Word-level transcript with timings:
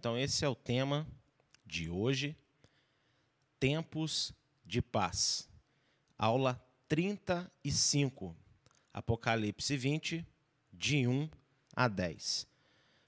então 0.00 0.16
esse 0.16 0.46
é 0.46 0.48
o 0.48 0.54
tema 0.54 1.06
de 1.66 1.90
hoje. 1.90 2.34
Tempos 3.58 4.32
de 4.64 4.80
paz. 4.80 5.46
Aula 6.16 6.58
35, 6.88 8.34
Apocalipse 8.94 9.76
20, 9.76 10.26
de 10.72 11.06
1 11.06 11.28
a 11.76 11.86
10. 11.86 12.46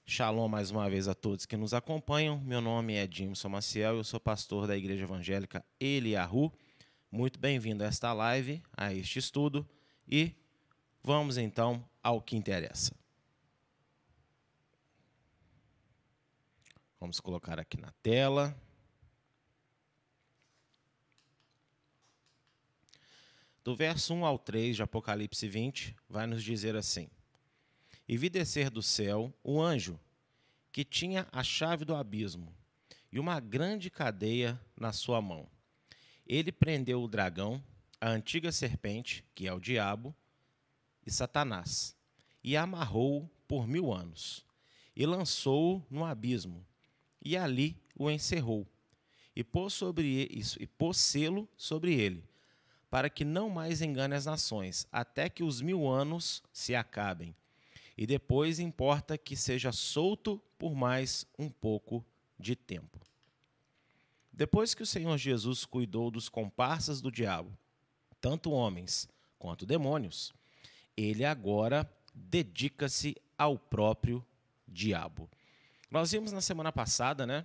Shalom 0.04 0.48
mais 0.48 0.70
uma 0.70 0.90
vez 0.90 1.08
a 1.08 1.14
todos 1.14 1.46
que 1.46 1.56
nos 1.56 1.72
acompanham. 1.72 2.38
Meu 2.40 2.60
nome 2.60 2.92
é 2.92 3.08
Jimson 3.10 3.48
Maciel, 3.48 3.96
eu 3.96 4.04
sou 4.04 4.20
pastor 4.20 4.66
da 4.66 4.76
Igreja 4.76 5.04
Evangélica 5.04 5.64
Eliahu. 5.80 6.52
Muito 7.10 7.38
bem-vindo 7.38 7.82
a 7.84 7.86
esta 7.86 8.12
live, 8.12 8.62
a 8.76 8.92
este 8.92 9.18
estudo 9.18 9.66
e 10.06 10.34
vamos 11.02 11.38
então 11.38 11.82
ao 12.02 12.20
que 12.20 12.36
interessa. 12.36 13.01
Vamos 17.02 17.18
colocar 17.18 17.58
aqui 17.58 17.76
na 17.80 17.90
tela. 18.00 18.56
Do 23.64 23.74
verso 23.74 24.14
1 24.14 24.24
ao 24.24 24.38
3 24.38 24.76
de 24.76 24.84
Apocalipse 24.84 25.48
20, 25.48 25.96
vai 26.08 26.28
nos 26.28 26.44
dizer 26.44 26.76
assim: 26.76 27.10
E 28.06 28.16
vi 28.16 28.30
descer 28.30 28.70
do 28.70 28.80
céu 28.80 29.34
um 29.44 29.60
anjo 29.60 29.98
que 30.70 30.84
tinha 30.84 31.26
a 31.32 31.42
chave 31.42 31.84
do 31.84 31.92
abismo 31.92 32.54
e 33.10 33.18
uma 33.18 33.40
grande 33.40 33.90
cadeia 33.90 34.60
na 34.76 34.92
sua 34.92 35.20
mão. 35.20 35.48
Ele 36.24 36.52
prendeu 36.52 37.02
o 37.02 37.08
dragão, 37.08 37.60
a 38.00 38.10
antiga 38.10 38.52
serpente, 38.52 39.24
que 39.34 39.48
é 39.48 39.52
o 39.52 39.58
diabo, 39.58 40.14
e 41.04 41.10
Satanás, 41.10 41.96
e 42.44 42.56
amarrou-o 42.56 43.28
por 43.48 43.66
mil 43.66 43.92
anos, 43.92 44.46
e 44.94 45.04
lançou-o 45.04 45.84
no 45.90 46.04
abismo 46.04 46.64
e 47.24 47.36
ali 47.36 47.76
o 47.96 48.10
encerrou, 48.10 48.66
e 49.34 49.42
pôs, 49.42 49.72
sobre 49.72 50.28
isso, 50.30 50.62
e 50.62 50.66
pôs 50.66 50.96
selo 50.96 51.48
sobre 51.56 51.94
ele, 51.94 52.24
para 52.90 53.08
que 53.08 53.24
não 53.24 53.48
mais 53.48 53.80
engane 53.80 54.14
as 54.14 54.26
nações, 54.26 54.86
até 54.92 55.28
que 55.28 55.42
os 55.42 55.60
mil 55.60 55.88
anos 55.88 56.42
se 56.52 56.74
acabem. 56.74 57.34
E 57.96 58.06
depois 58.06 58.58
importa 58.58 59.16
que 59.16 59.36
seja 59.36 59.72
solto 59.72 60.42
por 60.58 60.74
mais 60.74 61.26
um 61.38 61.48
pouco 61.48 62.04
de 62.38 62.56
tempo. 62.56 63.00
Depois 64.32 64.74
que 64.74 64.82
o 64.82 64.86
Senhor 64.86 65.16
Jesus 65.18 65.64
cuidou 65.64 66.10
dos 66.10 66.28
comparsas 66.28 67.00
do 67.00 67.10
diabo, 67.10 67.56
tanto 68.20 68.50
homens 68.50 69.08
quanto 69.38 69.66
demônios, 69.66 70.32
ele 70.96 71.24
agora 71.24 71.90
dedica-se 72.14 73.16
ao 73.36 73.58
próprio 73.58 74.24
diabo. 74.66 75.28
Nós 75.92 76.10
vimos 76.10 76.32
na 76.32 76.40
semana 76.40 76.72
passada, 76.72 77.26
né, 77.26 77.44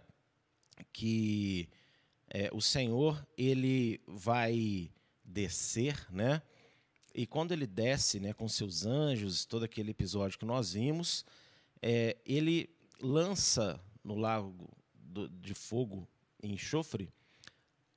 que 0.93 1.67
é, 2.29 2.49
o 2.53 2.61
Senhor 2.61 3.21
ele 3.37 3.99
vai 4.07 4.89
descer, 5.21 6.07
né? 6.09 6.41
E 7.13 7.27
quando 7.27 7.51
ele 7.51 7.67
desce, 7.67 8.21
né, 8.21 8.31
com 8.31 8.47
seus 8.47 8.85
anjos, 8.85 9.43
todo 9.43 9.65
aquele 9.65 9.91
episódio 9.91 10.39
que 10.39 10.45
nós 10.45 10.71
vimos, 10.71 11.25
é, 11.81 12.15
ele 12.25 12.69
lança 13.01 13.81
no 14.01 14.15
lago 14.15 14.69
do, 14.93 15.27
de 15.27 15.53
fogo 15.53 16.07
e 16.41 16.47
enxofre 16.47 17.11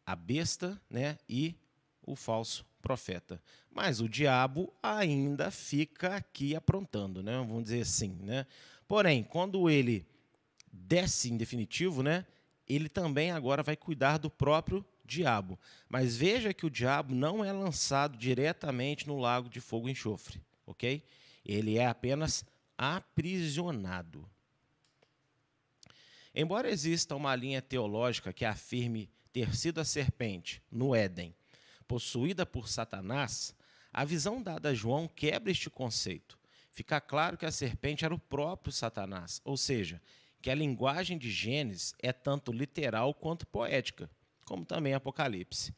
a 0.04 0.16
besta, 0.16 0.82
né, 0.90 1.16
e 1.28 1.54
o 2.02 2.16
falso 2.16 2.66
profeta. 2.82 3.40
Mas 3.70 4.00
o 4.00 4.08
diabo 4.08 4.74
ainda 4.82 5.48
fica 5.52 6.16
aqui 6.16 6.56
aprontando, 6.56 7.22
né? 7.22 7.36
Vamos 7.36 7.62
dizer 7.62 7.82
assim, 7.82 8.18
né? 8.20 8.48
Porém, 8.88 9.22
quando 9.22 9.70
ele 9.70 10.09
desce 10.72 11.30
em 11.30 11.36
definitivo, 11.36 12.02
né? 12.02 12.26
Ele 12.68 12.88
também 12.88 13.30
agora 13.30 13.62
vai 13.62 13.76
cuidar 13.76 14.18
do 14.18 14.30
próprio 14.30 14.84
diabo. 15.04 15.58
Mas 15.88 16.16
veja 16.16 16.54
que 16.54 16.64
o 16.64 16.70
diabo 16.70 17.14
não 17.14 17.44
é 17.44 17.52
lançado 17.52 18.16
diretamente 18.16 19.06
no 19.06 19.18
lago 19.18 19.48
de 19.48 19.60
fogo 19.60 19.88
e 19.88 19.92
enxofre, 19.92 20.40
ok? 20.66 21.02
Ele 21.44 21.78
é 21.78 21.86
apenas 21.86 22.44
aprisionado. 22.78 24.28
Embora 26.34 26.70
exista 26.70 27.16
uma 27.16 27.34
linha 27.34 27.60
teológica 27.60 28.32
que 28.32 28.44
afirme 28.44 29.10
ter 29.32 29.54
sido 29.54 29.80
a 29.80 29.84
serpente, 29.84 30.62
no 30.70 30.94
Éden, 30.94 31.34
possuída 31.88 32.46
por 32.46 32.68
Satanás, 32.68 33.54
a 33.92 34.04
visão 34.04 34.40
dada 34.40 34.68
a 34.68 34.74
João 34.74 35.08
quebra 35.08 35.50
este 35.50 35.68
conceito. 35.68 36.38
Fica 36.70 37.00
claro 37.00 37.36
que 37.36 37.44
a 37.44 37.50
serpente 37.50 38.04
era 38.04 38.14
o 38.14 38.18
próprio 38.18 38.72
Satanás, 38.72 39.40
ou 39.44 39.56
seja, 39.56 40.00
que 40.40 40.50
a 40.50 40.54
linguagem 40.54 41.18
de 41.18 41.30
Gênesis 41.30 41.94
é 41.98 42.12
tanto 42.12 42.52
literal 42.52 43.12
quanto 43.12 43.46
poética, 43.46 44.10
como 44.44 44.64
também 44.64 44.94
Apocalipse. 44.94 45.74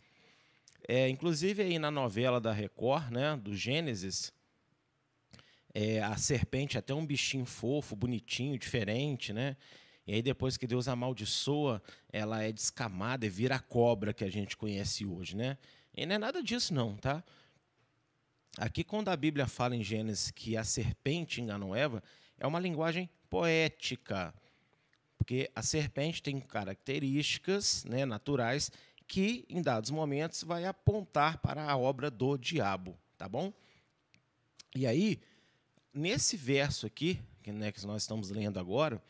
É, 0.89 1.09
inclusive 1.09 1.63
aí 1.63 1.79
na 1.79 1.91
novela 1.91 2.41
da 2.41 2.53
Record, 2.53 3.11
né, 3.11 3.37
do 3.37 3.55
Gênesis, 3.55 4.33
é, 5.75 6.03
a 6.03 6.17
serpente 6.17 6.77
é 6.77 6.81
até 6.81 6.93
um 6.93 7.07
bichinho 7.07 7.47
fofo, 7.47 7.97
bonitinho, 7.97 8.59
diferente, 8.59 9.33
né? 9.33 9.57
E 10.07 10.15
aí 10.15 10.23
depois 10.23 10.57
que 10.57 10.67
Deus 10.67 10.89
amaldiçoa, 10.89 11.83
ela 12.13 12.43
é 12.43 12.53
descamada 12.53 13.25
e 13.25 13.31
vira 13.31 13.57
a 13.57 13.61
cobra 13.61 14.13
que 14.13 14.25
a 14.25 14.31
gente 14.31 14.57
conhece 14.57 15.07
hoje, 15.07 15.37
né? 15.37 15.57
E 15.95 16.05
não 16.05 16.17
é 16.17 16.19
nada 16.19 16.43
disso 16.43 16.75
não, 16.75 16.97
tá? 16.97 17.25
Aqui 18.59 18.85
quando 18.85 19.09
a 19.09 19.17
Bíblia 19.17 19.47
fala 19.47 19.75
em 19.75 19.83
Gênesis 19.83 20.31
que 20.31 20.57
a 20.57 20.65
serpente 20.65 21.41
enganou 21.41 21.75
Eva, 21.75 22.03
é 22.39 22.47
uma 22.47 22.61
linguagem 22.61 23.09
poética, 23.31 24.35
porque 25.23 25.49
a 25.55 25.63
serpente 25.63 26.21
tem 26.21 26.41
características 26.41 27.85
né, 27.85 28.05
naturais 28.05 28.73
que, 29.07 29.47
em 29.49 29.63
dados 29.63 29.89
momentos, 29.89 30.43
vai 30.43 30.65
apontar 30.65 31.39
para 31.39 31.71
a 31.71 31.77
obra 31.77 32.11
do 32.11 32.37
diabo, 32.37 32.99
tá 33.17 33.29
bom? 33.29 33.53
E 34.75 34.85
aí, 34.85 35.21
nesse 35.95 36.37
verso 36.37 36.87
aqui, 36.87 37.21
que, 37.41 37.53
né, 37.53 37.71
que 37.71 37.87
nós 37.87 38.03
estamos 38.03 38.31
lendo 38.31 38.59
agora, 38.59 39.01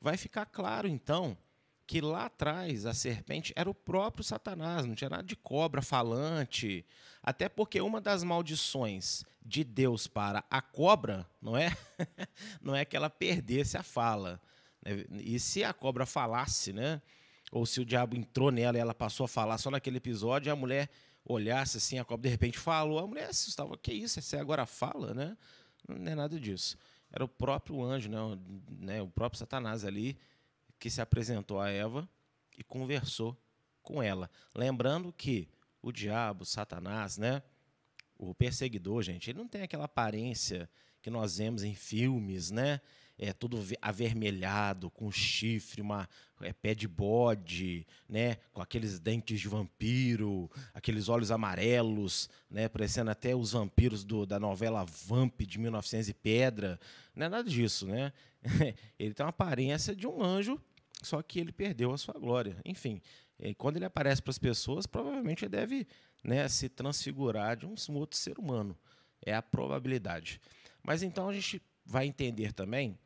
vai 0.00 0.16
ficar 0.16 0.44
claro, 0.44 0.88
então, 0.88 1.38
que 1.86 2.00
lá 2.00 2.26
atrás 2.26 2.84
a 2.84 2.92
serpente 2.92 3.52
era 3.54 3.70
o 3.70 3.74
próprio 3.74 4.24
Satanás, 4.24 4.84
não 4.84 4.96
tinha 4.96 5.10
nada 5.10 5.22
de 5.22 5.36
cobra 5.36 5.80
falante. 5.80 6.84
Até 7.22 7.48
porque 7.48 7.80
uma 7.80 8.00
das 8.00 8.24
maldições 8.24 9.24
de 9.40 9.62
Deus 9.62 10.08
para 10.08 10.44
a 10.50 10.60
cobra, 10.60 11.24
não 11.40 11.56
é? 11.56 11.70
não 12.60 12.74
é 12.74 12.84
que 12.84 12.96
ela 12.96 13.08
perdesse 13.08 13.76
a 13.76 13.84
fala? 13.84 14.40
E 15.12 15.38
se 15.38 15.62
a 15.62 15.72
cobra 15.72 16.06
falasse, 16.06 16.72
né? 16.72 17.00
Ou 17.52 17.66
se 17.66 17.80
o 17.80 17.84
diabo 17.84 18.16
entrou 18.16 18.50
nela 18.50 18.76
e 18.76 18.80
ela 18.80 18.94
passou 18.94 19.24
a 19.24 19.28
falar 19.28 19.58
só 19.58 19.70
naquele 19.70 19.96
episódio, 19.96 20.52
a 20.52 20.56
mulher 20.56 20.88
olhasse 21.24 21.76
assim, 21.76 21.98
a 21.98 22.04
cobra 22.04 22.22
de 22.22 22.28
repente 22.28 22.58
falou, 22.58 22.98
a 22.98 23.06
mulher 23.06 23.28
assustava, 23.28 23.76
que 23.76 23.92
isso, 23.92 24.20
você 24.20 24.36
agora 24.36 24.64
fala, 24.66 25.12
né? 25.12 25.36
Não 25.88 26.12
é 26.12 26.14
nada 26.14 26.38
disso. 26.38 26.78
Era 27.12 27.24
o 27.24 27.28
próprio 27.28 27.82
anjo, 27.82 28.08
né? 28.08 28.18
né? 28.78 29.02
O 29.02 29.08
próprio 29.08 29.38
Satanás 29.38 29.84
ali 29.84 30.16
que 30.78 30.88
se 30.88 31.00
apresentou 31.00 31.60
a 31.60 31.68
Eva 31.68 32.08
e 32.56 32.62
conversou 32.62 33.36
com 33.82 34.02
ela. 34.02 34.30
Lembrando 34.54 35.12
que 35.12 35.48
o 35.82 35.92
diabo, 35.92 36.44
Satanás, 36.44 37.18
né? 37.18 37.42
O 38.16 38.34
perseguidor, 38.34 39.02
gente, 39.02 39.30
ele 39.30 39.38
não 39.38 39.48
tem 39.48 39.62
aquela 39.62 39.84
aparência 39.84 40.68
que 41.02 41.10
nós 41.10 41.38
vemos 41.38 41.62
em 41.64 41.74
filmes, 41.74 42.50
né? 42.50 42.80
É 43.22 43.34
tudo 43.34 43.62
avermelhado, 43.82 44.90
com 44.90 45.12
chifre, 45.12 45.82
uma 45.82 46.08
é, 46.40 46.54
pé 46.54 46.74
de 46.74 46.88
bode, 46.88 47.86
né, 48.08 48.36
com 48.50 48.62
aqueles 48.62 48.98
dentes 48.98 49.38
de 49.38 49.46
vampiro, 49.46 50.50
aqueles 50.72 51.10
olhos 51.10 51.30
amarelos, 51.30 52.30
né, 52.48 52.66
parecendo 52.66 53.10
até 53.10 53.36
os 53.36 53.52
vampiros 53.52 54.04
do, 54.04 54.24
da 54.24 54.40
novela 54.40 54.86
Vamp 54.86 55.42
de 55.42 55.58
1900 55.58 56.08
e 56.08 56.14
pedra, 56.14 56.80
não 57.14 57.26
é 57.26 57.28
nada 57.28 57.48
disso, 57.48 57.86
né? 57.86 58.10
Ele 58.98 59.12
tem 59.12 59.24
uma 59.24 59.30
aparência 59.30 59.94
de 59.94 60.06
um 60.06 60.22
anjo, 60.22 60.58
só 61.02 61.20
que 61.20 61.38
ele 61.40 61.52
perdeu 61.52 61.92
a 61.92 61.98
sua 61.98 62.14
glória. 62.14 62.56
Enfim, 62.64 63.02
quando 63.56 63.76
ele 63.76 63.86
aparece 63.86 64.22
para 64.22 64.30
as 64.30 64.38
pessoas, 64.38 64.86
provavelmente 64.86 65.44
ele 65.44 65.50
deve 65.50 65.86
né, 66.22 66.46
se 66.48 66.68
transfigurar 66.68 67.56
de 67.56 67.66
um 67.66 67.74
outro 67.94 68.18
ser 68.18 68.38
humano. 68.38 68.76
É 69.24 69.34
a 69.34 69.42
probabilidade. 69.42 70.40
Mas 70.82 71.02
então 71.02 71.28
a 71.28 71.32
gente 71.32 71.62
vai 71.84 72.06
entender 72.06 72.52
também 72.52 72.98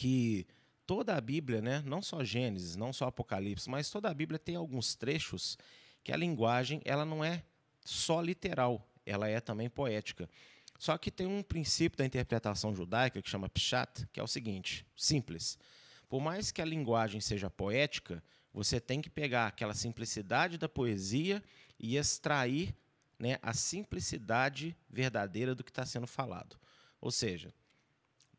que 0.00 0.46
toda 0.86 1.14
a 1.14 1.20
Bíblia, 1.20 1.60
né, 1.60 1.82
não 1.84 2.00
só 2.00 2.24
Gênesis, 2.24 2.74
não 2.74 2.90
só 2.90 3.08
Apocalipse, 3.08 3.68
mas 3.68 3.90
toda 3.90 4.08
a 4.08 4.14
Bíblia 4.14 4.38
tem 4.38 4.56
alguns 4.56 4.94
trechos 4.94 5.58
que 6.02 6.10
a 6.10 6.16
linguagem 6.16 6.80
ela 6.86 7.04
não 7.04 7.22
é 7.22 7.44
só 7.84 8.18
literal, 8.22 8.88
ela 9.04 9.28
é 9.28 9.40
também 9.40 9.68
poética. 9.68 10.26
Só 10.78 10.96
que 10.96 11.10
tem 11.10 11.26
um 11.26 11.42
princípio 11.42 11.98
da 11.98 12.06
interpretação 12.06 12.74
judaica 12.74 13.20
que 13.20 13.28
chama 13.28 13.46
pshat, 13.50 14.06
que 14.10 14.18
é 14.18 14.22
o 14.22 14.26
seguinte, 14.26 14.86
simples. 14.96 15.58
Por 16.08 16.22
mais 16.22 16.50
que 16.50 16.62
a 16.62 16.64
linguagem 16.64 17.20
seja 17.20 17.50
poética, 17.50 18.24
você 18.54 18.80
tem 18.80 19.02
que 19.02 19.10
pegar 19.10 19.48
aquela 19.48 19.74
simplicidade 19.74 20.56
da 20.56 20.66
poesia 20.66 21.44
e 21.78 21.98
extrair 21.98 22.74
né, 23.18 23.36
a 23.42 23.52
simplicidade 23.52 24.74
verdadeira 24.88 25.54
do 25.54 25.62
que 25.62 25.70
está 25.70 25.84
sendo 25.84 26.06
falado. 26.06 26.56
Ou 27.02 27.10
seja, 27.10 27.52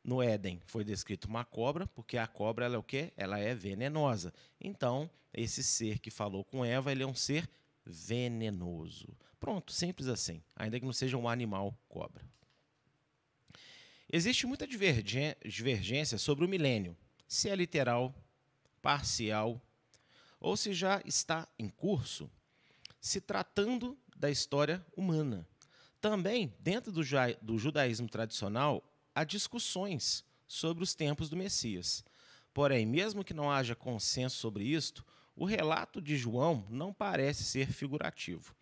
no 0.03 0.21
Éden 0.21 0.59
foi 0.65 0.83
descrito 0.83 1.27
uma 1.27 1.45
cobra, 1.45 1.85
porque 1.87 2.17
a 2.17 2.27
cobra 2.27 2.65
ela 2.65 2.75
é 2.75 2.77
o 2.77 2.83
quê? 2.83 3.13
Ela 3.15 3.39
é 3.39 3.53
venenosa. 3.53 4.33
Então, 4.59 5.09
esse 5.33 5.63
ser 5.63 5.99
que 5.99 6.09
falou 6.09 6.43
com 6.43 6.65
Eva, 6.65 6.91
ele 6.91 7.03
é 7.03 7.07
um 7.07 7.15
ser 7.15 7.49
venenoso. 7.85 9.15
Pronto, 9.39 9.71
simples 9.71 10.07
assim, 10.07 10.41
ainda 10.55 10.79
que 10.79 10.85
não 10.85 10.93
seja 10.93 11.17
um 11.17 11.27
animal 11.27 11.77
cobra. 11.87 12.25
Existe 14.11 14.45
muita 14.45 14.67
divergência 14.67 16.17
sobre 16.17 16.43
o 16.43 16.47
milênio, 16.47 16.97
se 17.27 17.49
é 17.49 17.55
literal, 17.55 18.13
parcial 18.81 19.61
ou 20.39 20.57
se 20.57 20.73
já 20.73 21.01
está 21.05 21.47
em 21.57 21.69
curso, 21.69 22.29
se 22.99 23.21
tratando 23.21 23.97
da 24.17 24.29
história 24.29 24.85
humana. 24.97 25.47
Também, 26.01 26.53
dentro 26.59 26.91
do, 26.91 27.01
do 27.41 27.57
judaísmo 27.57 28.09
tradicional, 28.09 28.83
há 29.13 29.23
discussões 29.23 30.23
sobre 30.47 30.83
os 30.83 30.93
tempos 30.93 31.29
do 31.29 31.37
Messias. 31.37 32.03
Porém, 32.53 32.85
mesmo 32.85 33.23
que 33.23 33.33
não 33.33 33.49
haja 33.49 33.75
consenso 33.75 34.37
sobre 34.37 34.65
isto, 34.65 35.05
o 35.35 35.45
relato 35.45 36.01
de 36.01 36.17
João 36.17 36.65
não 36.69 36.93
parece 36.93 37.43
ser 37.43 37.71
figurativo. 37.71 38.53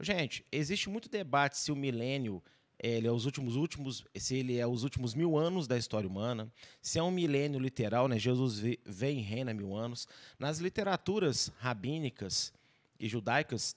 Gente, 0.00 0.44
existe 0.52 0.90
muito 0.90 1.08
debate 1.08 1.56
se 1.56 1.72
o 1.72 1.76
milênio 1.76 2.42
ele 2.78 3.06
é 3.06 3.10
os 3.10 3.24
últimos 3.24 3.56
últimos, 3.56 4.04
se 4.16 4.36
ele 4.36 4.58
é 4.58 4.66
os 4.66 4.82
últimos 4.82 5.14
mil 5.14 5.38
anos 5.38 5.66
da 5.66 5.78
história 5.78 6.08
humana, 6.08 6.52
se 6.82 6.98
é 6.98 7.02
um 7.02 7.10
milênio 7.10 7.58
literal, 7.58 8.08
né? 8.08 8.18
Jesus 8.18 8.58
vem 8.84 9.20
e 9.20 9.22
reina 9.22 9.54
mil 9.54 9.74
anos. 9.74 10.06
Nas 10.38 10.58
literaturas 10.58 11.50
rabínicas 11.58 12.52
e 12.98 13.08
judaicas, 13.08 13.76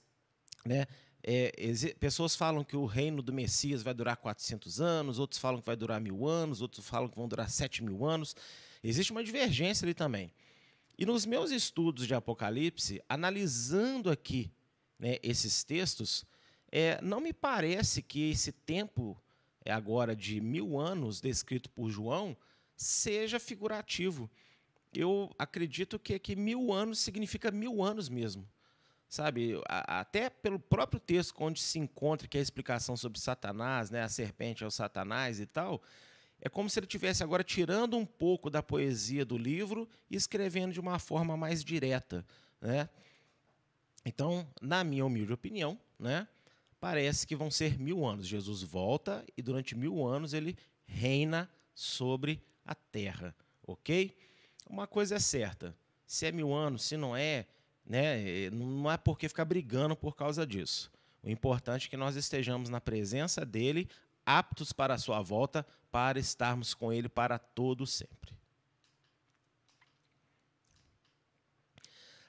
né? 0.64 0.86
É, 1.30 1.52
pessoas 2.00 2.34
falam 2.34 2.64
que 2.64 2.74
o 2.74 2.86
reino 2.86 3.20
do 3.20 3.34
Messias 3.34 3.82
vai 3.82 3.92
durar 3.92 4.16
400 4.16 4.80
anos, 4.80 5.18
outros 5.18 5.38
falam 5.38 5.60
que 5.60 5.66
vai 5.66 5.76
durar 5.76 6.00
mil 6.00 6.26
anos, 6.26 6.62
outros 6.62 6.88
falam 6.88 7.06
que 7.06 7.16
vão 7.18 7.28
durar 7.28 7.50
7 7.50 7.84
mil 7.84 8.06
anos. 8.06 8.34
Existe 8.82 9.12
uma 9.12 9.22
divergência 9.22 9.84
ali 9.84 9.92
também. 9.92 10.32
E 10.98 11.04
nos 11.04 11.26
meus 11.26 11.50
estudos 11.50 12.06
de 12.06 12.14
Apocalipse, 12.14 13.02
analisando 13.06 14.10
aqui 14.10 14.50
né, 14.98 15.18
esses 15.22 15.62
textos, 15.62 16.24
é, 16.72 16.98
não 17.02 17.20
me 17.20 17.34
parece 17.34 18.00
que 18.00 18.30
esse 18.30 18.50
tempo 18.50 19.14
é 19.62 19.70
agora 19.70 20.16
de 20.16 20.40
mil 20.40 20.80
anos 20.80 21.20
descrito 21.20 21.68
por 21.68 21.90
João 21.90 22.34
seja 22.74 23.38
figurativo. 23.38 24.30
Eu 24.94 25.30
acredito 25.38 25.98
que, 25.98 26.18
que 26.18 26.34
mil 26.34 26.72
anos 26.72 27.00
significa 27.00 27.50
mil 27.50 27.82
anos 27.82 28.08
mesmo. 28.08 28.48
Sabe, 29.08 29.54
até 29.66 30.28
pelo 30.28 30.58
próprio 30.58 31.00
texto 31.00 31.34
onde 31.38 31.60
se 31.60 31.78
encontra 31.78 32.28
que 32.28 32.36
é 32.36 32.40
a 32.40 32.42
explicação 32.42 32.94
sobre 32.94 33.18
Satanás, 33.18 33.90
né, 33.90 34.02
a 34.02 34.08
serpente 34.08 34.62
é 34.62 34.66
o 34.66 34.70
Satanás 34.70 35.40
e 35.40 35.46
tal, 35.46 35.82
é 36.40 36.48
como 36.48 36.68
se 36.68 36.78
ele 36.78 36.86
tivesse 36.86 37.22
agora 37.22 37.42
tirando 37.42 37.96
um 37.96 38.04
pouco 38.04 38.50
da 38.50 38.62
poesia 38.62 39.24
do 39.24 39.38
livro 39.38 39.88
e 40.10 40.16
escrevendo 40.16 40.72
de 40.72 40.80
uma 40.80 40.98
forma 40.98 41.36
mais 41.36 41.64
direta, 41.64 42.24
né? 42.60 42.88
Então, 44.04 44.46
na 44.60 44.84
minha 44.84 45.04
humilde 45.04 45.32
opinião, 45.32 45.78
né, 45.98 46.28
parece 46.78 47.26
que 47.26 47.34
vão 47.34 47.50
ser 47.50 47.78
mil 47.78 48.06
anos. 48.06 48.26
Jesus 48.26 48.62
volta 48.62 49.24
e 49.36 49.42
durante 49.42 49.74
mil 49.74 50.06
anos 50.06 50.32
ele 50.32 50.56
reina 50.86 51.50
sobre 51.74 52.42
a 52.64 52.74
terra, 52.74 53.34
ok? 53.66 54.16
Uma 54.68 54.86
coisa 54.86 55.16
é 55.16 55.18
certa: 55.18 55.74
se 56.06 56.26
é 56.26 56.32
mil 56.32 56.54
anos, 56.54 56.84
se 56.84 56.96
não 56.96 57.16
é, 57.16 57.46
né, 57.88 58.50
não 58.50 58.90
é 58.90 58.96
porque 58.96 59.28
ficar 59.28 59.44
brigando 59.44 59.96
por 59.96 60.14
causa 60.14 60.46
disso. 60.46 60.90
O 61.22 61.30
importante 61.30 61.86
é 61.86 61.90
que 61.90 61.96
nós 61.96 62.16
estejamos 62.16 62.68
na 62.68 62.80
presença 62.80 63.44
dele, 63.44 63.88
aptos 64.24 64.72
para 64.72 64.94
a 64.94 64.98
sua 64.98 65.22
volta, 65.22 65.66
para 65.90 66.18
estarmos 66.18 66.74
com 66.74 66.92
ele 66.92 67.08
para 67.08 67.38
todo 67.38 67.86
sempre. 67.86 68.36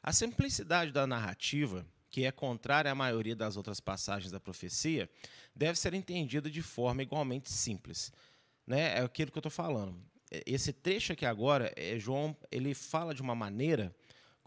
A 0.02 0.14
simplicidade 0.14 0.92
da 0.92 1.06
narrativa 1.06 1.86
que 2.10 2.26
é 2.26 2.32
contrária 2.32 2.92
à 2.92 2.96
maioria 2.96 3.36
das 3.36 3.56
outras 3.56 3.80
passagens 3.80 4.32
da 4.32 4.40
profecia, 4.40 5.10
deve 5.56 5.78
ser 5.78 5.94
entendida 5.94 6.50
de 6.50 6.62
forma 6.62 7.04
igualmente 7.04 7.52
simples. 7.52 8.12
Né? 8.66 8.98
É 8.98 9.02
aquilo 9.02 9.32
que 9.32 9.38
eu 9.38 9.42
estou 9.42 9.52
falando. 9.52 9.98
Esse 10.46 10.72
trecho 10.72 11.14
aqui 11.14 11.26
agora, 11.26 11.74
é, 11.76 11.98
João 11.98 12.36
ele 12.52 12.74
fala 12.74 13.14
de 13.14 13.22
uma 13.22 13.36
maneira 13.36 13.96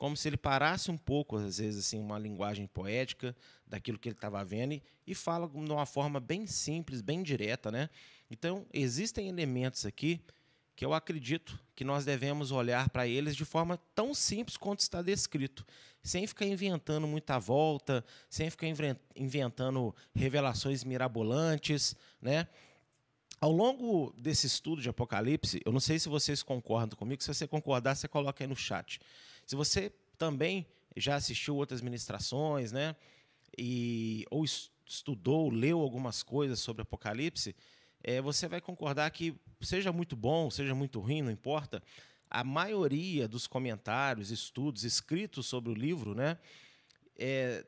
como 0.03 0.17
se 0.17 0.29
ele 0.29 0.37
parasse 0.37 0.91
um 0.91 0.99
pouco, 0.99 1.37
às 1.37 1.59
vezes, 1.59 1.87
assim, 1.87 2.01
uma 2.01 2.19
linguagem 2.19 2.67
poética 2.67 3.37
daquilo 3.65 4.01
que 4.01 4.09
ele 4.09 4.17
estava 4.17 4.45
vendo 4.45 4.73
e, 4.73 4.83
e 5.07 5.15
fala 5.15 5.47
de 5.47 5.55
uma 5.57 5.87
forma 5.87 6.19
bem 6.19 6.45
simples, 6.45 7.01
bem 7.01 7.23
direta. 7.23 7.71
Né? 7.71 7.89
Então, 8.29 8.67
existem 8.73 9.29
elementos 9.29 9.87
aqui 9.87 10.21
que 10.75 10.85
eu 10.85 10.93
acredito 10.93 11.57
que 11.77 11.85
nós 11.85 12.05
devemos 12.05 12.51
olhar 12.51 12.91
para 12.91 13.07
eles 13.07 13.37
de 13.37 13.45
forma 13.45 13.79
tão 13.95 14.13
simples 14.13 14.57
quanto 14.57 14.81
está 14.81 15.01
descrito, 15.03 15.65
sem 16.03 16.27
ficar 16.27 16.47
inventando 16.47 17.07
muita 17.07 17.39
volta, 17.39 18.05
sem 18.29 18.51
ficar 18.51 18.67
inventando 19.15 19.95
revelações 20.13 20.83
mirabolantes, 20.83 21.95
né? 22.21 22.49
Ao 23.41 23.53
longo 23.53 24.13
desse 24.19 24.49
estudo 24.49 24.83
de 24.83 24.89
Apocalipse, 24.89 25.61
eu 25.65 25.71
não 25.71 25.81
sei 25.81 26.01
se 26.01 26.09
vocês 26.09 26.43
concordam 26.43 26.99
comigo, 26.99 27.23
se 27.23 27.33
você 27.33 27.47
concordar, 27.47 27.95
você 27.95 28.09
coloca 28.09 28.43
aí 28.43 28.49
no 28.49 28.57
chat. 28.57 29.01
Se 29.53 29.57
você 29.57 29.93
também 30.17 30.67
já 30.97 31.17
assistiu 31.17 31.57
outras 31.57 31.83
ministrações, 31.83 32.73
né? 32.73 32.97
E, 33.59 34.25
ou 34.31 34.47
estudou, 34.87 35.51
leu 35.51 35.79
algumas 35.79 36.23
coisas 36.23 36.59
sobre 36.59 36.81
Apocalipse, 36.81 37.55
é, 38.03 38.23
você 38.23 38.49
vai 38.49 38.63
concordar 38.63 39.11
que, 39.11 39.39
seja 39.61 39.93
muito 39.93 40.17
bom, 40.17 40.51
seja 40.51 40.75
muito 40.75 41.01
ruim, 41.01 41.21
não 41.21 41.31
importa, 41.31 41.83
a 42.31 42.43
maioria 42.43 43.29
dos 43.29 43.47
comentários, 43.47 44.31
estudos 44.31 44.85
escritos 44.85 45.45
sobre 45.45 45.71
o 45.71 45.75
livro, 45.75 46.15
né, 46.15 46.39
é, 47.15 47.63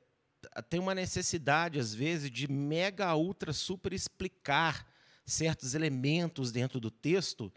tem 0.71 0.81
uma 0.81 0.95
necessidade, 0.95 1.79
às 1.79 1.95
vezes, 1.95 2.31
de 2.31 2.51
mega, 2.51 3.15
ultra, 3.15 3.53
super 3.53 3.93
explicar 3.93 4.91
certos 5.27 5.75
elementos 5.75 6.51
dentro 6.51 6.81
do 6.81 6.91
texto 6.91 7.53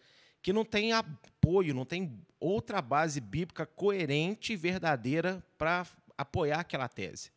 que 0.47 0.53
não 0.53 0.63
tem 0.63 0.93
apoio, 0.93 1.73
não 1.73 1.83
tem 1.83 2.17
outra 2.39 2.81
base 2.81 3.19
bíblica 3.19 3.65
coerente 3.65 4.53
e 4.53 4.55
verdadeira 4.55 5.43
para 5.57 5.85
apoiar 6.17 6.61
aquela 6.61 6.87
tese. 6.87 7.33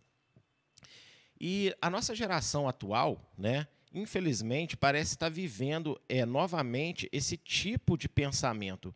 E 1.41 1.75
a 1.83 1.91
nossa 1.91 2.15
geração 2.15 2.69
atual, 2.69 3.21
né, 3.37 3.67
infelizmente, 3.93 4.77
parece 4.77 5.15
estar 5.15 5.29
vivendo 5.29 6.01
é, 6.09 6.25
novamente 6.25 7.09
esse 7.11 7.37
tipo 7.37 7.99
de 7.99 8.09
pensamento. 8.09 8.95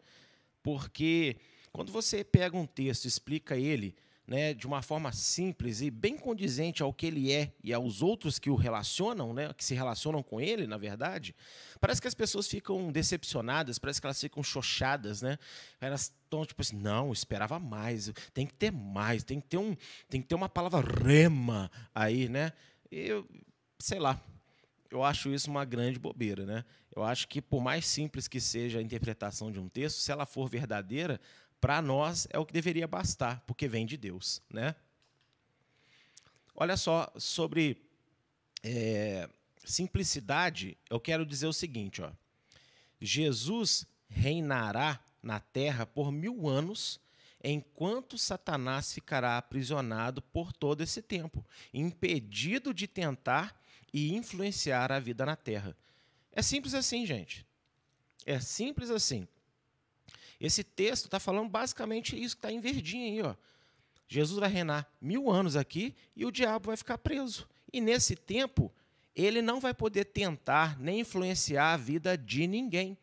Porque 0.63 1.37
quando 1.73 1.91
você 1.91 2.23
pega 2.23 2.57
um 2.57 2.67
texto 2.67 3.07
e 3.07 3.09
explica 3.09 3.57
ele 3.57 3.97
né, 4.27 4.55
de 4.55 4.67
uma 4.67 4.81
forma 4.81 5.13
simples 5.13 5.81
e 5.81 5.91
bem 5.91 6.17
condizente 6.17 6.83
ao 6.83 6.93
que 6.93 7.07
ele 7.07 7.31
é 7.31 7.53
e 7.63 7.73
aos 7.75 8.01
outros 8.01 8.39
que 8.39 8.49
o 8.49 8.55
relacionam, 8.55 9.35
né, 9.35 9.53
que 9.53 9.65
se 9.65 9.75
relacionam 9.75 10.23
com 10.23 10.41
ele, 10.41 10.67
na 10.67 10.79
verdade, 10.79 11.35
parece 11.81 12.01
que 12.01 12.09
as 12.09 12.15
pessoas 12.15 12.47
ficam 12.47 12.91
decepcionadas, 12.91 13.79
parece 13.79 14.01
que 14.01 14.07
elas 14.07 14.21
ficam 14.21 14.43
chochadas, 14.43 15.21
né? 15.21 15.39
Elas 15.81 16.13
estão 16.25 16.45
tipo 16.47 16.63
assim, 16.63 16.77
não, 16.77 17.13
esperava 17.13 17.59
mais, 17.59 18.11
tem 18.33 18.47
que 18.47 18.55
ter 18.55 18.73
mais, 18.73 19.23
tem 19.23 19.41
que 19.41 19.49
ter 19.49 19.59
um, 19.59 19.77
tem 20.09 20.23
que 20.23 20.27
ter 20.27 20.35
uma 20.35 20.49
palavra 20.49 20.81
rema 20.81 21.71
aí, 21.95 22.29
né? 22.29 22.53
Eu 22.91 23.29
sei 23.79 23.99
lá, 23.99 24.19
eu 24.91 25.03
acho 25.03 25.29
isso 25.35 25.51
uma 25.51 25.65
grande 25.65 25.99
bobeira, 25.99 26.47
né? 26.47 26.65
Eu 26.95 27.03
acho 27.03 27.27
que 27.27 27.43
por 27.43 27.61
mais 27.61 27.85
simples 27.85 28.29
que 28.29 28.41
seja 28.41 28.79
a 28.79 28.83
interpretação 28.83 29.51
de 29.51 29.59
um 29.59 29.69
texto, 29.69 29.99
se 29.99 30.13
ela 30.13 30.25
for 30.25 30.49
verdadeira, 30.49 31.21
para 31.65 31.81
nós 31.81 32.29
é 32.29 32.39
o 32.39 32.45
que 32.45 32.53
deveria 32.53 32.87
bastar, 32.87 33.43
porque 33.47 33.67
vem 33.67 33.87
de 33.87 33.97
Deus, 33.97 34.43
né? 34.51 34.75
Olha 36.55 36.77
só 36.77 37.11
sobre 37.17 37.83
é, 38.63 39.27
simplicidade, 39.65 40.77
eu 40.91 41.01
quero 41.01 41.25
dizer 41.25 41.47
o 41.47 41.55
seguinte, 41.55 42.03
ó. 42.03 42.13
Jesus 43.01 43.87
reinará 44.11 45.03
na 45.23 45.41
terra 45.41 45.87
por 45.87 46.13
mil 46.13 46.47
anos, 46.47 47.01
enquanto 47.43 48.19
Satanás 48.19 48.93
ficará 48.93 49.39
aprisionado 49.39 50.21
por 50.21 50.53
todo 50.53 50.83
esse 50.83 51.01
tempo, 51.01 51.43
impedido 51.73 52.75
de 52.75 52.87
tentar 52.87 53.59
e 53.91 54.15
influenciar 54.15 54.93
a 54.93 55.01
vida 55.01 55.25
na 55.25 55.35
Terra. 55.35 55.75
É 56.31 56.43
simples 56.43 56.75
assim, 56.75 57.07
gente. 57.07 57.47
É 58.27 58.39
simples 58.39 58.91
assim. 58.91 59.27
Esse 60.45 60.63
texto 60.63 61.07
está 61.07 61.19
falando 61.19 61.49
basicamente 61.49 62.23
isso 62.23 62.37
que 62.37 62.41
está 62.41 62.53
em 62.53 62.61
verdinho 62.61 63.25
aí. 63.25 63.31
Ó. 63.31 63.35
Jesus 64.07 64.39
vai 64.39 64.51
reinar 64.51 64.87
mil 65.01 65.31
anos 65.31 65.57
aqui 65.57 65.95
e 66.15 66.27
o 66.27 66.31
diabo 66.31 66.67
vai 66.67 66.77
ficar 66.77 66.99
preso. 66.99 67.49
E 67.73 67.81
nesse 67.81 68.15
tempo, 68.15 68.71
ele 69.17 69.41
não 69.41 69.59
vai 69.59 69.73
poder 69.73 70.05
tentar 70.05 70.79
nem 70.79 71.01
influenciar 71.01 71.73
a 71.73 71.77
vida 71.79 72.19
de 72.19 72.47
ninguém. 72.47 72.99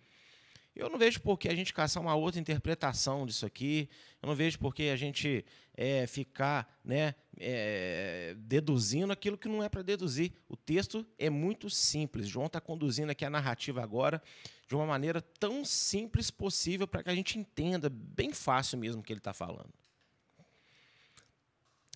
Eu 0.75 0.89
não 0.89 0.97
vejo 0.97 1.19
por 1.19 1.37
que 1.37 1.49
a 1.49 1.55
gente 1.55 1.73
caçar 1.73 2.01
uma 2.01 2.15
outra 2.15 2.39
interpretação 2.39 3.25
disso 3.25 3.45
aqui. 3.45 3.89
Eu 4.21 4.27
não 4.27 4.35
vejo 4.35 4.57
por 4.57 4.73
que 4.73 4.89
a 4.89 4.95
gente 4.95 5.45
é, 5.75 6.07
ficar 6.07 6.79
né, 6.83 7.13
é, 7.37 8.35
deduzindo 8.37 9.11
aquilo 9.11 9.37
que 9.37 9.49
não 9.49 9.61
é 9.61 9.67
para 9.67 9.81
deduzir. 9.81 10.31
O 10.47 10.55
texto 10.55 11.05
é 11.19 11.29
muito 11.29 11.69
simples. 11.69 12.27
João 12.27 12.45
está 12.45 12.61
conduzindo 12.61 13.09
aqui 13.11 13.25
a 13.25 13.29
narrativa 13.29 13.83
agora 13.83 14.21
de 14.67 14.75
uma 14.75 14.85
maneira 14.85 15.21
tão 15.21 15.65
simples 15.65 16.31
possível 16.31 16.87
para 16.87 17.03
que 17.03 17.09
a 17.09 17.15
gente 17.15 17.37
entenda 17.37 17.89
bem 17.89 18.31
fácil 18.31 18.77
mesmo 18.77 19.01
o 19.01 19.03
que 19.03 19.11
ele 19.11 19.19
está 19.19 19.33
falando. 19.33 19.73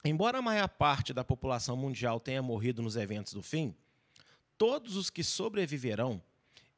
Embora 0.04 0.40
a 0.40 0.42
maior 0.42 0.68
parte 0.68 1.14
da 1.14 1.24
população 1.24 1.78
mundial 1.78 2.20
tenha 2.20 2.42
morrido 2.42 2.82
nos 2.82 2.98
eventos 2.98 3.34
do 3.34 3.42
fim, 3.42 3.74
todos 4.58 4.98
os 4.98 5.10
que 5.10 5.24
sobreviverão 5.24 6.22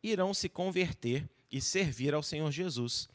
irão 0.01 0.33
se 0.33 0.47
converter 0.47 1.27
e 1.51 1.61
servir 1.61 2.13
ao 2.13 2.23
Senhor 2.23 2.51
Jesus, 2.51 3.07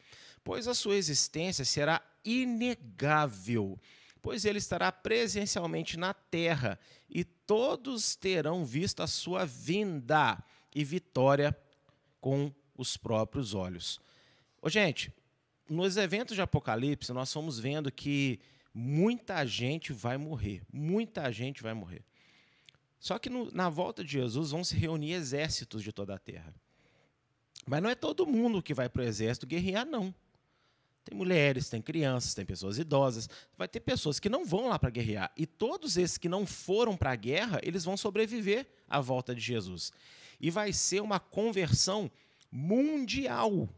pois 0.42 0.66
a 0.66 0.74
sua 0.74 0.96
existência 0.96 1.64
será 1.64 2.00
inegável, 2.24 3.78
pois 4.20 4.44
ele 4.44 4.58
estará 4.58 4.90
presencialmente 4.90 5.96
na 5.96 6.14
terra 6.14 6.78
e 7.08 7.24
todos 7.24 8.16
terão 8.16 8.64
visto 8.64 9.02
a 9.02 9.06
sua 9.06 9.44
vinda 9.44 10.42
e 10.74 10.84
vitória 10.84 11.56
com 12.20 12.52
os 12.76 12.96
próprios 12.96 13.54
olhos. 13.54 14.00
Ô, 14.60 14.68
gente, 14.68 15.12
nos 15.68 15.96
eventos 15.96 16.34
de 16.34 16.42
Apocalipse, 16.42 17.12
nós 17.12 17.32
fomos 17.32 17.58
vendo 17.58 17.90
que 17.90 18.40
muita 18.72 19.44
gente 19.46 19.92
vai 19.92 20.16
morrer, 20.16 20.62
muita 20.72 21.30
gente 21.32 21.62
vai 21.62 21.74
morrer. 21.74 22.04
Só 22.98 23.18
que 23.18 23.28
no, 23.28 23.50
na 23.50 23.68
volta 23.68 24.04
de 24.04 24.12
Jesus 24.12 24.52
vão 24.52 24.62
se 24.62 24.76
reunir 24.76 25.12
exércitos 25.12 25.82
de 25.82 25.92
toda 25.92 26.14
a 26.14 26.18
terra. 26.18 26.54
Mas 27.66 27.82
não 27.82 27.90
é 27.90 27.94
todo 27.94 28.26
mundo 28.26 28.62
que 28.62 28.74
vai 28.74 28.88
para 28.88 29.02
o 29.02 29.04
exército 29.04 29.46
guerrear, 29.46 29.86
não. 29.86 30.14
Tem 31.04 31.16
mulheres, 31.16 31.68
tem 31.68 31.82
crianças, 31.82 32.34
tem 32.34 32.44
pessoas 32.44 32.78
idosas. 32.78 33.28
Vai 33.56 33.66
ter 33.66 33.80
pessoas 33.80 34.20
que 34.20 34.28
não 34.28 34.44
vão 34.44 34.68
lá 34.68 34.78
para 34.78 34.90
guerrear. 34.90 35.32
E 35.36 35.46
todos 35.46 35.96
esses 35.96 36.16
que 36.16 36.28
não 36.28 36.46
foram 36.46 36.96
para 36.96 37.10
a 37.10 37.16
guerra, 37.16 37.60
eles 37.62 37.84
vão 37.84 37.96
sobreviver 37.96 38.66
à 38.88 39.00
volta 39.00 39.34
de 39.34 39.40
Jesus. 39.40 39.92
E 40.40 40.50
vai 40.50 40.72
ser 40.72 41.02
uma 41.02 41.18
conversão 41.18 42.10
mundial. 42.50 43.68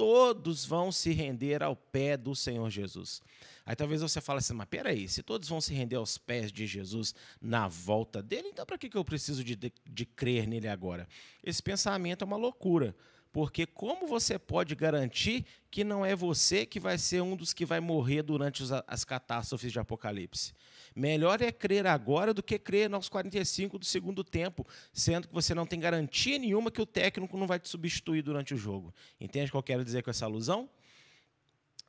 Todos 0.00 0.64
vão 0.64 0.90
se 0.90 1.12
render 1.12 1.62
ao 1.62 1.76
pé 1.76 2.16
do 2.16 2.34
Senhor 2.34 2.70
Jesus. 2.70 3.20
Aí 3.66 3.76
talvez 3.76 4.00
você 4.00 4.18
fale 4.18 4.38
assim, 4.38 4.54
mas 4.54 4.66
peraí, 4.66 5.06
se 5.06 5.22
todos 5.22 5.46
vão 5.46 5.60
se 5.60 5.74
render 5.74 5.96
aos 5.96 6.16
pés 6.16 6.50
de 6.50 6.66
Jesus 6.66 7.14
na 7.38 7.68
volta 7.68 8.22
dele, 8.22 8.48
então 8.48 8.64
para 8.64 8.78
que 8.78 8.96
eu 8.96 9.04
preciso 9.04 9.44
de, 9.44 9.54
de, 9.54 9.70
de 9.86 10.06
crer 10.06 10.46
nele 10.46 10.68
agora? 10.68 11.06
Esse 11.44 11.62
pensamento 11.62 12.22
é 12.22 12.26
uma 12.26 12.38
loucura. 12.38 12.96
Porque 13.32 13.64
como 13.64 14.08
você 14.08 14.38
pode 14.38 14.74
garantir 14.74 15.46
que 15.70 15.84
não 15.84 16.04
é 16.04 16.16
você 16.16 16.66
que 16.66 16.80
vai 16.80 16.98
ser 16.98 17.22
um 17.22 17.36
dos 17.36 17.52
que 17.52 17.64
vai 17.64 17.78
morrer 17.78 18.22
durante 18.22 18.64
as 18.88 19.04
catástrofes 19.04 19.70
de 19.70 19.78
Apocalipse? 19.78 20.52
Melhor 20.96 21.40
é 21.40 21.52
crer 21.52 21.86
agora 21.86 22.34
do 22.34 22.42
que 22.42 22.58
crer 22.58 22.90
nos 22.90 23.08
45 23.08 23.78
do 23.78 23.84
segundo 23.84 24.24
tempo, 24.24 24.66
sendo 24.92 25.28
que 25.28 25.34
você 25.34 25.54
não 25.54 25.64
tem 25.64 25.78
garantia 25.78 26.38
nenhuma 26.38 26.72
que 26.72 26.82
o 26.82 26.86
técnico 26.86 27.38
não 27.38 27.46
vai 27.46 27.60
te 27.60 27.68
substituir 27.68 28.22
durante 28.22 28.52
o 28.52 28.56
jogo. 28.56 28.92
Entende 29.20 29.48
o 29.48 29.52
que 29.52 29.56
eu 29.56 29.62
quero 29.62 29.84
dizer 29.84 30.02
com 30.02 30.10
essa 30.10 30.24
alusão? 30.24 30.68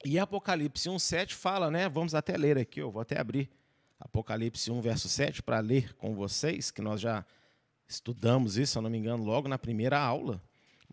E 0.05 0.19
Apocalipse 0.19 0.89
1,7 0.89 1.33
fala, 1.33 1.71
né? 1.71 1.89
Vamos 1.89 2.13
até 2.13 2.37
ler 2.37 2.57
aqui, 2.57 2.81
eu 2.81 2.91
vou 2.91 3.01
até 3.01 3.19
abrir 3.19 3.49
Apocalipse 3.99 4.71
1, 4.71 4.79
verso 4.81 5.09
7, 5.09 5.41
para 5.41 5.59
ler 5.59 5.95
com 5.95 6.13
vocês, 6.13 6.69
que 6.69 6.81
nós 6.81 7.01
já 7.01 7.25
estudamos 7.87 8.57
isso, 8.57 8.73
se 8.73 8.77
eu 8.77 8.81
não 8.83 8.89
me 8.89 8.97
engano, 8.97 9.23
logo 9.23 9.47
na 9.47 9.57
primeira 9.57 9.99
aula. 9.99 10.41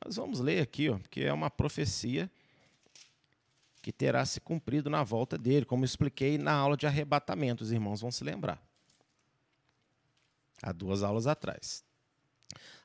Mas 0.05 0.17
vamos 0.17 0.41
ler 0.41 0.61
aqui, 0.61 0.89
ó, 0.89 0.99
porque 0.99 1.23
é 1.23 1.33
uma 1.33 1.51
profecia 1.51 2.31
que 3.83 3.93
terá 3.93 4.25
se 4.27 4.41
cumprido 4.41 4.91
na 4.91 5.03
volta 5.03 5.39
dele, 5.39 5.65
como 5.65 5.85
expliquei 5.85 6.37
na 6.37 6.53
aula 6.53 6.77
de 6.77 6.87
arrebatamento, 6.87 7.65
os 7.65 7.73
irmãos 7.73 8.01
vão 8.01 8.11
se 8.11 8.23
lembrar. 8.23 8.63
Há 10.63 10.73
duas 10.73 11.03
aulas 11.03 11.27
atrás. 11.27 11.85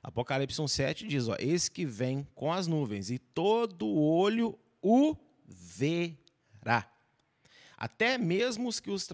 Apocalipse 0.01 0.61
1,7 0.61 1.07
diz: 1.07 1.27
ó, 1.27 1.35
Eis 1.39 1.69
que 1.69 1.85
vem 1.85 2.27
com 2.35 2.51
as 2.51 2.67
nuvens, 2.67 3.09
e 3.09 3.17
todo 3.17 3.87
olho 3.87 4.57
o 4.81 5.15
verá. 5.45 6.89
Até 7.77 8.17
mesmo 8.17 8.69
os, 8.69 8.79
que 8.79 8.91
os, 8.91 9.09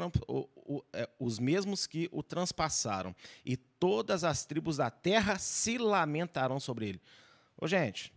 é, 0.93 1.09
os 1.19 1.39
mesmos 1.39 1.87
que 1.87 2.07
o 2.11 2.21
transpassaram, 2.21 3.15
e 3.45 3.57
todas 3.57 4.23
as 4.23 4.45
tribos 4.45 4.77
da 4.77 4.91
terra 4.91 5.39
se 5.39 5.77
lamentarão 5.77 6.59
sobre 6.59 6.89
ele. 6.89 7.01
Ô, 7.61 7.67
gente, 7.67 8.13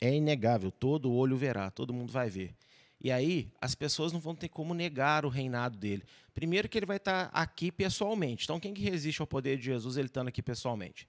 é 0.00 0.14
inegável, 0.14 0.70
todo 0.70 1.12
olho 1.12 1.36
verá, 1.36 1.70
todo 1.70 1.92
mundo 1.92 2.12
vai 2.12 2.30
ver. 2.30 2.54
E 3.00 3.10
aí, 3.10 3.50
as 3.60 3.74
pessoas 3.74 4.12
não 4.12 4.20
vão 4.20 4.34
ter 4.34 4.48
como 4.48 4.72
negar 4.72 5.26
o 5.26 5.28
reinado 5.28 5.76
dele. 5.76 6.04
Primeiro 6.32 6.68
que 6.68 6.78
ele 6.78 6.86
vai 6.86 6.96
estar 6.96 7.30
aqui 7.32 7.70
pessoalmente. 7.70 8.44
Então, 8.44 8.60
quem 8.60 8.72
que 8.72 8.80
resiste 8.80 9.20
ao 9.20 9.26
poder 9.26 9.58
de 9.58 9.64
Jesus 9.64 9.96
ele 9.96 10.06
estando 10.06 10.28
aqui 10.28 10.40
pessoalmente? 10.40 11.06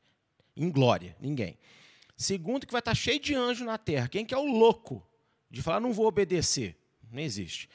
Em 0.57 0.69
glória, 0.69 1.15
ninguém. 1.21 1.57
Segundo 2.17 2.65
que 2.65 2.71
vai 2.71 2.79
estar 2.79 2.95
cheio 2.95 3.19
de 3.19 3.33
anjo 3.33 3.63
na 3.63 3.77
terra. 3.77 4.07
Quem 4.07 4.25
que 4.25 4.33
é 4.33 4.37
o 4.37 4.45
louco 4.45 5.05
de 5.49 5.61
falar 5.61 5.79
não 5.79 5.93
vou 5.93 6.07
obedecer? 6.07 6.75
Não 7.11 7.21
existe. 7.21 7.69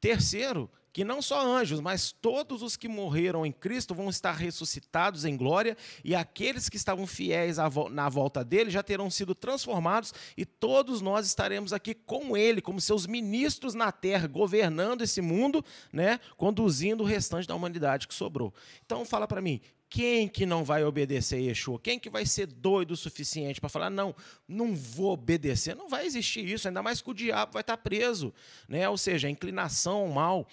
Terceiro, 0.00 0.70
que 0.96 1.04
não 1.04 1.20
só 1.20 1.46
anjos, 1.46 1.78
mas 1.78 2.10
todos 2.10 2.62
os 2.62 2.74
que 2.74 2.88
morreram 2.88 3.44
em 3.44 3.52
Cristo 3.52 3.94
vão 3.94 4.08
estar 4.08 4.32
ressuscitados 4.32 5.26
em 5.26 5.36
glória, 5.36 5.76
e 6.02 6.14
aqueles 6.14 6.70
que 6.70 6.78
estavam 6.78 7.06
fiéis 7.06 7.58
na 7.90 8.08
volta 8.08 8.42
dele 8.42 8.70
já 8.70 8.82
terão 8.82 9.10
sido 9.10 9.34
transformados, 9.34 10.14
e 10.38 10.46
todos 10.46 11.02
nós 11.02 11.26
estaremos 11.26 11.74
aqui 11.74 11.92
com 11.92 12.34
ele, 12.34 12.62
como 12.62 12.80
seus 12.80 13.06
ministros 13.06 13.74
na 13.74 13.92
terra, 13.92 14.26
governando 14.26 15.02
esse 15.02 15.20
mundo, 15.20 15.62
né, 15.92 16.18
conduzindo 16.34 17.04
o 17.04 17.06
restante 17.06 17.46
da 17.46 17.54
humanidade 17.54 18.08
que 18.08 18.14
sobrou. 18.14 18.54
Então 18.82 19.04
fala 19.04 19.28
para 19.28 19.42
mim, 19.42 19.60
quem 19.88 20.26
que 20.26 20.44
não 20.44 20.64
vai 20.64 20.84
obedecer 20.84 21.36
a 21.36 21.40
Yeshua? 21.40 21.78
Quem 21.78 21.98
que 21.98 22.10
vai 22.10 22.26
ser 22.26 22.46
doido 22.46 22.90
o 22.92 22.96
suficiente 22.96 23.60
para 23.60 23.68
falar, 23.68 23.88
não, 23.88 24.14
não 24.48 24.74
vou 24.74 25.12
obedecer? 25.12 25.76
Não 25.76 25.88
vai 25.88 26.06
existir 26.06 26.44
isso, 26.44 26.66
ainda 26.66 26.82
mais 26.82 27.00
que 27.00 27.10
o 27.10 27.14
diabo 27.14 27.52
vai 27.52 27.60
estar 27.60 27.76
preso. 27.76 28.34
Né? 28.68 28.88
Ou 28.88 28.98
seja, 28.98 29.28
a 29.28 29.30
inclinação 29.30 29.98
ao 29.98 30.08
mal, 30.08 30.48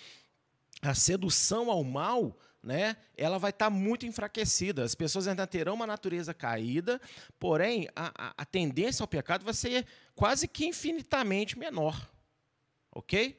a 0.89 0.93
sedução 0.93 1.71
ao 1.71 1.83
mal, 1.83 2.37
né, 2.61 2.95
ela 3.17 3.37
vai 3.37 3.49
estar 3.49 3.65
tá 3.65 3.69
muito 3.69 4.05
enfraquecida. 4.05 4.83
As 4.83 4.95
pessoas 4.95 5.27
ainda 5.27 5.47
terão 5.47 5.73
uma 5.73 5.87
natureza 5.87 6.33
caída, 6.33 6.99
porém, 7.39 7.87
a, 7.95 8.11
a, 8.17 8.33
a 8.37 8.45
tendência 8.45 9.03
ao 9.03 9.07
pecado 9.07 9.43
vai 9.43 9.53
ser 9.53 9.85
quase 10.15 10.47
que 10.47 10.65
infinitamente 10.65 11.57
menor. 11.57 12.09
Ok? 12.91 13.37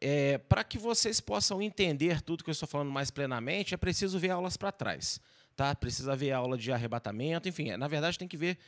É, 0.00 0.38
Para 0.38 0.64
que 0.64 0.78
vocês 0.78 1.20
possam 1.20 1.62
entender 1.62 2.20
tudo 2.20 2.42
que 2.42 2.50
eu 2.50 2.52
estou 2.52 2.68
falando 2.68 2.90
mais 2.90 3.10
plenamente, 3.10 3.74
é 3.74 3.76
preciso 3.76 4.18
ver 4.18 4.30
aulas 4.30 4.56
para 4.56 4.72
trás. 4.72 5.20
Tá? 5.54 5.74
Precisa 5.74 6.16
ver 6.16 6.32
aula 6.32 6.56
de 6.56 6.72
arrebatamento, 6.72 7.48
enfim, 7.48 7.70
é, 7.70 7.76
na 7.76 7.86
verdade 7.86 8.18
tem 8.18 8.26
que 8.26 8.36
ver 8.36 8.58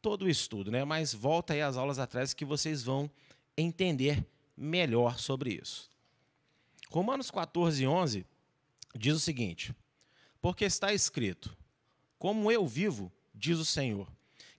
todo 0.00 0.22
o 0.22 0.28
estudo, 0.28 0.70
né? 0.70 0.84
mas 0.84 1.12
volta 1.12 1.52
aí 1.52 1.60
às 1.60 1.76
aulas 1.76 1.98
atrás 1.98 2.32
que 2.32 2.44
vocês 2.44 2.84
vão 2.84 3.10
entender 3.56 4.24
melhor 4.56 5.18
sobre 5.18 5.60
isso. 5.60 5.90
Romanos 6.90 7.30
14, 7.30 7.86
11 7.86 8.26
diz 8.94 9.14
o 9.14 9.20
seguinte: 9.20 9.74
Porque 10.40 10.64
está 10.64 10.92
escrito: 10.92 11.56
Como 12.18 12.50
eu 12.50 12.66
vivo, 12.66 13.12
diz 13.34 13.58
o 13.58 13.64
Senhor, 13.64 14.10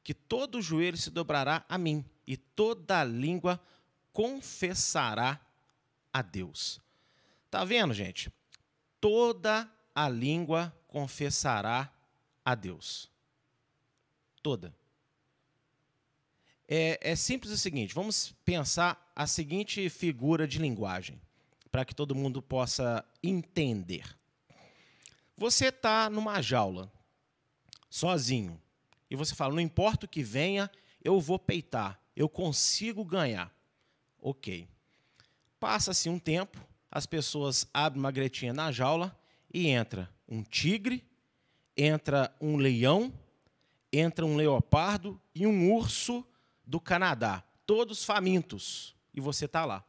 que 0.03 0.13
todo 0.13 0.61
joelho 0.61 0.97
se 0.97 1.09
dobrará 1.09 1.65
a 1.67 1.77
mim 1.77 2.05
e 2.27 2.37
toda 2.37 3.03
língua 3.03 3.59
confessará 4.13 5.41
a 6.13 6.21
Deus. 6.21 6.79
Tá 7.49 7.65
vendo, 7.65 7.93
gente? 7.93 8.31
Toda 9.01 9.69
a 9.95 10.07
língua 10.07 10.75
confessará 10.87 11.91
a 12.45 12.53
Deus. 12.53 13.09
Toda. 14.43 14.75
É, 16.67 17.11
é 17.11 17.15
simples 17.15 17.51
o 17.51 17.57
seguinte: 17.57 17.95
vamos 17.95 18.35
pensar 18.45 19.11
a 19.15 19.25
seguinte 19.25 19.89
figura 19.89 20.47
de 20.47 20.59
linguagem 20.59 21.19
para 21.71 21.85
que 21.85 21.95
todo 21.95 22.15
mundo 22.15 22.41
possa 22.41 23.05
entender. 23.21 24.15
Você 25.37 25.67
está 25.67 26.09
numa 26.09 26.41
jaula, 26.41 26.91
sozinho, 27.89 28.61
e 29.09 29.15
você 29.15 29.33
fala: 29.33 29.53
não 29.53 29.61
importa 29.61 30.05
o 30.05 30.09
que 30.09 30.23
venha, 30.23 30.69
eu 31.03 31.19
vou 31.19 31.39
peitar, 31.39 31.99
eu 32.15 32.27
consigo 32.27 33.03
ganhar. 33.05 33.53
Ok. 34.21 34.67
Passa-se 35.59 36.09
um 36.09 36.19
tempo, 36.19 36.59
as 36.91 37.05
pessoas 37.05 37.67
abrem 37.73 38.01
uma 38.01 38.11
gretinha 38.11 38.53
na 38.53 38.71
jaula 38.71 39.17
e 39.53 39.67
entra 39.67 40.09
um 40.27 40.43
tigre, 40.43 41.03
entra 41.75 42.33
um 42.39 42.57
leão, 42.57 43.13
entra 43.91 44.25
um 44.25 44.35
leopardo 44.35 45.19
e 45.33 45.45
um 45.47 45.73
urso 45.73 46.25
do 46.65 46.79
Canadá, 46.79 47.43
todos 47.65 48.03
famintos, 48.03 48.95
e 49.13 49.19
você 49.19 49.45
está 49.45 49.65
lá. 49.65 49.83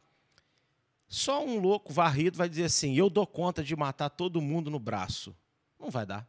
Só 1.11 1.45
um 1.45 1.59
louco 1.59 1.91
varrido 1.91 2.37
vai 2.37 2.47
dizer 2.47 2.63
assim: 2.63 2.95
eu 2.95 3.09
dou 3.09 3.27
conta 3.27 3.61
de 3.61 3.75
matar 3.75 4.09
todo 4.09 4.41
mundo 4.41 4.71
no 4.71 4.79
braço. 4.79 5.35
Não 5.77 5.91
vai 5.91 6.05
dar, 6.05 6.25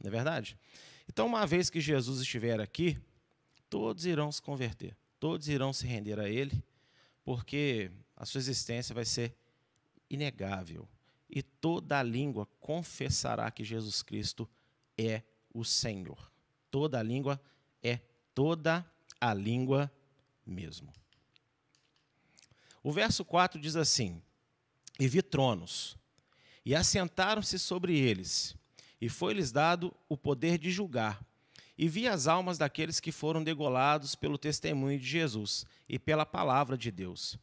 não 0.00 0.08
é 0.08 0.10
verdade? 0.10 0.58
Então, 1.08 1.26
uma 1.26 1.46
vez 1.46 1.70
que 1.70 1.80
Jesus 1.80 2.20
estiver 2.20 2.60
aqui, 2.60 2.98
todos 3.70 4.04
irão 4.04 4.32
se 4.32 4.42
converter. 4.42 4.96
todos 5.20 5.46
irão 5.48 5.72
se 5.72 5.86
render 5.86 6.18
a 6.18 6.28
Ele, 6.28 6.64
porque 7.22 7.92
a 8.16 8.26
sua 8.26 8.40
existência 8.40 8.92
vai 8.92 9.04
ser 9.04 9.36
inegável. 10.10 10.88
E 11.30 11.40
toda 11.40 12.02
língua 12.02 12.48
confessará 12.58 13.48
que 13.52 13.62
Jesus 13.62 14.02
Cristo 14.02 14.50
é 14.98 15.22
o 15.52 15.64
Senhor. 15.64 16.32
Toda 16.72 17.00
língua 17.00 17.40
é 17.80 18.00
toda 18.34 18.84
a 19.20 19.32
língua 19.32 19.88
mesmo. 20.44 20.92
O 22.84 22.92
verso 22.92 23.24
4 23.24 23.58
diz 23.58 23.76
assim: 23.76 24.22
E 25.00 25.08
vi 25.08 25.22
tronos, 25.22 25.96
e 26.66 26.74
assentaram-se 26.74 27.58
sobre 27.58 27.98
eles, 27.98 28.54
e 29.00 29.08
foi-lhes 29.08 29.50
dado 29.50 29.96
o 30.06 30.18
poder 30.18 30.58
de 30.58 30.70
julgar. 30.70 31.24
E 31.76 31.88
vi 31.88 32.06
as 32.06 32.28
almas 32.28 32.58
daqueles 32.58 33.00
que 33.00 33.10
foram 33.10 33.42
degolados 33.42 34.14
pelo 34.14 34.38
testemunho 34.38 34.98
de 34.98 35.06
Jesus 35.06 35.64
e 35.88 35.98
pela 35.98 36.26
palavra 36.26 36.76
de 36.76 36.90
Deus, 36.90 37.38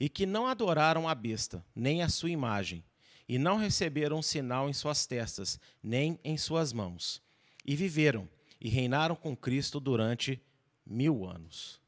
e 0.00 0.08
que 0.08 0.24
não 0.24 0.46
adoraram 0.46 1.06
a 1.06 1.14
besta, 1.14 1.64
nem 1.74 2.02
a 2.02 2.08
sua 2.08 2.30
imagem, 2.30 2.82
e 3.28 3.38
não 3.38 3.58
receberam 3.58 4.22
sinal 4.22 4.68
em 4.68 4.72
suas 4.72 5.06
testas, 5.06 5.60
nem 5.82 6.18
em 6.24 6.38
suas 6.38 6.72
mãos. 6.72 7.22
E 7.66 7.76
viveram 7.76 8.26
e 8.58 8.68
reinaram 8.70 9.14
com 9.14 9.36
Cristo 9.36 9.78
durante 9.78 10.40
mil 10.86 11.28
anos. 11.28 11.80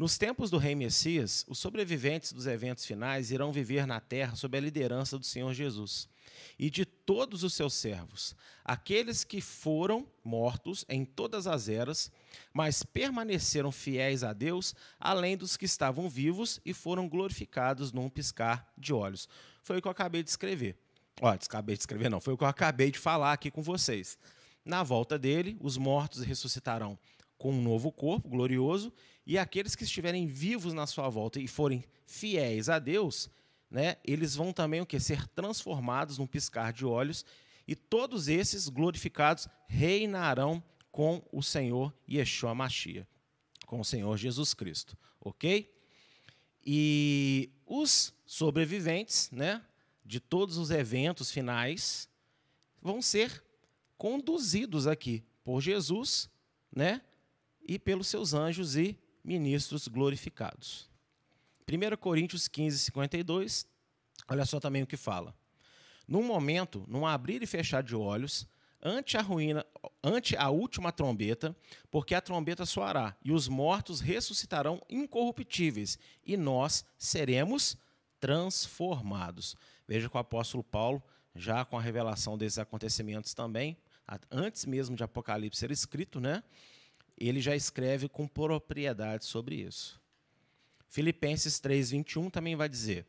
Nos 0.00 0.16
tempos 0.16 0.48
do 0.50 0.56
Rei 0.56 0.74
Messias, 0.74 1.44
os 1.46 1.58
sobreviventes 1.58 2.32
dos 2.32 2.46
eventos 2.46 2.86
finais 2.86 3.30
irão 3.30 3.52
viver 3.52 3.86
na 3.86 4.00
terra 4.00 4.34
sob 4.34 4.56
a 4.56 4.60
liderança 4.62 5.18
do 5.18 5.26
Senhor 5.26 5.52
Jesus 5.52 6.08
e 6.58 6.70
de 6.70 6.86
todos 6.86 7.44
os 7.44 7.52
seus 7.52 7.74
servos, 7.74 8.34
aqueles 8.64 9.24
que 9.24 9.42
foram 9.42 10.08
mortos 10.24 10.86
em 10.88 11.04
todas 11.04 11.46
as 11.46 11.68
eras, 11.68 12.10
mas 12.50 12.82
permaneceram 12.82 13.70
fiéis 13.70 14.24
a 14.24 14.32
Deus, 14.32 14.74
além 14.98 15.36
dos 15.36 15.54
que 15.54 15.66
estavam 15.66 16.08
vivos 16.08 16.62
e 16.64 16.72
foram 16.72 17.06
glorificados 17.06 17.92
num 17.92 18.08
piscar 18.08 18.72
de 18.78 18.94
olhos. 18.94 19.28
Foi 19.62 19.76
o 19.76 19.82
que 19.82 19.88
eu 19.88 19.92
acabei 19.92 20.22
de 20.22 20.30
escrever. 20.30 20.78
Ó, 21.20 21.28
acabei 21.28 21.76
de 21.76 21.82
escrever, 21.82 22.08
não, 22.08 22.22
foi 22.22 22.32
o 22.32 22.38
que 22.38 22.44
eu 22.44 22.48
acabei 22.48 22.90
de 22.90 22.98
falar 22.98 23.34
aqui 23.34 23.50
com 23.50 23.60
vocês. 23.60 24.16
Na 24.64 24.82
volta 24.82 25.18
dele, 25.18 25.58
os 25.60 25.76
mortos 25.76 26.22
ressuscitarão 26.22 26.98
com 27.40 27.52
um 27.52 27.62
novo 27.62 27.90
corpo 27.90 28.28
glorioso, 28.28 28.92
e 29.30 29.38
aqueles 29.38 29.76
que 29.76 29.84
estiverem 29.84 30.26
vivos 30.26 30.72
na 30.72 30.88
sua 30.88 31.08
volta 31.08 31.38
e 31.38 31.46
forem 31.46 31.84
fiéis 32.04 32.68
a 32.68 32.80
Deus, 32.80 33.30
né, 33.70 33.96
eles 34.02 34.34
vão 34.34 34.52
também 34.52 34.80
o 34.80 34.86
que 34.86 34.98
ser 34.98 35.24
transformados 35.28 36.18
num 36.18 36.26
piscar 36.26 36.72
de 36.72 36.84
olhos, 36.84 37.24
e 37.64 37.76
todos 37.76 38.26
esses 38.26 38.68
glorificados 38.68 39.46
reinarão 39.68 40.60
com 40.90 41.22
o 41.30 41.44
Senhor 41.44 41.94
Yeshua 42.10 42.56
Mashiach, 42.56 43.06
com 43.66 43.78
o 43.78 43.84
Senhor 43.84 44.16
Jesus 44.16 44.52
Cristo, 44.52 44.98
OK? 45.20 45.72
E 46.66 47.50
os 47.64 48.12
sobreviventes, 48.26 49.30
né, 49.30 49.64
de 50.04 50.18
todos 50.18 50.56
os 50.56 50.72
eventos 50.72 51.30
finais 51.30 52.08
vão 52.82 53.00
ser 53.00 53.44
conduzidos 53.96 54.88
aqui 54.88 55.22
por 55.44 55.60
Jesus, 55.60 56.28
né, 56.74 57.00
e 57.62 57.78
pelos 57.78 58.08
seus 58.08 58.34
anjos 58.34 58.74
e 58.74 58.98
ministros 59.22 59.88
glorificados. 59.88 60.88
1 61.68 61.96
Coríntios 61.96 62.48
15, 62.48 62.78
52, 62.78 63.66
olha 64.28 64.44
só 64.44 64.58
também 64.58 64.82
o 64.82 64.86
que 64.86 64.96
fala. 64.96 65.34
Num 66.06 66.24
momento, 66.24 66.84
num 66.88 67.06
abrir 67.06 67.42
e 67.42 67.46
fechar 67.46 67.82
de 67.82 67.94
olhos, 67.94 68.48
ante 68.82 69.16
a 69.16 69.22
ruína, 69.22 69.64
ante 70.02 70.36
a 70.36 70.48
última 70.50 70.90
trombeta, 70.90 71.54
porque 71.90 72.14
a 72.14 72.20
trombeta 72.20 72.66
soará, 72.66 73.16
e 73.24 73.30
os 73.30 73.46
mortos 73.46 74.00
ressuscitarão 74.00 74.82
incorruptíveis, 74.88 75.98
e 76.24 76.36
nós 76.36 76.84
seremos 76.98 77.76
transformados. 78.18 79.56
Veja 79.86 80.08
que 80.08 80.16
o 80.16 80.20
apóstolo 80.20 80.64
Paulo, 80.64 81.02
já 81.34 81.64
com 81.64 81.78
a 81.78 81.82
revelação 81.82 82.36
desses 82.36 82.58
acontecimentos 82.58 83.34
também, 83.34 83.76
antes 84.30 84.64
mesmo 84.64 84.96
de 84.96 85.04
Apocalipse 85.04 85.60
ser 85.60 85.70
escrito, 85.70 86.20
né? 86.20 86.42
Ele 87.28 87.40
já 87.40 87.54
escreve 87.54 88.08
com 88.08 88.26
propriedade 88.26 89.24
sobre 89.24 89.56
isso. 89.56 90.00
Filipenses 90.88 91.60
3:21 91.60 92.30
também 92.30 92.56
vai 92.56 92.68
dizer 92.68 93.06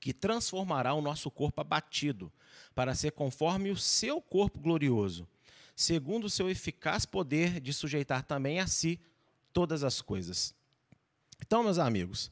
que 0.00 0.12
transformará 0.12 0.92
o 0.92 1.00
nosso 1.00 1.30
corpo 1.30 1.60
abatido 1.60 2.30
para 2.74 2.94
ser 2.94 3.12
conforme 3.12 3.70
o 3.70 3.76
seu 3.76 4.20
corpo 4.20 4.60
glorioso, 4.60 5.26
segundo 5.74 6.24
o 6.24 6.30
seu 6.30 6.50
eficaz 6.50 7.06
poder 7.06 7.60
de 7.60 7.72
sujeitar 7.72 8.22
também 8.22 8.60
a 8.60 8.66
si 8.66 9.00
todas 9.52 9.82
as 9.82 10.02
coisas. 10.02 10.54
Então, 11.40 11.62
meus 11.62 11.78
amigos, 11.78 12.30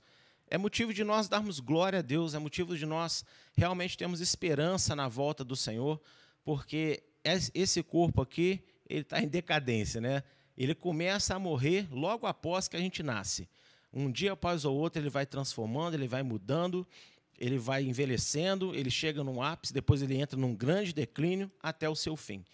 é 0.49 0.59
motivo 0.59 0.93
de 0.93 1.03
nós 1.03 1.29
darmos 1.29 1.59
glória 1.61 2.01
a 2.01 2.03
Deus, 2.03 2.35
é 2.35 2.39
motivo 2.39 2.77
de 2.77 2.85
nós 2.85 3.25
realmente 3.57 3.97
termos 3.97 4.21
esperança 4.21 4.95
na 4.95 5.09
volta 5.09 5.43
do 5.43 5.57
Senhor, 5.57 6.01
porque 6.45 7.03
esse 7.55 7.83
corpo 7.83 8.21
aqui, 8.21 8.63
ele 8.87 9.01
está 9.01 9.23
em 9.23 9.29
decadência, 9.29 10.01
né? 10.01 10.23
Ele 10.57 10.75
começa 10.75 11.35
a 11.35 11.39
morrer 11.39 11.89
logo 11.91 12.27
após 12.27 12.69
que 12.69 12.77
a 12.77 12.81
gente 12.81 13.03
nasce. 13.03 13.49
Um 13.93 14.11
dia 14.11 14.33
após 14.33 14.65
o 14.65 14.73
outro, 14.73 15.01
ele 15.01 15.11
vai 15.11 15.25
transformando, 15.25 15.95
ele 15.95 16.09
vai 16.09 16.23
mudando, 16.23 16.87
ele 17.39 17.59
vai 17.59 17.85
envelhecendo, 17.85 18.75
ele 18.75 18.91
chega 18.91 19.23
num 19.23 19.43
ápice, 19.43 19.73
depois 19.73 20.03
ele 20.03 20.17
entra 20.17 20.39
num 20.39 20.55
grande 20.55 20.93
declínio 20.93 21.51
até 21.63 21.89
o 21.89 21.95
seu 21.95 22.17
fim. 22.17 22.45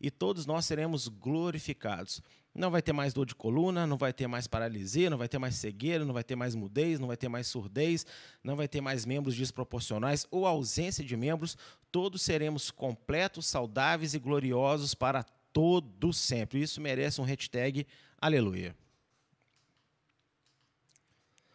E 0.00 0.10
todos 0.10 0.46
nós 0.46 0.64
seremos 0.64 1.08
glorificados. 1.08 2.20
Não 2.54 2.70
vai 2.70 2.82
ter 2.82 2.92
mais 2.92 3.14
dor 3.14 3.24
de 3.24 3.34
coluna, 3.34 3.86
não 3.86 3.96
vai 3.96 4.12
ter 4.12 4.26
mais 4.26 4.46
paralisia, 4.46 5.08
não 5.08 5.16
vai 5.16 5.28
ter 5.28 5.38
mais 5.38 5.54
cegueira, 5.54 6.04
não 6.04 6.12
vai 6.12 6.22
ter 6.22 6.36
mais 6.36 6.54
mudez, 6.54 7.00
não 7.00 7.06
vai 7.06 7.16
ter 7.16 7.28
mais 7.28 7.46
surdez, 7.46 8.04
não 8.44 8.56
vai 8.56 8.68
ter 8.68 8.82
mais 8.82 9.06
membros 9.06 9.34
desproporcionais 9.34 10.26
ou 10.30 10.46
ausência 10.46 11.02
de 11.02 11.16
membros. 11.16 11.56
Todos 11.90 12.20
seremos 12.20 12.70
completos, 12.70 13.46
saudáveis 13.46 14.12
e 14.12 14.18
gloriosos 14.18 14.94
para 14.94 15.24
todo 15.52 16.12
sempre. 16.12 16.62
Isso 16.62 16.80
merece 16.80 17.20
um 17.20 17.24
hashtag 17.24 17.86
aleluia. 18.20 18.74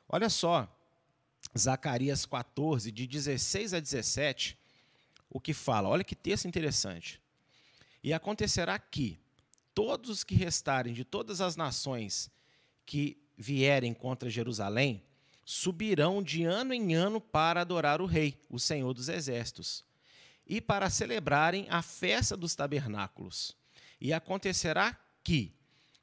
Olha 0.08 0.30
só, 0.30 0.68
Zacarias 1.58 2.26
14, 2.26 2.92
de 2.92 3.08
16 3.08 3.74
a 3.74 3.80
17, 3.80 4.58
o 5.30 5.40
que 5.40 5.54
fala. 5.54 5.90
Olha 5.90 6.04
que 6.04 6.16
texto 6.16 6.48
interessante. 6.48 7.22
E 8.04 8.14
acontecerá 8.14 8.80
que 8.80 9.20
todos 9.74 10.10
os 10.10 10.24
que 10.24 10.36
restarem 10.36 10.94
de 10.94 11.04
todas 11.04 11.42
as 11.42 11.56
nações 11.56 12.32
que 12.86 13.18
vierem 13.38 13.94
contra 13.94 14.30
Jerusalém 14.30 15.04
subirão 15.44 16.24
de 16.24 16.44
ano 16.44 16.74
em 16.74 16.94
ano 16.94 17.20
para 17.20 17.62
adorar 17.62 18.02
o 18.02 18.06
Rei, 18.06 18.42
o 18.50 18.60
Senhor 18.60 18.94
dos 18.94 19.10
Exércitos, 19.10 19.84
e 20.46 20.62
para 20.62 20.90
celebrarem 20.90 21.68
a 21.70 21.82
festa 21.82 22.36
dos 22.38 22.56
tabernáculos 22.56 23.57
e 24.00 24.14
acontecerá 24.14 24.98
que, 25.24 25.54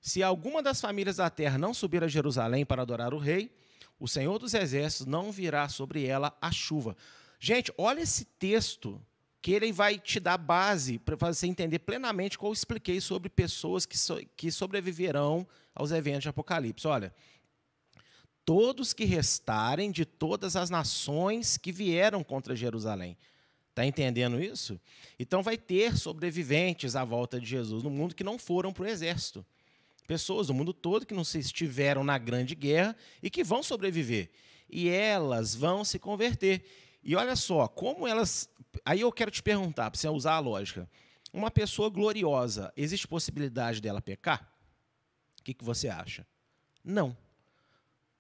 se 0.01 0.23
alguma 0.23 0.63
das 0.63 0.81
famílias 0.81 1.17
da 1.17 1.31
terra 1.31 1.59
não 1.59 1.73
subir 1.73 2.03
a 2.05 2.09
Jerusalém 2.09 2.65
para 2.65 2.83
adorar 2.83 3.15
o 3.15 3.19
rei, 3.19 3.55
o 3.99 4.09
Senhor 4.09 4.39
dos 4.39 4.55
Exércitos 4.55 5.07
não 5.07 5.33
virá 5.33 5.69
sobre 5.69 6.05
ela 6.05 6.37
a 6.41 6.51
chuva. 6.51 6.97
Gente, 7.39 7.73
olha 7.79 8.01
esse 8.01 8.25
texto 8.25 9.01
que 9.41 9.53
ele 9.53 9.73
vai 9.73 9.99
te 9.99 10.19
dar 10.19 10.39
base 10.39 10.99
para 10.99 11.17
você 11.17 11.47
entender 11.47 11.79
plenamente 11.81 12.39
qual 12.39 12.51
eu 12.51 12.55
expliquei 12.55 13.01
sobre 13.01 13.29
pessoas 13.29 13.85
que, 13.85 13.97
so, 13.97 14.19
que 14.37 14.51
sobreviverão 14.51 15.47
aos 15.75 15.91
eventos 15.91 16.23
de 16.23 16.31
Apocalipse. 16.31 16.87
Olha, 16.87 17.15
todos 18.45 18.93
que 18.93 19.05
restarem 19.05 19.91
de 19.91 20.05
todas 20.05 20.57
as 20.57 20.71
nações 20.71 21.57
que 21.57 21.73
vieram 21.73 22.25
contra 22.25 22.57
Jerusalém. 22.57 23.19
Está 23.75 23.85
entendendo 23.85 24.41
isso? 24.41 24.81
Então 25.19 25.43
vai 25.43 25.59
ter 25.59 25.99
sobreviventes 25.99 26.95
à 26.95 27.03
volta 27.03 27.41
de 27.41 27.47
Jesus 27.47 27.83
no 27.83 27.91
mundo 27.91 28.15
que 28.15 28.23
não 28.23 28.39
foram 28.39 28.73
para 28.73 28.85
o 28.85 28.87
exército. 28.87 29.45
Pessoas 30.07 30.47
do 30.47 30.55
mundo 30.55 30.73
todo 30.73 31.05
que 31.05 31.13
não 31.13 31.25
se 31.25 31.41
estiveram 31.41 32.05
na 32.05 32.17
grande 32.17 32.55
guerra 32.55 32.95
e 33.21 33.29
que 33.29 33.43
vão 33.43 33.65
sobreviver. 33.65 34.31
E 34.71 34.89
elas 34.89 35.57
vão 35.57 35.85
se 35.85 35.99
converter. 35.99 36.65
E 37.03 37.17
olha 37.17 37.35
só, 37.35 37.67
como 37.67 38.07
elas. 38.07 38.49
Aí 38.85 39.01
eu 39.01 39.11
quero 39.11 39.33
te 39.33 39.43
perguntar, 39.43 39.91
para 39.91 39.99
você 39.99 40.09
usar 40.09 40.35
a 40.35 40.39
lógica. 40.39 40.89
Uma 41.33 41.51
pessoa 41.51 41.91
gloriosa, 41.91 42.73
existe 42.77 43.09
possibilidade 43.09 43.81
dela 43.81 44.01
pecar? 44.01 44.49
O 45.41 45.43
que, 45.43 45.53
que 45.53 45.65
você 45.65 45.89
acha? 45.89 46.25
Não. 46.85 47.17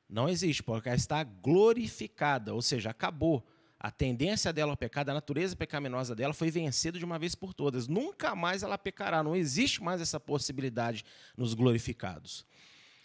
Não 0.09 0.29
existe, 0.29 0.65
porque 0.65 0.89
ela 0.89 0.97
está 0.97 1.23
glorificada, 1.23 2.53
ou 2.53 2.61
seja, 2.61 2.91
acabou 2.91 3.47
a 3.85 3.91
tendência 3.91 4.51
dela 4.51 4.73
ao 4.73 4.79
pecado, 4.79 5.11
a 5.11 5.15
natureza 5.15 5.55
pecaminosa 5.55 6.15
dela 6.15 6.33
foi 6.33 6.51
vencida 6.51 6.99
de 6.99 7.05
uma 7.05 7.19
vez 7.19 7.35
por 7.35 7.53
todas. 7.53 7.87
Nunca 7.87 8.35
mais 8.35 8.63
ela 8.63 8.79
pecará, 8.79 9.23
não 9.23 9.37
existe 9.37 9.83
mais 9.83 10.01
essa 10.01 10.19
possibilidade 10.19 11.05
nos 11.37 11.53
glorificados. 11.53 12.47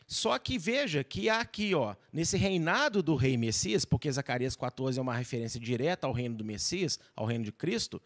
Só 0.07 0.39
que 0.39 0.57
veja 0.57 1.03
que 1.03 1.27
aqui, 1.29 1.75
ó, 1.75 1.95
nesse 2.13 2.37
reinado 2.37 3.03
do 3.03 3.17
rei 3.17 3.35
Messias, 3.35 3.83
porque 3.83 4.09
Zacarias 4.09 4.55
14 4.55 4.97
é 4.97 5.01
uma 5.01 5.13
referência 5.13 5.59
direta 5.59 6.07
ao 6.07 6.13
reino 6.13 6.37
do 6.37 6.45
Messias, 6.45 6.97
ao 7.13 7.25
reino 7.25 7.43
de 7.43 7.51
Cristo, 7.51 8.01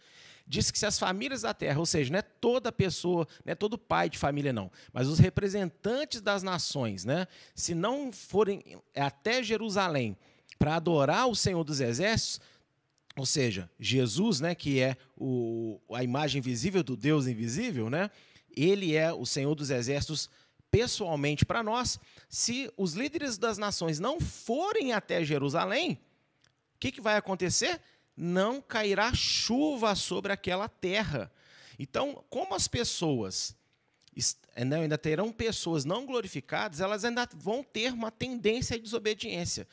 diz 0.47 0.71
que 0.71 0.79
se 0.79 0.88
as 0.88 0.97
famílias 0.97 1.43
da 1.43 1.53
terra, 1.53 1.77
ou 1.77 1.86
seja, 1.86 2.12
não 2.12 2.17
é 2.17 2.23
toda 2.23 2.71
pessoa, 2.71 3.27
não 3.45 3.51
é 3.51 3.55
todo 3.55 3.77
pai 3.77 4.09
de 4.09 4.17
família, 4.17 4.51
não, 4.51 4.71
mas 4.91 5.07
os 5.07 5.19
representantes 5.19 6.21
das 6.21 6.41
nações, 6.41 7.05
né, 7.05 7.27
se 7.53 7.75
não 7.75 8.12
forem 8.12 8.81
até 8.95 9.43
Jerusalém 9.43 10.17
para 10.57 10.75
adorar 10.75 11.27
o 11.27 11.36
Senhor 11.36 11.63
dos 11.63 11.79
Exércitos, 11.79 12.41
ou 13.15 13.26
seja, 13.26 13.69
Jesus, 13.80 14.39
né, 14.39 14.56
que 14.56 14.80
é 14.80 14.97
o, 15.15 15.80
a 15.93 16.04
imagem 16.04 16.41
visível 16.41 16.84
do 16.84 16.95
Deus 16.95 17.28
invisível, 17.28 17.89
né, 17.89 18.10
ele 18.56 18.95
é 18.95 19.12
o 19.13 19.26
Senhor 19.26 19.54
dos 19.56 19.69
Exércitos 19.69 20.30
pessoalmente 20.71 21.45
para 21.45 21.62
nós. 21.62 21.99
Se 22.28 22.71
os 22.76 22.93
líderes 22.93 23.38
das 23.38 23.58
nações 23.58 23.99
não 23.99 24.19
forem 24.19 24.93
até 24.93 25.23
Jerusalém, 25.23 25.99
o 26.76 26.80
que, 26.80 26.91
que 26.91 27.02
vai 27.02 27.15
acontecer? 27.15 27.80
não 28.15 28.62
cairá 28.62 29.13
chuva 29.13 29.95
sobre 29.95 30.32
aquela 30.32 30.69
terra. 30.69 31.32
Então, 31.78 32.23
como 32.30 32.54
as 32.54 32.67
pessoas 32.67 33.56
né, 34.56 34.82
ainda 34.82 34.97
terão 34.97 35.32
pessoas 35.32 35.84
não 35.84 36.06
glorificadas, 36.06 36.80
elas 36.80 37.04
ainda 37.04 37.28
vão 37.34 37.63
ter 37.63 37.91
uma 37.91 38.12
tendência 38.12 38.76
à 38.76 38.80
desobediência. 38.80 39.67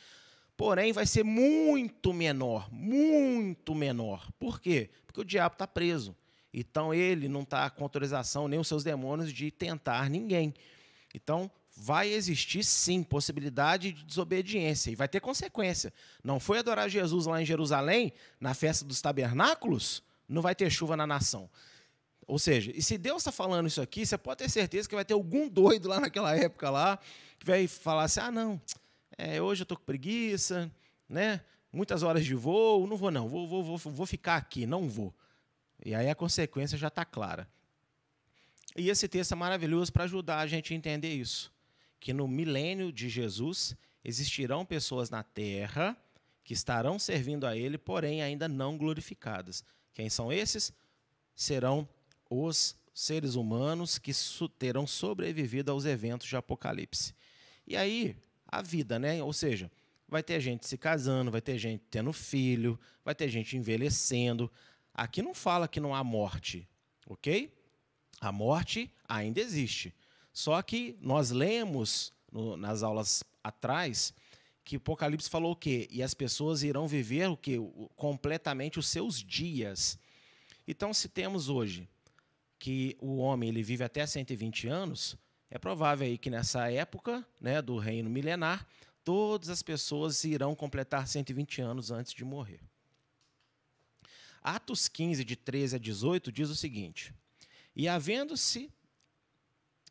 Porém, 0.55 0.93
vai 0.93 1.05
ser 1.05 1.23
muito 1.23 2.13
menor, 2.13 2.71
muito 2.71 3.73
menor. 3.73 4.29
Por 4.39 4.59
quê? 4.59 4.89
Porque 5.05 5.21
o 5.21 5.25
diabo 5.25 5.53
está 5.53 5.65
preso. 5.65 6.15
Então, 6.53 6.93
ele 6.93 7.27
não 7.27 7.41
está 7.41 7.69
com 7.69 7.83
autorização, 7.83 8.47
nem 8.47 8.59
os 8.59 8.67
seus 8.67 8.83
demônios, 8.83 9.31
de 9.31 9.49
tentar 9.49 10.09
ninguém. 10.09 10.53
Então, 11.15 11.49
vai 11.75 12.09
existir 12.09 12.63
sim 12.63 13.01
possibilidade 13.01 13.93
de 13.93 14.03
desobediência 14.03 14.91
e 14.91 14.95
vai 14.95 15.07
ter 15.07 15.19
consequência. 15.19 15.93
Não 16.23 16.39
foi 16.39 16.59
adorar 16.59 16.89
Jesus 16.89 17.25
lá 17.25 17.41
em 17.41 17.45
Jerusalém, 17.45 18.13
na 18.39 18.53
festa 18.53 18.85
dos 18.85 19.01
tabernáculos, 19.01 20.03
não 20.27 20.41
vai 20.41 20.53
ter 20.53 20.69
chuva 20.69 20.95
na 20.95 21.07
nação. 21.07 21.49
Ou 22.27 22.39
seja, 22.39 22.71
e 22.73 22.81
se 22.81 22.97
Deus 22.97 23.21
está 23.21 23.31
falando 23.31 23.67
isso 23.67 23.81
aqui, 23.81 24.05
você 24.05 24.17
pode 24.17 24.37
ter 24.37 24.49
certeza 24.49 24.87
que 24.87 24.95
vai 24.95 25.03
ter 25.03 25.13
algum 25.13 25.49
doido 25.49 25.89
lá 25.89 25.99
naquela 25.99 26.35
época 26.35 26.69
lá, 26.69 26.99
que 27.39 27.45
vai 27.45 27.67
falar 27.67 28.03
assim: 28.03 28.19
ah, 28.19 28.31
não, 28.31 28.61
é, 29.21 29.41
hoje 29.41 29.61
eu 29.61 29.63
estou 29.63 29.77
com 29.77 29.83
preguiça, 29.83 30.71
né? 31.07 31.41
muitas 31.71 32.03
horas 32.03 32.25
de 32.25 32.35
voo, 32.35 32.85
não 32.87 32.97
vou 32.97 33.11
não, 33.11 33.29
vou, 33.29 33.47
vou, 33.47 33.63
vou, 33.63 33.77
vou 33.77 34.05
ficar 34.05 34.35
aqui, 34.35 34.65
não 34.65 34.89
vou. 34.89 35.13
E 35.83 35.95
aí 35.95 36.09
a 36.09 36.15
consequência 36.15 36.77
já 36.77 36.87
está 36.89 37.05
clara. 37.05 37.47
E 38.75 38.89
esse 38.89 39.07
texto 39.07 39.33
é 39.33 39.35
maravilhoso 39.35 39.91
para 39.91 40.03
ajudar 40.05 40.39
a 40.39 40.47
gente 40.47 40.73
a 40.73 40.77
entender 40.77 41.13
isso 41.13 41.51
que 42.01 42.13
no 42.13 42.27
milênio 42.27 42.91
de 42.91 43.07
Jesus 43.07 43.75
existirão 44.03 44.65
pessoas 44.65 45.11
na 45.11 45.21
terra 45.21 45.95
que 46.43 46.51
estarão 46.51 46.97
servindo 46.97 47.45
a 47.45 47.55
Ele, 47.55 47.77
porém 47.77 48.23
ainda 48.23 48.47
não 48.47 48.75
glorificadas. 48.75 49.63
Quem 49.93 50.09
são 50.09 50.33
esses? 50.33 50.73
Serão 51.35 51.87
os 52.27 52.75
seres 52.91 53.35
humanos 53.35 53.99
que 53.99 54.11
terão 54.57 54.87
sobrevivido 54.87 55.71
aos 55.71 55.85
eventos 55.85 56.27
de 56.27 56.35
Apocalipse. 56.35 57.13
E 57.67 57.77
aí, 57.77 58.17
a 58.51 58.61
vida, 58.61 58.99
né? 58.99 59.23
Ou 59.23 59.31
seja, 59.31 59.71
vai 60.07 60.21
ter 60.21 60.39
gente 60.41 60.67
se 60.67 60.77
casando, 60.77 61.31
vai 61.31 61.41
ter 61.41 61.57
gente 61.57 61.83
tendo 61.89 62.11
filho, 62.11 62.79
vai 63.03 63.15
ter 63.15 63.29
gente 63.29 63.55
envelhecendo. 63.55 64.51
Aqui 64.93 65.21
não 65.21 65.33
fala 65.33 65.67
que 65.67 65.79
não 65.79 65.95
há 65.95 66.03
morte, 66.03 66.67
ok? 67.07 67.53
A 68.19 68.31
morte 68.31 68.91
ainda 69.07 69.39
existe. 69.39 69.95
Só 70.33 70.61
que 70.61 70.97
nós 71.01 71.31
lemos 71.31 72.13
no, 72.31 72.57
nas 72.57 72.83
aulas 72.83 73.23
atrás 73.43 74.13
que 74.63 74.75
Apocalipse 74.75 75.29
falou 75.29 75.53
o 75.53 75.55
quê? 75.55 75.87
E 75.91 76.03
as 76.03 76.13
pessoas 76.13 76.63
irão 76.63 76.87
viver 76.87 77.27
o 77.29 77.37
quê? 77.37 77.57
Completamente 77.95 78.79
os 78.79 78.87
seus 78.87 79.23
dias. 79.23 79.97
Então, 80.67 80.93
se 80.93 81.09
temos 81.09 81.49
hoje 81.49 81.89
que 82.59 82.95
o 82.99 83.17
homem 83.17 83.49
ele 83.49 83.63
vive 83.63 83.83
até 83.83 84.05
120 84.05 84.67
anos, 84.67 85.17
é 85.51 85.59
provável 85.59 86.07
aí 86.07 86.17
que 86.17 86.29
nessa 86.29 86.71
época 86.71 87.27
né, 87.39 87.61
do 87.61 87.77
reino 87.77 88.09
milenar, 88.09 88.65
todas 89.03 89.49
as 89.49 89.61
pessoas 89.61 90.23
irão 90.23 90.55
completar 90.55 91.05
120 91.05 91.61
anos 91.61 91.91
antes 91.91 92.13
de 92.13 92.23
morrer. 92.23 92.61
Atos 94.41 94.87
15, 94.87 95.25
de 95.25 95.35
13 95.35 95.75
a 95.75 95.79
18, 95.79 96.31
diz 96.31 96.49
o 96.49 96.55
seguinte: 96.55 97.13
E 97.75 97.87
havendo-se 97.89 98.71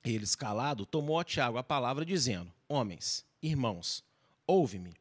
ele, 0.03 0.25
escalado, 0.25 0.87
tomou 0.87 1.21
a 1.21 1.25
Tiago 1.25 1.59
a 1.59 1.63
palavra, 1.63 2.07
dizendo: 2.07 2.51
Homens, 2.67 3.25
irmãos, 3.43 4.03
ouve-me. 4.47 4.95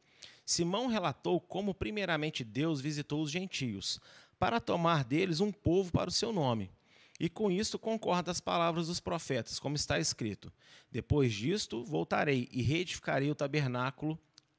Simão 0.45 0.87
relatou 0.87 1.39
como, 1.39 1.73
primeiramente, 1.73 2.43
Deus 2.43 2.81
visitou 2.81 3.23
os 3.23 3.31
gentios, 3.31 3.99
para 4.37 4.59
tomar 4.59 5.05
deles 5.05 5.39
um 5.39 5.51
povo 5.51 5.91
para 5.91 6.09
o 6.09 6.13
seu 6.13 6.33
nome. 6.33 6.69
E 7.19 7.27
com 7.27 7.51
isto 7.51 7.77
concorda 7.77 8.31
as 8.31 8.39
palavras 8.39 8.87
dos 8.87 8.99
profetas, 8.99 9.59
como 9.59 9.75
está 9.75 9.99
escrito: 9.99 10.51
Depois 10.91 11.33
disto 11.33 11.83
voltarei 11.83 12.47
e 12.51 12.61
reedificarei 12.61 13.29
o 13.29 13.35
tabernáculo 13.35 14.17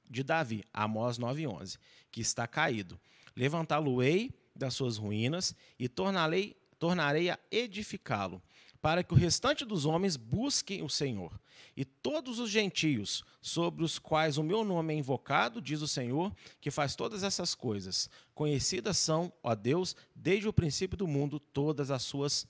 de 0.08 0.22
Davi, 0.22 0.64
Amós 0.72 1.18
9:11, 1.18 1.78
que 2.10 2.20
está 2.20 2.46
caído. 2.46 3.00
Levantá-lo-ei 3.34 4.30
das 4.54 4.74
suas 4.74 4.98
ruínas 4.98 5.54
e 5.78 5.88
tornarei, 5.88 6.56
tornarei 6.78 7.30
a 7.30 7.38
edificá-lo 7.50 8.42
para 8.80 9.04
que 9.04 9.12
o 9.12 9.16
restante 9.16 9.64
dos 9.64 9.84
homens 9.84 10.16
busquem 10.16 10.82
o 10.82 10.88
Senhor. 10.88 11.38
E 11.76 11.84
todos 11.84 12.38
os 12.38 12.50
gentios, 12.50 13.24
sobre 13.40 13.84
os 13.84 13.98
quais 13.98 14.38
o 14.38 14.42
meu 14.42 14.64
nome 14.64 14.94
é 14.94 14.96
invocado, 14.96 15.60
diz 15.60 15.82
o 15.82 15.88
Senhor, 15.88 16.34
que 16.60 16.70
faz 16.70 16.96
todas 16.96 17.22
essas 17.22 17.54
coisas. 17.54 18.08
Conhecidas 18.34 18.96
são, 18.98 19.32
ó 19.42 19.54
Deus, 19.54 19.94
desde 20.14 20.48
o 20.48 20.52
princípio 20.52 20.96
do 20.96 21.06
mundo, 21.06 21.38
todas 21.38 21.90
as 21.90 22.02
suas 22.02 22.46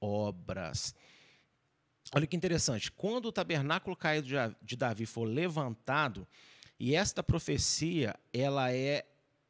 obras. 0.00 0.94
Olha 2.14 2.26
que 2.26 2.36
interessante. 2.36 2.90
Quando 2.90 3.26
o 3.26 3.32
tabernáculo 3.32 3.94
caído 3.94 4.28
de 4.62 4.76
Davi 4.76 5.06
for 5.06 5.24
levantado, 5.24 6.26
e 6.78 6.94
esta 6.94 7.22
profecia 7.22 8.14
ela 8.32 8.72
é, 8.72 9.04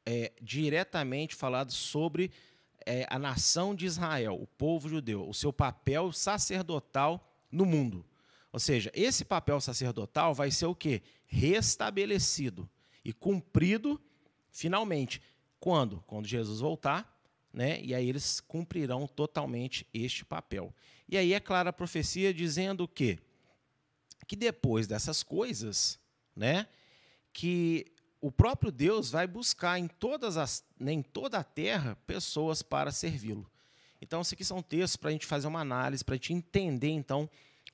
é 0.05 0.33
diretamente 0.41 1.35
falada 1.35 1.71
sobre 1.71 2.31
é, 2.89 3.07
a 3.11 3.19
nação 3.19 3.75
de 3.75 3.85
Israel, 3.85 4.35
o 4.41 4.47
povo 4.47 4.89
judeu, 4.89 5.29
o 5.29 5.35
seu 5.35 5.53
papel 5.53 6.11
sacerdotal 6.11 7.23
no 7.53 7.67
mundo. 7.67 8.03
Ou 8.51 8.59
seja, 8.59 8.91
esse 8.95 9.27
papel 9.27 9.61
sacerdotal 9.61 10.35
vai 10.35 10.51
ser 10.51 10.65
o 10.65 10.75
quê? 10.75 11.03
Restabelecido 11.27 12.69
e 13.05 13.13
cumprido 13.13 14.01
finalmente. 14.51 15.21
Quando? 15.61 16.03
Quando 16.07 16.27
Jesus 16.27 16.61
voltar, 16.61 17.15
né? 17.53 17.79
E 17.83 17.95
aí 17.95 18.09
eles 18.09 18.41
cumprirão 18.41 19.07
totalmente 19.07 19.87
este 19.93 20.25
papel. 20.25 20.75
E 21.07 21.19
aí 21.19 21.35
é 21.35 21.41
clara 21.41 21.69
a 21.69 21.75
profecia 21.75 22.33
dizendo 22.33 22.89
que 22.89 23.19
que 24.27 24.37
depois 24.37 24.87
dessas 24.87 25.23
coisas, 25.23 25.99
né, 26.37 26.67
que 27.33 27.87
o 28.21 28.31
próprio 28.33 28.73
Deus 28.73 29.11
vai 29.11 29.27
buscar 29.27 29.79
em, 29.79 29.87
todas 29.87 30.37
as, 30.37 30.65
né, 30.79 31.03
toda 31.13 31.39
a 31.39 31.45
terra 31.45 31.97
pessoas 32.07 32.63
para 32.63 32.91
servi-lo. 32.91 33.49
Então, 34.01 34.21
isso 34.21 34.35
aqui 34.35 34.45
são 34.45 34.63
textos 34.63 34.97
para 34.97 35.11
a 35.11 35.13
gente 35.13 35.27
fazer 35.27 35.47
uma 35.47 35.61
análise, 35.61 36.05
para 36.05 36.15
a 36.15 36.17
gente 36.17 36.33
entender, 36.33 36.91
então, 36.91 37.29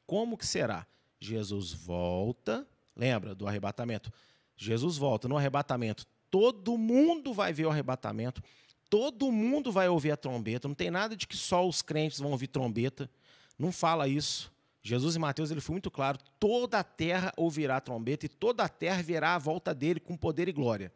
como 0.07 0.37
que 0.37 0.46
será. 0.46 0.87
Jesus 1.20 1.72
volta, 1.72 2.66
lembra 2.94 3.35
do 3.35 3.46
arrebatamento? 3.46 4.12
Jesus 4.57 4.96
volta 4.96 5.26
no 5.28 5.37
arrebatamento, 5.37 6.07
todo 6.30 6.76
mundo 6.76 7.33
vai 7.33 7.52
ver 7.52 7.66
o 7.66 7.70
arrebatamento, 7.70 8.42
todo 8.88 9.33
mundo 9.33 9.72
vai 9.72 9.88
ouvir 9.88 10.12
a 10.12 10.16
trombeta, 10.16 10.68
não 10.68 10.74
tem 10.74 10.90
nada 10.90 11.16
de 11.16 11.26
que 11.26 11.37
só 11.37 11.66
os 11.66 11.83
crentes 11.83 12.20
vão 12.20 12.30
ouvir 12.30 12.48
trombeta, 12.48 13.11
não 13.59 13.72
fala 13.72 14.07
isso. 14.07 14.52
Jesus 14.86 15.16
em 15.16 15.18
Mateus 15.18 15.50
ele 15.50 15.62
foi 15.62 15.72
muito 15.72 15.90
claro: 15.90 16.18
toda 16.38 16.78
a 16.78 16.84
terra 16.84 17.32
ouvirá 17.38 17.78
a 17.78 17.80
trombeta 17.80 18.26
e 18.26 18.28
toda 18.28 18.62
a 18.62 18.68
terra 18.68 19.02
verá 19.02 19.34
a 19.34 19.38
volta 19.38 19.74
dele 19.74 19.98
com 19.98 20.14
poder 20.14 20.46
e 20.46 20.52
glória. 20.52 20.92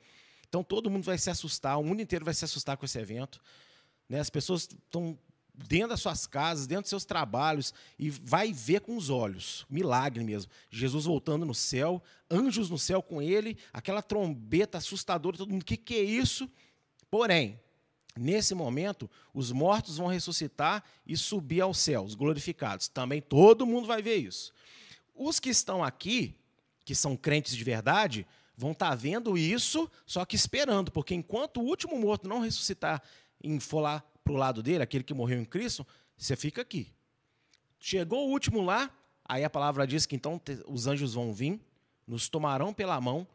Então 0.47 0.63
todo 0.63 0.91
mundo 0.91 1.05
vai 1.05 1.17
se 1.17 1.31
assustar, 1.31 1.81
o 1.81 1.83
mundo 1.83 2.03
inteiro 2.03 2.25
vai 2.25 2.35
se 2.35 2.45
assustar 2.45 2.77
com 2.77 2.85
esse 2.85 2.99
evento. 2.99 3.41
Né? 4.07 4.21
As 4.21 4.29
pessoas 4.29 4.63
estão 4.63 5.19
dentro 5.55 5.89
das 5.89 6.01
suas 6.01 6.27
casas, 6.27 6.67
dentro 6.67 6.83
dos 6.83 6.91
seus 6.91 7.07
trabalhos, 7.07 7.73
e 7.99 8.11
vai 8.11 8.53
ver 8.53 8.81
com 8.83 8.95
os 8.97 9.09
olhos, 9.09 9.67
milagre 9.69 10.23
mesmo. 10.23 10.53
Jesus 10.71 11.07
voltando 11.07 11.47
no 11.47 11.55
céu, 11.55 12.03
anjos 12.31 12.71
no 12.71 12.79
céu 12.79 13.03
com 13.03 13.21
ele, 13.21 13.57
aquela 13.73 14.03
trombeta 14.03 14.79
assustadora, 14.79 15.37
todo 15.37 15.51
mundo, 15.51 15.63
o 15.63 15.65
que, 15.65 15.77
que 15.77 15.97
é 15.97 16.03
isso? 16.03 16.49
Porém, 17.11 17.59
Nesse 18.19 18.55
momento, 18.55 19.09
os 19.33 19.53
mortos 19.53 19.99
vão 19.99 20.09
ressuscitar 20.09 20.83
e 21.07 21.17
subir 21.17 21.61
aos 21.61 21.79
céus, 21.79 22.17
glorificados. 22.17 22.89
Também 22.89 23.23
todo 23.23 23.65
mundo 23.65 23.87
vai 23.87 24.03
ver 24.03 24.17
isso. 24.17 24.53
Os 25.15 25.39
que 25.39 25.51
estão 25.51 25.85
aqui, 25.85 26.35
que 26.85 26.95
são 26.95 27.17
crentes 27.17 27.57
de 27.57 27.63
verdade, 27.63 28.27
vão 28.57 28.73
estar 28.73 28.91
tá 28.91 28.95
vendo 28.97 29.39
isso, 29.39 29.89
só 30.05 30.25
que 30.25 30.35
esperando, 30.35 30.91
porque 30.91 31.15
enquanto 31.15 31.61
o 31.61 31.65
último 31.65 31.97
morto 31.97 32.29
não 32.29 32.41
ressuscitar 32.41 33.01
e 33.41 33.61
for 33.61 33.81
lá 33.81 34.03
para 34.25 34.33
o 34.33 34.37
lado 34.37 34.65
dele, 34.65 34.83
aquele 34.83 35.05
que 35.05 35.15
morreu 35.15 35.41
em 35.41 35.45
Cristo, 35.45 35.87
você 36.17 36.35
fica 36.35 36.61
aqui. 36.61 36.93
Chegou 37.79 38.27
o 38.27 38.33
último 38.33 38.63
lá, 38.63 38.91
aí 39.25 39.45
a 39.45 39.51
palavra 39.51 39.87
diz 39.87 40.07
que 40.07 40.17
então 40.17 40.41
os 40.67 40.89
anjos 40.89 41.15
vão 41.15 41.33
vir, 41.33 41.61
nos 42.05 42.29
tomarão 42.29 42.75
pela 42.75 43.01
mão 43.01 43.29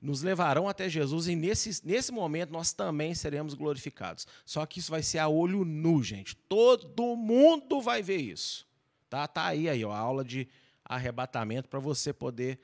nos 0.00 0.22
levarão 0.22 0.68
até 0.68 0.88
Jesus 0.88 1.26
e 1.26 1.34
nesse, 1.34 1.84
nesse 1.86 2.12
momento 2.12 2.50
nós 2.50 2.72
também 2.72 3.14
seremos 3.14 3.54
glorificados. 3.54 4.26
Só 4.44 4.64
que 4.66 4.78
isso 4.78 4.90
vai 4.90 5.02
ser 5.02 5.18
a 5.18 5.28
olho 5.28 5.64
nu, 5.64 6.02
gente. 6.02 6.36
Todo 6.36 7.16
mundo 7.16 7.80
vai 7.80 8.02
ver 8.02 8.18
isso. 8.18 8.66
Tá, 9.08 9.26
tá 9.26 9.46
aí, 9.46 9.68
aí 9.68 9.84
ó, 9.84 9.92
a 9.92 9.98
aula 9.98 10.24
de 10.24 10.48
arrebatamento 10.84 11.68
para 11.68 11.80
você 11.80 12.12
poder 12.12 12.58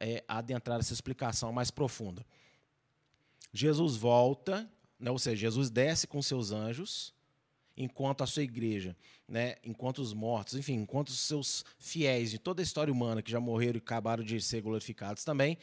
é, 0.00 0.24
adentrar 0.26 0.80
essa 0.80 0.92
explicação 0.92 1.52
mais 1.52 1.70
profunda. 1.70 2.24
Jesus 3.52 3.96
volta, 3.96 4.68
né, 4.98 5.10
ou 5.10 5.18
seja, 5.18 5.36
Jesus 5.36 5.70
desce 5.70 6.06
com 6.06 6.22
seus 6.22 6.50
anjos, 6.50 7.14
enquanto 7.76 8.22
a 8.24 8.26
sua 8.26 8.42
igreja, 8.42 8.96
né, 9.28 9.56
enquanto 9.62 9.98
os 9.98 10.12
mortos, 10.12 10.54
enfim, 10.54 10.74
enquanto 10.74 11.08
os 11.08 11.20
seus 11.20 11.64
fiéis 11.78 12.30
de 12.30 12.38
toda 12.38 12.62
a 12.62 12.64
história 12.64 12.92
humana 12.92 13.22
que 13.22 13.30
já 13.30 13.40
morreram 13.40 13.76
e 13.76 13.78
acabaram 13.78 14.24
de 14.24 14.40
ser 14.40 14.60
glorificados 14.60 15.24
também, 15.24 15.58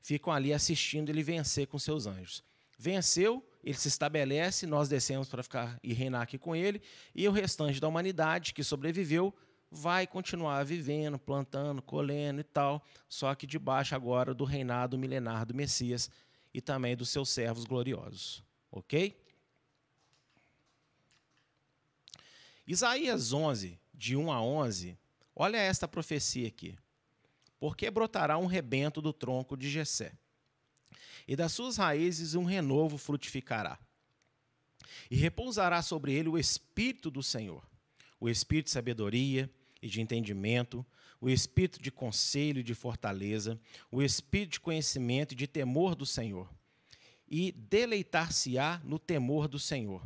ficam 0.00 0.32
ali 0.32 0.52
assistindo 0.52 1.10
ele 1.10 1.22
vencer 1.22 1.66
com 1.66 1.78
seus 1.78 2.06
anjos. 2.06 2.42
Venceu, 2.78 3.46
ele 3.62 3.76
se 3.76 3.88
estabelece, 3.88 4.66
nós 4.66 4.88
descemos 4.88 5.28
para 5.28 5.42
ficar 5.42 5.78
e 5.82 5.92
reinar 5.92 6.22
aqui 6.22 6.38
com 6.38 6.56
ele, 6.56 6.80
e 7.14 7.28
o 7.28 7.32
restante 7.32 7.80
da 7.80 7.88
humanidade 7.88 8.54
que 8.54 8.64
sobreviveu 8.64 9.34
vai 9.70 10.06
continuar 10.06 10.64
vivendo, 10.64 11.18
plantando, 11.18 11.80
colhendo 11.80 12.40
e 12.40 12.44
tal, 12.44 12.82
só 13.08 13.34
que 13.34 13.46
debaixo 13.46 13.94
agora 13.94 14.34
do 14.34 14.44
reinado 14.44 14.98
milenar 14.98 15.46
do 15.46 15.54
Messias 15.54 16.10
e 16.52 16.60
também 16.60 16.96
dos 16.96 17.10
seus 17.10 17.28
servos 17.28 17.64
gloriosos. 17.64 18.42
Ok? 18.72 19.16
Isaías 22.66 23.32
11, 23.32 23.78
de 23.92 24.16
1 24.16 24.32
a 24.32 24.42
11, 24.42 24.98
olha 25.34 25.56
esta 25.56 25.86
profecia 25.86 26.48
aqui. 26.48 26.76
Porque 27.60 27.90
brotará 27.90 28.38
um 28.38 28.46
rebento 28.46 29.02
do 29.02 29.12
tronco 29.12 29.56
de 29.56 29.68
Jessé, 29.70 30.14
e 31.28 31.36
das 31.36 31.52
suas 31.52 31.76
raízes 31.76 32.34
um 32.34 32.44
renovo 32.44 32.96
frutificará. 32.96 33.78
E 35.10 35.16
repousará 35.16 35.82
sobre 35.82 36.14
ele 36.14 36.28
o 36.28 36.38
espírito 36.38 37.10
do 37.10 37.22
Senhor, 37.22 37.62
o 38.18 38.28
espírito 38.28 38.66
de 38.66 38.72
sabedoria 38.72 39.48
e 39.80 39.88
de 39.88 40.00
entendimento, 40.00 40.84
o 41.20 41.28
espírito 41.28 41.80
de 41.80 41.92
conselho 41.92 42.60
e 42.60 42.64
de 42.64 42.74
fortaleza, 42.74 43.60
o 43.90 44.02
espírito 44.02 44.52
de 44.52 44.60
conhecimento 44.60 45.32
e 45.32 45.36
de 45.36 45.46
temor 45.46 45.94
do 45.94 46.06
Senhor. 46.06 46.50
E 47.28 47.52
deleitar-se-á 47.52 48.80
no 48.82 48.98
temor 48.98 49.46
do 49.46 49.58
Senhor 49.58 50.02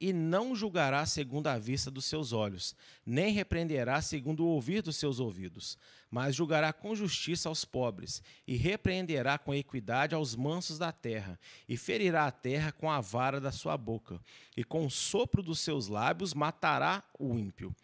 e 0.00 0.12
não 0.12 0.54
julgará 0.54 1.04
segundo 1.04 1.48
a 1.48 1.58
vista 1.58 1.90
dos 1.90 2.04
seus 2.04 2.32
olhos, 2.32 2.74
nem 3.04 3.32
repreenderá 3.32 4.00
segundo 4.00 4.44
o 4.44 4.48
ouvir 4.48 4.82
dos 4.82 4.96
seus 4.96 5.18
ouvidos, 5.18 5.76
mas 6.10 6.34
julgará 6.34 6.72
com 6.72 6.94
justiça 6.94 7.48
aos 7.48 7.64
pobres, 7.64 8.22
e 8.46 8.56
repreenderá 8.56 9.38
com 9.38 9.54
equidade 9.54 10.14
aos 10.14 10.36
mansos 10.36 10.78
da 10.78 10.92
terra, 10.92 11.38
e 11.68 11.76
ferirá 11.76 12.26
a 12.26 12.30
terra 12.30 12.70
com 12.70 12.90
a 12.90 13.00
vara 13.00 13.40
da 13.40 13.50
sua 13.50 13.76
boca, 13.76 14.20
e 14.56 14.62
com 14.62 14.86
o 14.86 14.90
sopro 14.90 15.42
dos 15.42 15.60
seus 15.60 15.88
lábios 15.88 16.32
matará 16.32 17.02
o 17.18 17.38
ímpio. 17.38 17.74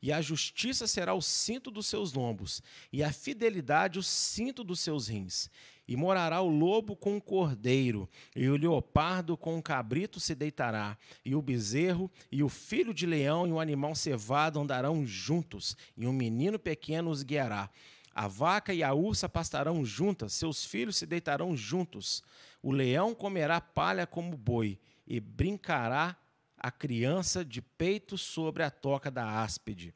E 0.00 0.12
a 0.12 0.20
justiça 0.20 0.86
será 0.86 1.14
o 1.14 1.22
cinto 1.22 1.70
dos 1.70 1.86
seus 1.86 2.12
lombos, 2.12 2.62
e 2.92 3.02
a 3.02 3.10
fidelidade 3.10 3.98
o 3.98 4.02
cinto 4.02 4.62
dos 4.62 4.80
seus 4.80 5.08
rins. 5.08 5.50
E 5.86 5.96
morará 5.96 6.40
o 6.40 6.48
lobo 6.48 6.96
com 6.96 7.16
o 7.16 7.20
cordeiro, 7.20 8.08
e 8.34 8.48
o 8.48 8.56
leopardo 8.56 9.36
com 9.36 9.58
o 9.58 9.62
cabrito 9.62 10.18
se 10.18 10.34
deitará, 10.34 10.96
e 11.24 11.34
o 11.34 11.42
bezerro 11.42 12.10
e 12.32 12.42
o 12.42 12.48
filho 12.48 12.94
de 12.94 13.04
leão 13.04 13.46
e 13.46 13.52
o 13.52 13.60
animal 13.60 13.94
cevado 13.94 14.58
andarão 14.58 15.06
juntos, 15.06 15.76
e 15.96 16.06
um 16.06 16.12
menino 16.12 16.58
pequeno 16.58 17.10
os 17.10 17.22
guiará. 17.22 17.70
A 18.14 18.28
vaca 18.28 18.72
e 18.72 18.82
a 18.82 18.94
ursa 18.94 19.28
pastarão 19.28 19.84
juntas, 19.84 20.32
seus 20.32 20.64
filhos 20.64 20.96
se 20.96 21.04
deitarão 21.04 21.56
juntos. 21.56 22.22
O 22.62 22.70
leão 22.70 23.14
comerá 23.14 23.60
palha 23.60 24.06
como 24.06 24.36
boi, 24.36 24.78
e 25.06 25.20
brincará 25.20 26.16
a 26.56 26.70
criança 26.70 27.44
de 27.44 27.60
peito 27.60 28.16
sobre 28.16 28.62
a 28.62 28.70
toca 28.70 29.10
da 29.10 29.42
áspide. 29.42 29.92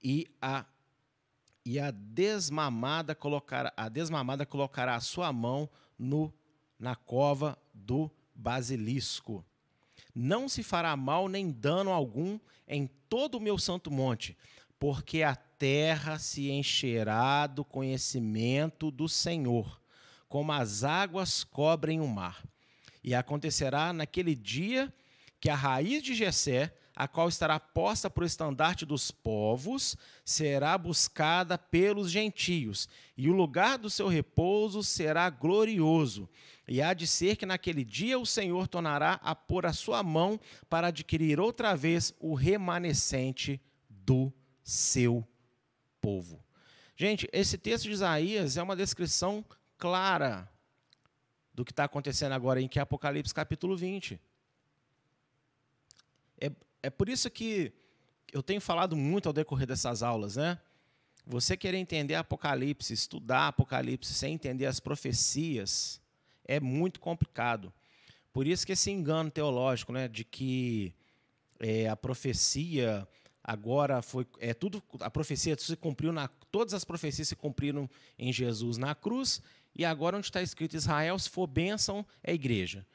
E 0.00 0.28
a 0.40 0.64
e 1.64 1.78
a 1.80 1.90
desmamada 1.90 3.14
colocará, 3.14 3.72
a 3.76 3.88
desmamada 3.88 4.44
colocará 4.44 4.96
a 4.96 5.00
sua 5.00 5.32
mão 5.32 5.68
no 5.98 6.32
na 6.78 6.94
cova 6.94 7.58
do 7.72 8.10
basilisco. 8.34 9.44
Não 10.14 10.48
se 10.48 10.62
fará 10.62 10.96
mal 10.96 11.28
nem 11.28 11.50
dano 11.50 11.90
algum 11.90 12.38
em 12.68 12.86
todo 13.08 13.36
o 13.36 13.40
meu 13.40 13.56
santo 13.56 13.90
monte, 13.90 14.36
porque 14.78 15.22
a 15.22 15.34
terra 15.34 16.18
se 16.18 16.50
encherá 16.50 17.46
do 17.46 17.64
conhecimento 17.64 18.90
do 18.90 19.08
Senhor, 19.08 19.80
como 20.28 20.52
as 20.52 20.84
águas 20.84 21.42
cobrem 21.42 22.00
o 22.00 22.06
mar. 22.06 22.44
E 23.02 23.14
acontecerá 23.14 23.92
naquele 23.92 24.34
dia 24.34 24.92
que 25.40 25.48
a 25.48 25.54
raiz 25.54 26.02
de 26.02 26.14
Jessé 26.14 26.74
a 26.94 27.08
qual 27.08 27.28
estará 27.28 27.58
posta 27.58 28.08
por 28.08 28.24
estandarte 28.24 28.86
dos 28.86 29.10
povos, 29.10 29.96
será 30.24 30.78
buscada 30.78 31.58
pelos 31.58 32.10
gentios, 32.10 32.88
e 33.16 33.28
o 33.28 33.32
lugar 33.32 33.78
do 33.78 33.90
seu 33.90 34.06
repouso 34.06 34.82
será 34.82 35.28
glorioso. 35.28 36.28
E 36.66 36.80
há 36.80 36.94
de 36.94 37.06
ser 37.06 37.36
que 37.36 37.44
naquele 37.44 37.84
dia 37.84 38.18
o 38.18 38.24
Senhor 38.24 38.68
tornará 38.68 39.20
a 39.22 39.34
pôr 39.34 39.66
a 39.66 39.72
sua 39.72 40.02
mão 40.02 40.40
para 40.68 40.88
adquirir 40.88 41.38
outra 41.38 41.76
vez 41.76 42.14
o 42.18 42.34
remanescente 42.34 43.60
do 43.88 44.32
seu 44.62 45.26
povo. 46.00 46.42
Gente, 46.96 47.28
esse 47.32 47.58
texto 47.58 47.84
de 47.84 47.90
Isaías 47.90 48.56
é 48.56 48.62
uma 48.62 48.76
descrição 48.76 49.44
clara 49.76 50.48
do 51.52 51.64
que 51.64 51.72
está 51.72 51.84
acontecendo 51.84 52.32
agora 52.32 52.60
em 52.60 52.68
que 52.68 52.80
Apocalipse 52.80 53.34
capítulo 53.34 53.76
20. 53.76 54.20
É, 56.40 56.50
é 56.84 56.90
por 56.90 57.08
isso 57.08 57.30
que 57.30 57.72
eu 58.30 58.42
tenho 58.42 58.60
falado 58.60 58.94
muito 58.94 59.26
ao 59.26 59.32
decorrer 59.32 59.66
dessas 59.66 60.02
aulas, 60.02 60.36
né? 60.36 60.58
Você 61.26 61.56
querer 61.56 61.78
entender 61.78 62.14
Apocalipse, 62.14 62.92
estudar 62.92 63.48
Apocalipse 63.48 64.12
sem 64.12 64.34
entender 64.34 64.66
as 64.66 64.78
profecias, 64.78 65.98
é 66.44 66.60
muito 66.60 67.00
complicado. 67.00 67.72
Por 68.34 68.46
isso 68.46 68.66
que 68.66 68.72
esse 68.72 68.90
engano 68.90 69.30
teológico, 69.30 69.92
né, 69.92 70.08
de 70.08 70.24
que 70.24 70.94
é, 71.58 71.88
a 71.88 71.96
profecia 71.96 73.08
agora 73.42 74.02
foi 74.02 74.26
é 74.38 74.52
tudo 74.52 74.82
a 75.00 75.10
profecia 75.10 75.56
se 75.58 75.76
cumpriu 75.76 76.12
na 76.12 76.28
todas 76.50 76.72
as 76.72 76.82
profecias 76.82 77.28
se 77.28 77.36
cumpriram 77.36 77.88
em 78.18 78.32
Jesus 78.32 78.78
na 78.78 78.94
cruz 78.94 79.42
e 79.74 79.84
agora 79.84 80.16
onde 80.16 80.26
está 80.26 80.40
escrito 80.42 80.76
Israel 80.76 81.18
se 81.18 81.30
for 81.30 81.46
bênção 81.46 82.04
é 82.22 82.34
igreja. 82.34 82.86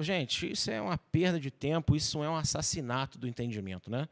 Gente, 0.00 0.50
isso 0.50 0.70
é 0.70 0.80
uma 0.80 0.98
perda 0.98 1.40
de 1.40 1.50
tempo, 1.50 1.96
isso 1.96 2.22
é 2.22 2.28
um 2.28 2.36
assassinato 2.36 3.18
do 3.18 3.26
entendimento, 3.26 3.90
né? 3.90 4.08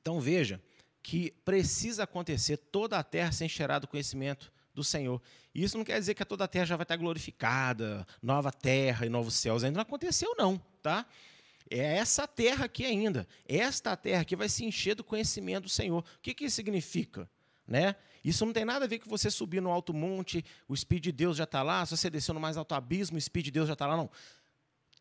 Então 0.00 0.20
veja 0.20 0.60
que 1.02 1.32
precisa 1.44 2.04
acontecer 2.04 2.56
toda 2.56 2.98
a 2.98 3.02
terra 3.02 3.32
ser 3.32 3.44
encherada 3.44 3.80
do 3.80 3.88
conhecimento 3.88 4.52
do 4.74 4.82
Senhor. 4.82 5.20
E 5.54 5.62
isso 5.62 5.76
não 5.76 5.84
quer 5.84 5.98
dizer 5.98 6.14
que 6.14 6.24
toda 6.24 6.44
a 6.44 6.48
terra 6.48 6.64
já 6.64 6.76
vai 6.76 6.84
estar 6.84 6.96
glorificada, 6.96 8.06
nova 8.22 8.50
terra 8.50 9.04
e 9.04 9.08
novos 9.08 9.34
céus. 9.34 9.64
Ainda 9.64 9.76
não 9.76 9.82
aconteceu, 9.82 10.34
não, 10.36 10.58
tá? 10.80 11.06
É 11.70 11.96
essa 11.96 12.26
terra 12.26 12.66
aqui 12.66 12.84
ainda. 12.84 13.26
Esta 13.46 13.96
terra 13.96 14.22
aqui 14.22 14.36
vai 14.36 14.48
se 14.48 14.64
encher 14.64 14.94
do 14.94 15.04
conhecimento 15.04 15.64
do 15.64 15.68
Senhor. 15.68 16.00
O 16.00 16.20
que, 16.20 16.34
que 16.34 16.44
isso 16.44 16.56
significa? 16.56 17.28
Né? 17.66 17.94
Isso 18.24 18.46
não 18.46 18.52
tem 18.52 18.64
nada 18.64 18.84
a 18.84 18.88
ver 18.88 18.98
com 18.98 19.10
você 19.10 19.30
subir 19.30 19.60
no 19.60 19.70
alto 19.70 19.92
monte, 19.92 20.44
o 20.68 20.74
Espírito 20.74 21.04
de 21.04 21.12
Deus 21.12 21.36
já 21.36 21.44
está 21.44 21.62
lá, 21.62 21.84
se 21.84 21.96
você 21.96 22.08
descer 22.08 22.32
no 22.32 22.40
mais 22.40 22.56
alto 22.56 22.74
abismo, 22.74 23.16
o 23.16 23.18
Espírito 23.18 23.46
de 23.46 23.52
Deus 23.52 23.66
já 23.66 23.72
está 23.72 23.86
lá, 23.86 23.96
não. 23.96 24.10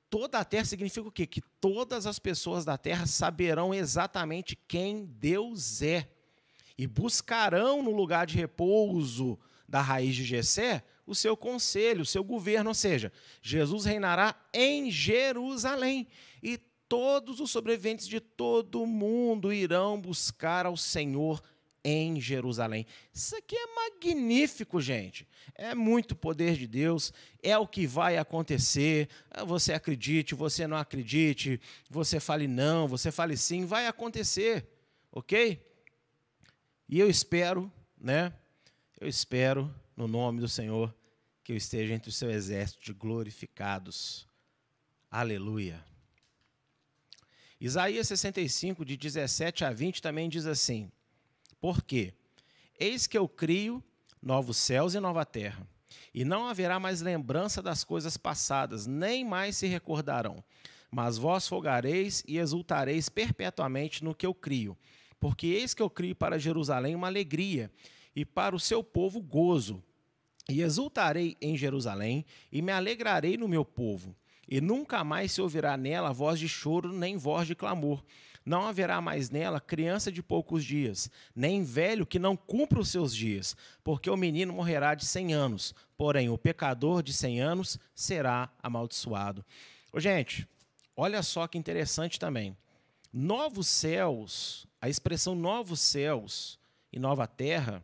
Toda 0.10 0.40
a 0.40 0.46
terra 0.46 0.66
significa 0.66 1.08
o 1.08 1.12
quê? 1.12 1.26
Que 1.26 1.42
todas 1.62 2.06
as 2.06 2.20
pessoas 2.20 2.66
da 2.66 2.78
terra 2.78 3.06
saberão 3.06 3.74
exatamente 3.74 4.58
quem 4.68 5.06
Deus 5.06 5.82
é 5.82 6.10
e 6.78 6.88
buscarão 6.88 7.84
no 7.84 7.92
lugar 7.92 8.26
de 8.26 8.36
repouso 8.36 9.40
da 9.70 9.82
raiz 9.82 10.16
de 10.16 10.26
Jessé 10.26 10.84
o 11.06 11.16
seu 11.16 11.38
conselho, 11.38 12.02
o 12.02 12.06
seu 12.06 12.24
governo, 12.24 12.70
ou 12.70 12.74
seja, 12.74 13.12
Jesus 13.42 13.86
reinará 13.86 14.36
em 14.54 14.90
Jerusalém 14.90 16.08
e 16.42 16.58
todos 16.90 17.40
os 17.40 17.52
sobreviventes 17.52 18.08
de 18.08 18.20
todo 18.20 18.82
o 18.82 18.88
mundo 18.88 19.54
irão 19.54 20.00
buscar 20.00 20.66
ao 20.66 20.76
Senhor 20.76 21.42
em 21.84 22.20
Jerusalém. 22.20 22.86
Isso 23.14 23.36
aqui 23.36 23.56
é 23.56 23.76
magnífico, 23.76 24.80
gente. 24.80 25.28
É 25.56 25.74
muito 25.74 26.16
poder 26.16 26.56
de 26.56 26.68
Deus, 26.68 27.14
é 27.42 27.58
o 27.58 27.68
que 27.68 27.88
vai 27.88 28.18
acontecer. 28.18 29.10
Você 29.46 29.74
acredite, 29.74 30.36
você 30.36 30.68
não 30.68 30.78
acredite, 30.78 31.60
você 31.90 32.20
fale 32.20 32.48
não, 32.48 32.88
você 32.88 33.12
fale 33.12 33.36
sim, 33.36 33.66
vai 33.66 33.88
acontecer, 33.88 34.68
ok? 35.12 35.60
E 36.88 37.00
eu 37.00 37.10
espero, 37.10 37.72
né? 38.00 38.34
Eu 39.00 39.08
espero, 39.08 39.74
no 39.96 40.08
nome 40.08 40.40
do 40.40 40.48
Senhor, 40.48 40.94
que 41.44 41.52
eu 41.52 41.58
esteja 41.58 41.94
entre 41.94 42.10
o 42.10 42.14
seu 42.14 42.30
exército 42.30 42.84
de 42.84 42.94
glorificados. 42.94 44.28
Aleluia. 45.10 45.84
Isaías 47.60 48.08
65, 48.08 48.84
de 48.84 48.98
17 48.98 49.64
a 49.66 49.72
20, 49.72 50.02
também 50.02 50.28
diz 50.28 50.46
assim: 50.46 50.92
por 51.62 51.84
quê? 51.84 52.14
Eis 52.80 53.06
que 53.06 53.18
eu 53.18 53.30
crio 53.30 53.84
novos 54.22 54.58
céus 54.58 54.96
e 54.96 55.00
nova 55.00 55.24
terra, 55.24 55.66
E 56.14 56.26
não 56.26 56.48
haverá 56.48 56.80
mais 56.80 57.02
lembrança 57.02 57.62
das 57.62 57.84
coisas 57.84 58.18
passadas, 58.18 58.86
nem 58.86 59.24
mais 59.24 59.58
se 59.58 59.68
recordarão. 59.68 60.44
Mas 60.90 61.18
vós 61.18 61.48
folgareis 61.48 62.24
e 62.28 62.38
exultareis 62.38 63.08
perpetuamente 63.08 64.04
no 64.04 64.14
que 64.14 64.26
eu 64.26 64.34
crio. 64.34 64.78
Porque 65.20 65.48
eis 65.48 65.74
que 65.74 65.82
eu 65.82 65.90
crio 65.90 66.16
para 66.16 66.40
Jerusalém 66.40 66.96
uma 66.96 67.08
alegria, 67.08 67.72
e 68.16 68.26
para 68.26 68.56
o 68.56 68.60
seu 68.60 68.84
povo 68.84 69.22
gozo. 69.22 69.82
E 70.50 70.62
exultarei 70.62 71.38
em 71.42 71.56
Jerusalém, 71.56 72.26
e 72.52 72.62
me 72.62 72.72
alegrarei 72.72 73.38
no 73.38 73.48
meu 73.48 73.64
povo. 73.64 74.16
E 74.50 74.60
nunca 74.60 75.04
mais 75.04 75.32
se 75.32 75.42
ouvirá 75.42 75.78
nela 75.78 76.12
voz 76.12 76.40
de 76.40 76.50
choro, 76.50 76.92
nem 76.92 77.16
voz 77.16 77.48
de 77.48 77.56
clamor. 77.56 78.04
Não 78.46 78.64
haverá 78.66 79.00
mais 79.00 79.30
nela 79.30 79.62
criança 79.62 80.12
de 80.12 80.24
poucos 80.24 80.66
dias, 80.66 81.10
nem 81.36 81.64
velho 81.64 82.06
que 82.06 82.18
não 82.18 82.36
cumpra 82.36 82.80
os 82.80 82.90
seus 82.90 83.16
dias, 83.16 83.56
porque 83.84 84.10
o 84.10 84.18
menino 84.18 84.52
morrerá 84.52 84.96
de 84.96 85.06
cem 85.06 85.34
anos, 85.34 85.76
porém 85.96 86.30
o 86.30 86.38
pecador 86.38 87.04
de 87.04 87.14
cem 87.14 87.40
anos 87.40 87.78
será 87.94 88.50
amaldiçoado. 88.62 89.46
Ô, 89.94 90.00
gente, 90.00 90.48
olha 90.96 91.22
só 91.22 91.48
que 91.48 91.58
interessante 91.58 92.20
também. 92.20 92.58
Novos 93.14 93.68
céus, 93.68 94.66
a 94.82 94.90
expressão 94.90 95.36
novos 95.36 95.80
céus 95.80 96.60
e 96.92 96.98
nova 96.98 97.28
terra, 97.28 97.84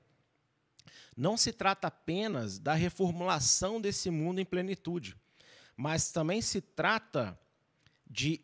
não 1.15 1.35
se 1.35 1.51
trata 1.51 1.87
apenas 1.87 2.59
da 2.59 2.73
reformulação 2.73 3.81
desse 3.81 4.09
mundo 4.09 4.39
em 4.39 4.45
plenitude, 4.45 5.15
mas 5.75 6.11
também 6.11 6.41
se 6.41 6.61
trata 6.61 7.37
de, 8.09 8.39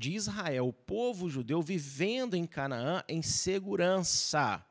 de 0.00 0.14
Israel, 0.14 0.66
o 0.66 0.72
povo 0.72 1.28
judeu, 1.28 1.60
vivendo 1.60 2.34
em 2.34 2.46
Canaã 2.46 3.04
em 3.06 3.20
segurança, 3.20 4.64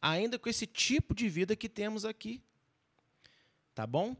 ainda 0.00 0.38
com 0.38 0.48
esse 0.48 0.66
tipo 0.66 1.14
de 1.14 1.28
vida 1.28 1.54
que 1.54 1.68
temos 1.68 2.06
aqui. 2.06 2.42
Tá 3.74 3.86
bom? 3.86 4.16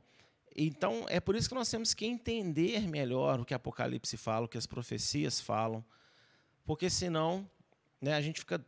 Então, 0.54 1.06
é 1.08 1.20
por 1.20 1.34
isso 1.34 1.48
que 1.48 1.54
nós 1.54 1.70
temos 1.70 1.94
que 1.94 2.04
entender 2.04 2.86
melhor 2.86 3.40
o 3.40 3.46
que 3.46 3.54
Apocalipse 3.54 4.18
fala, 4.18 4.44
o 4.44 4.48
que 4.48 4.58
as 4.58 4.66
profecias 4.66 5.40
falam, 5.40 5.82
porque 6.66 6.90
senão 6.90 7.48
né, 7.98 8.12
a 8.12 8.20
gente 8.20 8.40
fica 8.40 8.62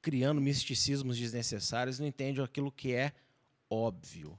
criando 0.00 0.40
misticismos 0.40 1.18
desnecessários, 1.18 1.98
não 1.98 2.06
entende 2.06 2.40
aquilo 2.40 2.72
que 2.72 2.94
é 2.94 3.12
óbvio. 3.68 4.38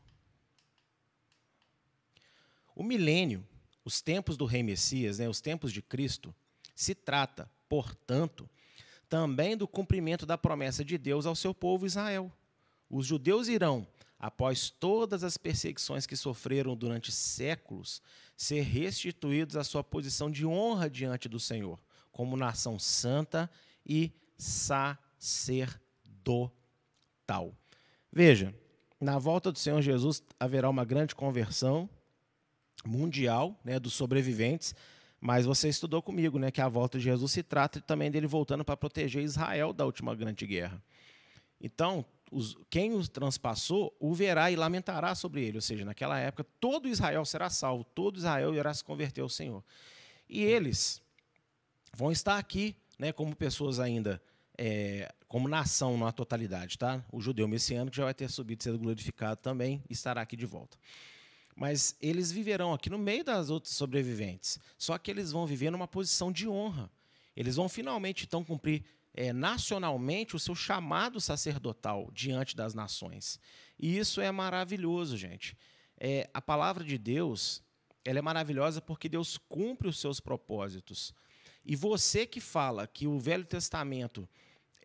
O 2.76 2.82
milênio, 2.82 3.48
os 3.84 4.02
tempos 4.02 4.36
do 4.36 4.46
Rei 4.46 4.64
Messias, 4.64 5.20
né, 5.20 5.30
os 5.30 5.40
tempos 5.40 5.72
de 5.72 5.84
Cristo, 5.84 6.34
se 6.76 6.94
trata, 6.94 7.50
portanto, 7.70 8.50
também 9.10 9.56
do 9.56 9.68
cumprimento 9.68 10.26
da 10.26 10.38
promessa 10.38 10.84
de 10.84 10.98
Deus 10.98 11.26
ao 11.26 11.36
seu 11.36 11.54
povo 11.54 11.86
Israel. 11.86 12.32
Os 12.90 13.06
judeus 13.06 13.48
irão, 13.48 13.88
após 14.20 14.70
todas 14.70 15.24
as 15.24 15.38
perseguições 15.38 16.06
que 16.06 16.16
sofreram 16.16 16.76
durante 16.76 17.12
séculos, 17.12 18.02
ser 18.36 18.62
restituídos 18.62 19.56
à 19.56 19.64
sua 19.64 19.84
posição 19.84 20.30
de 20.30 20.46
honra 20.46 20.90
diante 20.90 21.30
do 21.30 21.40
Senhor, 21.40 21.80
como 22.12 22.38
nação 22.38 22.78
santa 22.78 23.50
e 23.86 24.12
sacerdotal 24.38 25.86
tal. 27.26 27.54
Veja, 28.12 28.54
na 29.00 29.18
volta 29.18 29.52
do 29.52 29.60
Senhor 29.60 29.82
Jesus 29.82 30.24
haverá 30.40 30.70
uma 30.70 30.86
grande 30.86 31.16
conversão 31.16 31.90
mundial 32.86 33.60
né, 33.64 33.80
dos 33.80 33.94
sobreviventes, 33.94 34.76
mas 35.26 35.44
você 35.44 35.68
estudou 35.68 36.04
comigo 36.04 36.38
né, 36.38 36.52
que 36.52 36.62
a 36.62 36.68
volta 36.68 37.00
de 37.00 37.06
Jesus 37.06 37.32
se 37.32 37.42
trata 37.42 37.82
também 37.82 38.12
dele 38.12 38.28
voltando 38.28 38.64
para 38.64 38.78
proteger 38.78 39.24
Israel 39.24 39.74
da 39.74 39.84
última 39.84 40.14
grande 40.14 40.46
guerra. 40.46 40.80
Então, 41.60 42.06
os, 42.32 42.56
quem 42.70 42.94
o 42.94 43.08
transpassou 43.08 43.92
o 44.00 44.14
verá 44.14 44.52
e 44.52 44.56
lamentará 44.56 45.16
sobre 45.16 45.44
ele, 45.44 45.58
ou 45.58 45.64
seja, 45.64 45.84
naquela 45.84 46.20
época 46.20 46.46
todo 46.60 46.88
Israel 46.88 47.26
será 47.26 47.50
salvo, 47.50 47.84
todo 47.84 48.18
Israel 48.18 48.54
irá 48.54 48.72
se 48.72 48.84
converter 48.84 49.22
ao 49.22 49.30
Senhor. 49.30 49.64
E 50.30 50.44
eles 50.44 51.02
vão 51.92 52.12
estar 52.12 52.38
aqui 52.38 52.76
né, 53.00 53.12
como 53.12 53.36
pessoas 53.36 53.80
ainda 53.80 54.22
é, 54.56 55.12
como 55.28 55.48
nação 55.48 55.98
na 55.98 56.12
totalidade, 56.12 56.78
tá? 56.78 57.04
O 57.12 57.20
judeu 57.20 57.48
messiânico 57.48 57.96
já 57.96 58.04
vai 58.04 58.14
ter 58.14 58.30
subido, 58.30 58.62
sido 58.62 58.78
glorificado 58.78 59.42
também 59.42 59.84
e 59.90 59.94
estará 59.94 60.22
aqui 60.22 60.36
de 60.36 60.46
volta. 60.46 60.78
Mas 61.56 61.96
eles 62.02 62.32
viverão 62.32 62.74
aqui 62.74 62.90
no 62.90 62.98
meio 62.98 63.24
das 63.24 63.50
outras 63.50 63.74
sobreviventes. 63.76 64.60
Só 64.78 64.98
que 64.98 65.10
eles 65.10 65.32
vão 65.32 65.48
viver 65.48 65.72
numa 65.72 65.88
posição 65.88 66.32
de 66.32 66.48
honra. 66.48 66.92
Eles 67.36 67.56
vão 67.56 67.70
finalmente 67.70 68.26
então 68.26 68.44
cumprir 68.44 68.84
é, 69.14 69.32
nacionalmente 69.32 70.36
o 70.36 70.40
seu 70.40 70.54
chamado 70.54 71.22
sacerdotal 71.22 72.10
diante 72.12 72.56
das 72.56 72.74
nações. 72.74 73.40
E 73.80 73.98
isso 73.98 74.20
é 74.20 74.32
maravilhoso, 74.32 75.16
gente. 75.16 75.58
É, 75.98 76.30
a 76.34 76.42
palavra 76.42 76.84
de 76.84 76.98
Deus 76.98 77.64
ela 78.06 78.20
é 78.20 78.22
maravilhosa 78.22 78.80
porque 78.80 79.10
Deus 79.10 79.38
cumpre 79.38 79.88
os 79.88 80.00
seus 80.00 80.20
propósitos. 80.20 81.14
E 81.66 81.76
você 81.76 82.28
que 82.28 82.40
fala 82.40 82.86
que 82.86 83.08
o 83.08 83.18
Velho 83.18 83.46
Testamento 83.46 84.30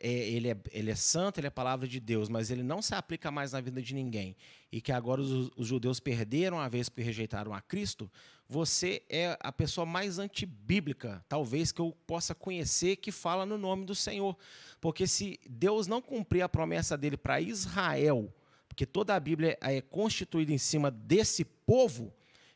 é, 0.00 0.08
ele, 0.08 0.48
é, 0.48 0.56
ele 0.72 0.90
é 0.90 0.94
santo, 0.94 1.38
ele 1.38 1.46
é 1.46 1.50
palavra 1.50 1.86
de 1.86 2.00
Deus, 2.00 2.28
mas 2.28 2.50
ele 2.50 2.62
não 2.62 2.80
se 2.80 2.94
aplica 2.94 3.30
mais 3.30 3.52
na 3.52 3.60
vida 3.60 3.82
de 3.82 3.94
ninguém, 3.94 4.34
e 4.72 4.80
que 4.80 4.90
agora 4.90 5.20
os, 5.20 5.50
os 5.56 5.66
judeus 5.66 6.00
perderam 6.00 6.58
a 6.58 6.68
vez 6.68 6.88
porque 6.88 7.02
rejeitaram 7.02 7.52
a 7.52 7.60
Cristo, 7.60 8.10
você 8.48 9.02
é 9.08 9.38
a 9.38 9.52
pessoa 9.52 9.86
mais 9.86 10.18
antibíblica, 10.18 11.24
talvez, 11.28 11.70
que 11.70 11.80
eu 11.80 11.96
possa 12.04 12.34
conhecer, 12.34 12.96
que 12.96 13.12
fala 13.12 13.46
no 13.46 13.56
nome 13.56 13.84
do 13.84 13.94
Senhor. 13.94 14.36
Porque 14.80 15.06
se 15.06 15.38
Deus 15.48 15.86
não 15.86 16.02
cumprir 16.02 16.42
a 16.42 16.48
promessa 16.48 16.98
dele 16.98 17.16
para 17.16 17.40
Israel, 17.40 18.34
porque 18.68 18.84
toda 18.84 19.14
a 19.14 19.20
Bíblia 19.20 19.56
é 19.60 19.80
constituída 19.80 20.52
em 20.52 20.58
cima 20.58 20.90
desse 20.90 21.44
povo, 21.44 22.12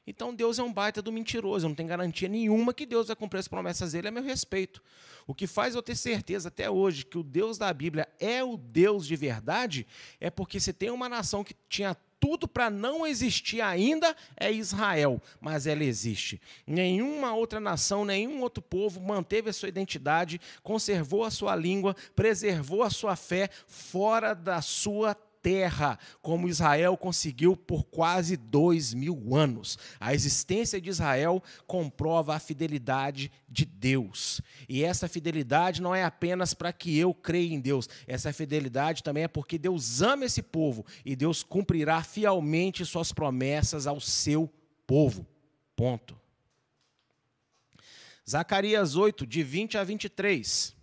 então 0.07 0.35
Deus 0.35 0.59
é 0.59 0.63
um 0.63 0.73
baita 0.73 1.01
do 1.01 1.13
mentiroso, 1.13 1.65
eu 1.65 1.69
não 1.69 1.77
tenho 1.77 1.89
garantia 1.89 2.29
nenhuma 2.29 2.75
que 2.75 2.85
Deus 2.85 3.07
vai 3.07 3.17
cumprir 3.17 3.39
as 3.39 3.49
promessas 3.49 3.93
dele 3.93 4.09
a 4.09 4.11
meu 4.11 4.23
respeito. 4.23 4.83
O 5.27 5.35
que 5.35 5.47
faz 5.47 5.75
eu 5.75 5.83
ter 5.83 5.97
certeza 5.97 6.49
até 6.49 6.69
hoje 6.69 7.07
que 7.07 7.17
o 7.17 7.23
Deus 7.23 7.57
da 7.57 7.73
Bíblia 7.73 8.09
é 8.21 8.45
o 8.45 8.57
Deus 8.57 9.07
de 9.07 9.17
verdade 9.17 9.87
é 10.21 10.29
porque 10.29 10.61
você 10.61 10.73
tem 10.73 10.91
uma 10.91 11.09
nação 11.09 11.43
que 11.43 11.55
tinha 11.69 11.97
tudo 12.25 12.49
para 12.49 12.71
não 12.71 13.07
existir 13.07 13.61
ainda 13.61 14.17
é 14.35 14.51
Israel, 14.51 15.21
mas 15.39 15.67
ela 15.67 15.85
existe. 15.85 16.41
Nenhuma 16.67 17.35
outra 17.35 17.61
nação, 17.61 18.03
nenhum 18.03 18.41
outro 18.41 18.63
povo 18.63 18.99
manteve 18.99 19.51
a 19.51 19.53
sua 19.53 19.69
identidade, 19.69 20.41
conservou 20.63 21.25
a 21.25 21.31
sua 21.31 21.55
língua, 21.55 21.95
preservou 22.17 22.83
a 22.83 22.89
sua 22.89 23.15
fé 23.15 23.51
fora 23.67 24.33
da 24.33 24.63
sua 24.63 25.15
terra, 25.45 25.99
como 26.23 26.49
Israel 26.49 26.97
conseguiu 26.97 27.55
por 27.55 27.85
quase 27.85 28.35
dois 28.35 28.95
mil 28.95 29.37
anos. 29.37 29.79
A 30.01 30.15
existência 30.15 30.81
de 30.81 30.89
Israel 30.89 31.43
comprova 31.67 32.35
a 32.35 32.41
fidelidade 32.41 33.31
de 33.47 33.67
Deus. 33.67 34.41
E 34.67 34.83
essa 34.83 35.07
fidelidade 35.07 35.83
não 35.83 35.95
é 35.95 36.03
apenas 36.03 36.55
para 36.55 36.73
que 36.73 36.99
eu 36.99 37.13
creia 37.13 37.53
em 37.53 37.61
Deus, 37.61 37.87
essa 38.07 38.33
fidelidade 38.33 39.03
também 39.03 39.25
é 39.25 39.29
porque 39.29 39.59
Deus 39.59 40.01
ama 40.01 40.25
esse 40.25 40.41
povo 40.43 40.87
e 41.05 41.15
Deus 41.15 41.43
cumprirá 41.43 42.03
fielmente 42.03 42.83
suas 42.87 43.13
promessas 43.13 43.87
ao 43.87 44.01
seu 44.01 44.51
povo. 44.87 45.27
Ponto. 45.77 46.19
Zacarias 48.29 48.97
8, 48.97 49.27
de 49.27 49.43
20 49.43 49.77
a 49.77 49.85
23. 49.85 50.75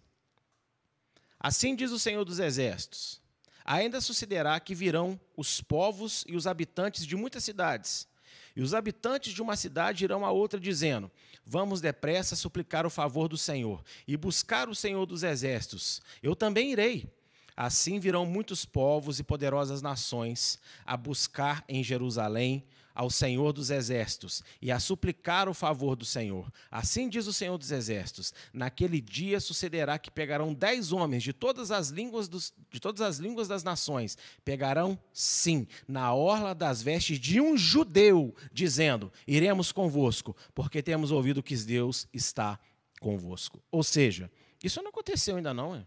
Assim 1.40 1.76
diz 1.76 1.92
o 1.92 1.98
Senhor 1.98 2.24
dos 2.24 2.38
Exércitos 2.38 3.21
Ainda 3.66 4.02
sucederá 4.02 4.60
que 4.60 4.76
virão 4.76 5.20
os 5.36 5.62
povos 5.62 6.24
e 6.28 6.36
os 6.36 6.48
habitantes 6.48 7.06
de 7.06 7.16
muitas 7.16 7.44
cidades. 7.44 8.08
E 8.56 8.62
os 8.62 8.74
habitantes 8.74 9.34
de 9.34 9.42
uma 9.42 9.56
cidade 9.56 10.04
irão 10.04 10.26
a 10.26 10.32
outra, 10.32 10.60
dizendo: 10.60 11.10
Vamos 11.46 11.82
depressa 11.82 12.36
suplicar 12.36 12.86
o 12.86 12.90
favor 12.90 13.28
do 13.28 13.38
Senhor 13.38 13.84
e 14.08 14.18
buscar 14.18 14.70
o 14.70 14.76
Senhor 14.76 15.06
dos 15.06 15.24
exércitos. 15.24 16.02
Eu 16.22 16.36
também 16.36 16.72
irei. 16.72 17.10
Assim 17.56 18.00
virão 18.00 18.26
muitos 18.26 18.66
povos 18.66 19.20
e 19.20 19.24
poderosas 19.24 19.82
nações 19.82 20.60
a 20.86 20.96
buscar 20.96 21.64
em 21.68 21.84
Jerusalém 21.84 22.66
ao 22.94 23.10
Senhor 23.10 23.54
dos 23.54 23.70
Exércitos 23.70 24.44
e 24.62 24.72
a 24.72 24.80
suplicar 24.80 25.48
o 25.50 25.54
favor 25.54 25.96
do 25.96 26.06
Senhor. 26.06 26.52
Assim 26.70 27.10
diz 27.10 27.28
o 27.28 27.34
Senhor 27.34 27.58
dos 27.58 27.72
Exércitos: 27.72 28.34
Naquele 28.54 29.00
dia 29.00 29.40
sucederá 29.40 29.98
que 29.98 30.12
pegarão 30.12 30.54
dez 30.54 30.92
homens 30.92 31.24
de 31.24 31.34
todas 31.34 31.72
as 31.72 31.90
línguas 31.90 32.28
dos, 32.28 32.54
de 32.70 32.80
todas 32.80 33.02
as 33.02 33.18
línguas 33.18 33.48
das 33.48 33.64
nações, 33.64 34.18
pegarão 34.44 34.98
sim 35.14 35.68
na 35.88 36.14
orla 36.14 36.54
das 36.54 36.82
vestes 36.82 37.20
de 37.20 37.40
um 37.40 37.58
judeu, 37.58 38.36
dizendo: 38.52 39.12
Iremos 39.28 39.72
convosco, 39.72 40.36
porque 40.54 40.82
temos 40.82 41.12
ouvido 41.12 41.44
que 41.44 41.56
Deus 41.56 42.08
está 42.14 42.60
convosco. 43.00 43.62
Ou 43.72 43.84
seja, 43.84 44.32
isso 44.64 44.82
não 44.82 44.90
aconteceu 44.90 45.38
ainda 45.38 45.54
não, 45.54 45.76
é? 45.76 45.86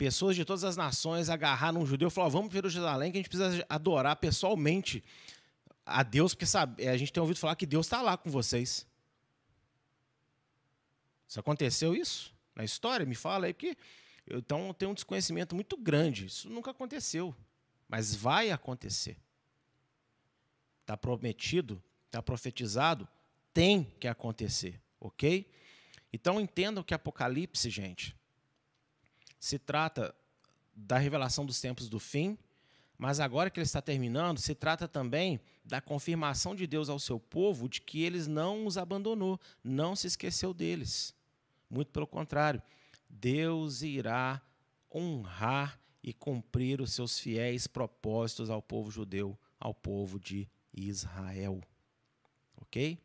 Pessoas 0.00 0.34
de 0.34 0.46
todas 0.46 0.64
as 0.64 0.78
nações 0.78 1.28
agarraram 1.28 1.82
um 1.82 1.84
judeu 1.84 2.08
e 2.08 2.10
falaram: 2.10 2.32
vamos 2.32 2.48
para 2.50 2.70
Jerusalém 2.70 3.12
que 3.12 3.18
a 3.18 3.20
gente 3.20 3.28
precisa 3.28 3.66
adorar 3.68 4.16
pessoalmente 4.16 5.04
a 5.84 6.02
Deus, 6.02 6.32
porque 6.32 6.46
sabe, 6.46 6.88
a 6.88 6.96
gente 6.96 7.12
tem 7.12 7.20
ouvido 7.20 7.38
falar 7.38 7.54
que 7.54 7.66
Deus 7.66 7.84
está 7.84 8.00
lá 8.00 8.16
com 8.16 8.30
vocês. 8.30 8.86
Isso 11.28 11.38
aconteceu 11.38 11.94
isso 11.94 12.34
na 12.56 12.64
história? 12.64 13.04
Me 13.04 13.14
fala 13.14 13.44
aí, 13.44 13.52
porque 13.52 13.76
eu, 14.26 14.38
então 14.38 14.72
tenho 14.72 14.90
um 14.90 14.94
desconhecimento 14.94 15.54
muito 15.54 15.76
grande. 15.76 16.24
Isso 16.24 16.48
nunca 16.48 16.70
aconteceu. 16.70 17.36
mas 17.86 18.14
vai 18.14 18.50
acontecer. 18.50 19.18
Está 20.80 20.96
prometido, 20.96 21.82
está 22.06 22.22
profetizado, 22.22 23.06
tem 23.52 23.84
que 24.00 24.08
acontecer, 24.08 24.80
ok? 24.98 25.46
Então 26.10 26.40
entendam 26.40 26.82
que 26.82 26.94
Apocalipse, 26.94 27.68
gente, 27.68 28.16
se 29.40 29.58
trata 29.58 30.14
da 30.76 30.98
revelação 30.98 31.44
dos 31.44 31.60
tempos 31.60 31.88
do 31.88 31.98
fim, 31.98 32.38
mas 32.98 33.18
agora 33.18 33.48
que 33.48 33.58
ele 33.58 33.64
está 33.64 33.80
terminando, 33.80 34.38
se 34.38 34.54
trata 34.54 34.86
também 34.86 35.40
da 35.64 35.80
confirmação 35.80 36.54
de 36.54 36.66
Deus 36.66 36.90
ao 36.90 36.98
seu 36.98 37.18
povo 37.18 37.66
de 37.66 37.80
que 37.80 38.02
eles 38.02 38.26
não 38.26 38.66
os 38.66 38.76
abandonou, 38.76 39.40
não 39.64 39.96
se 39.96 40.06
esqueceu 40.06 40.52
deles. 40.52 41.14
Muito 41.70 41.90
pelo 41.90 42.06
contrário, 42.06 42.62
Deus 43.08 43.80
irá 43.80 44.42
honrar 44.94 45.80
e 46.02 46.12
cumprir 46.12 46.80
os 46.80 46.92
seus 46.92 47.18
fiéis 47.18 47.66
propósitos 47.66 48.50
ao 48.50 48.60
povo 48.60 48.90
judeu, 48.90 49.38
ao 49.58 49.72
povo 49.72 50.20
de 50.20 50.46
Israel. 50.74 51.60
Ok? 52.56 52.98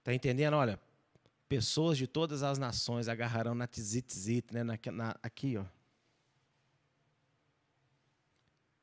Está 0.00 0.12
entendendo? 0.12 0.54
Olha, 0.54 0.80
pessoas 1.48 1.96
de 1.98 2.06
todas 2.06 2.42
as 2.42 2.58
nações 2.58 3.08
agarrarão 3.08 3.54
na 3.54 3.66
tzitzit, 3.66 4.52
né? 4.52 4.62
Na, 4.62 4.78
na, 4.92 5.16
aqui, 5.22 5.56
ó. 5.56 5.64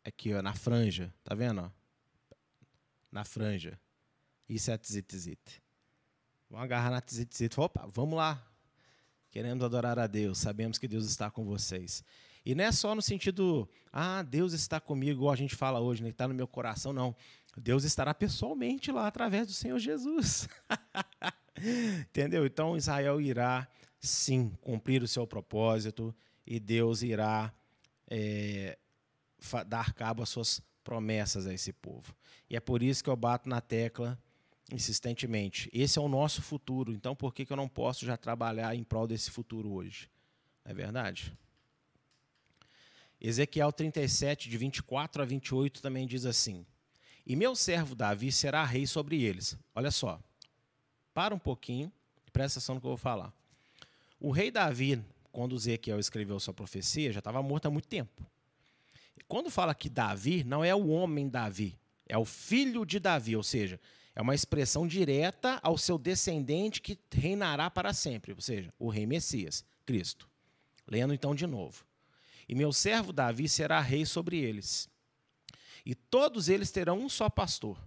Aqui, 0.04 0.34
ó, 0.34 0.42
na 0.42 0.54
franja. 0.54 1.14
Tá 1.24 1.34
vendo? 1.36 1.62
Ó? 1.62 1.70
Na 3.12 3.24
franja. 3.24 3.80
Isso 4.48 4.72
é 4.72 4.74
a 4.74 4.78
tzitzit. 4.78 5.62
Vão 6.50 6.60
agarrar 6.60 6.92
na 6.92 7.02
tzitzit. 7.02 7.60
Opa, 7.60 7.88
vamos 7.94 8.18
lá. 8.18 8.46
Queremos 9.30 9.64
adorar 9.64 9.98
a 9.98 10.08
Deus. 10.08 10.38
Sabemos 10.38 10.78
que 10.78 10.88
Deus 10.88 11.06
está 11.06 11.32
com 11.32 11.44
vocês. 11.44 12.04
E 12.46 12.54
não 12.54 12.64
é 12.64 12.72
só 12.72 12.94
no 12.94 13.02
sentido, 13.02 13.70
ah, 13.92 14.22
Deus 14.22 14.52
está 14.54 14.80
comigo, 14.80 15.20
igual 15.20 15.32
a 15.32 15.36
gente 15.36 15.56
fala 15.56 15.80
hoje, 15.80 16.04
né? 16.04 16.10
Está 16.10 16.28
no 16.28 16.34
meu 16.34 16.48
coração, 16.48 16.92
não. 16.92 17.16
Deus 17.62 17.84
estará 17.84 18.14
pessoalmente 18.14 18.92
lá 18.92 19.08
através 19.08 19.48
do 19.48 19.54
Senhor 19.54 19.78
Jesus. 19.80 20.48
Entendeu? 22.10 22.46
Então 22.46 22.76
Israel 22.76 23.22
irá 23.22 23.68
sim 24.00 24.52
cumprir 24.62 25.04
o 25.04 25.08
seu 25.08 25.26
propósito 25.26 26.14
e 26.46 26.60
Deus 26.60 27.02
irá 27.02 27.54
é, 28.10 28.78
dar 29.68 29.94
cabo 29.94 30.24
às 30.24 30.30
suas 30.30 30.62
promessas 30.84 31.48
a 31.48 31.54
esse 31.54 31.72
povo. 31.72 32.16
E 32.50 32.56
é 32.56 32.60
por 32.60 32.84
isso 32.84 33.04
que 33.04 33.10
eu 33.10 33.16
bato 33.16 33.48
na 33.48 33.62
tecla 33.62 34.20
insistentemente. 34.72 35.70
Esse 35.72 36.00
é 36.00 36.02
o 36.02 36.08
nosso 36.08 36.42
futuro, 36.42 36.92
então 36.92 37.16
por 37.16 37.34
que, 37.34 37.46
que 37.46 37.54
eu 37.54 37.58
não 37.58 37.68
posso 37.68 38.06
já 38.06 38.18
trabalhar 38.18 38.76
em 38.76 38.84
prol 38.84 39.08
desse 39.08 39.30
futuro 39.30 39.72
hoje? 39.72 40.10
Não 40.66 40.72
é 40.72 40.74
verdade? 40.74 41.38
Ezequiel 43.22 43.72
37, 43.72 44.50
de 44.50 44.58
24 44.58 45.22
a 45.22 45.26
28, 45.26 45.82
também 45.82 46.06
diz 46.06 46.26
assim: 46.26 46.66
E 47.26 47.36
meu 47.36 47.56
servo 47.56 47.96
Davi 47.96 48.32
será 48.32 48.64
rei 48.66 48.86
sobre 48.86 49.22
eles. 49.24 49.58
Olha 49.74 49.92
só, 49.92 50.20
para 51.14 51.34
um 51.34 51.40
pouquinho, 51.40 51.92
presta 52.32 52.60
atenção 52.60 52.76
no 52.76 52.82
que 52.82 52.88
eu 52.88 52.92
vou 52.92 52.98
falar. 52.98 53.34
O 54.20 54.32
rei 54.32 54.52
Davi, 54.52 55.02
quando 55.32 55.56
Ezequiel 55.56 56.00
escreveu 56.00 56.40
sua 56.40 56.54
profecia, 56.54 57.12
já 57.12 57.20
estava 57.20 57.42
morto 57.42 57.68
há 57.68 57.72
muito 57.72 57.88
tempo. 57.88 58.26
Quando 59.28 59.50
fala 59.50 59.74
que 59.74 59.90
Davi, 59.90 60.44
não 60.44 60.64
é 60.64 60.76
o 60.76 60.88
homem 60.88 61.30
Davi, 61.30 61.78
é 62.08 62.18
o 62.18 62.26
filho 62.26 62.86
de 62.86 63.00
Davi, 63.00 63.36
ou 63.36 63.44
seja, 63.44 63.80
é 64.16 64.22
uma 64.22 64.36
expressão 64.36 64.88
direta 64.88 65.60
ao 65.64 65.78
seu 65.78 65.98
descendente 65.98 66.82
que 66.82 67.00
reinará 67.12 67.70
para 67.70 67.94
sempre, 67.94 68.34
ou 68.34 68.42
seja, 68.42 68.72
o 68.78 68.90
rei 68.90 69.06
Messias, 69.06 69.66
Cristo. 69.86 70.30
Lendo 70.88 71.14
então 71.14 71.34
de 71.34 71.48
novo. 71.48 71.84
E 72.48 72.54
meu 72.54 72.74
servo 72.74 73.14
Davi 73.14 73.48
será 73.48 73.80
rei 73.80 74.06
sobre 74.06 74.38
eles. 74.38 74.90
E 75.86 75.94
todos 75.94 76.50
eles 76.50 76.72
terão 76.72 77.00
um 77.00 77.10
só 77.10 77.30
pastor. 77.30 77.78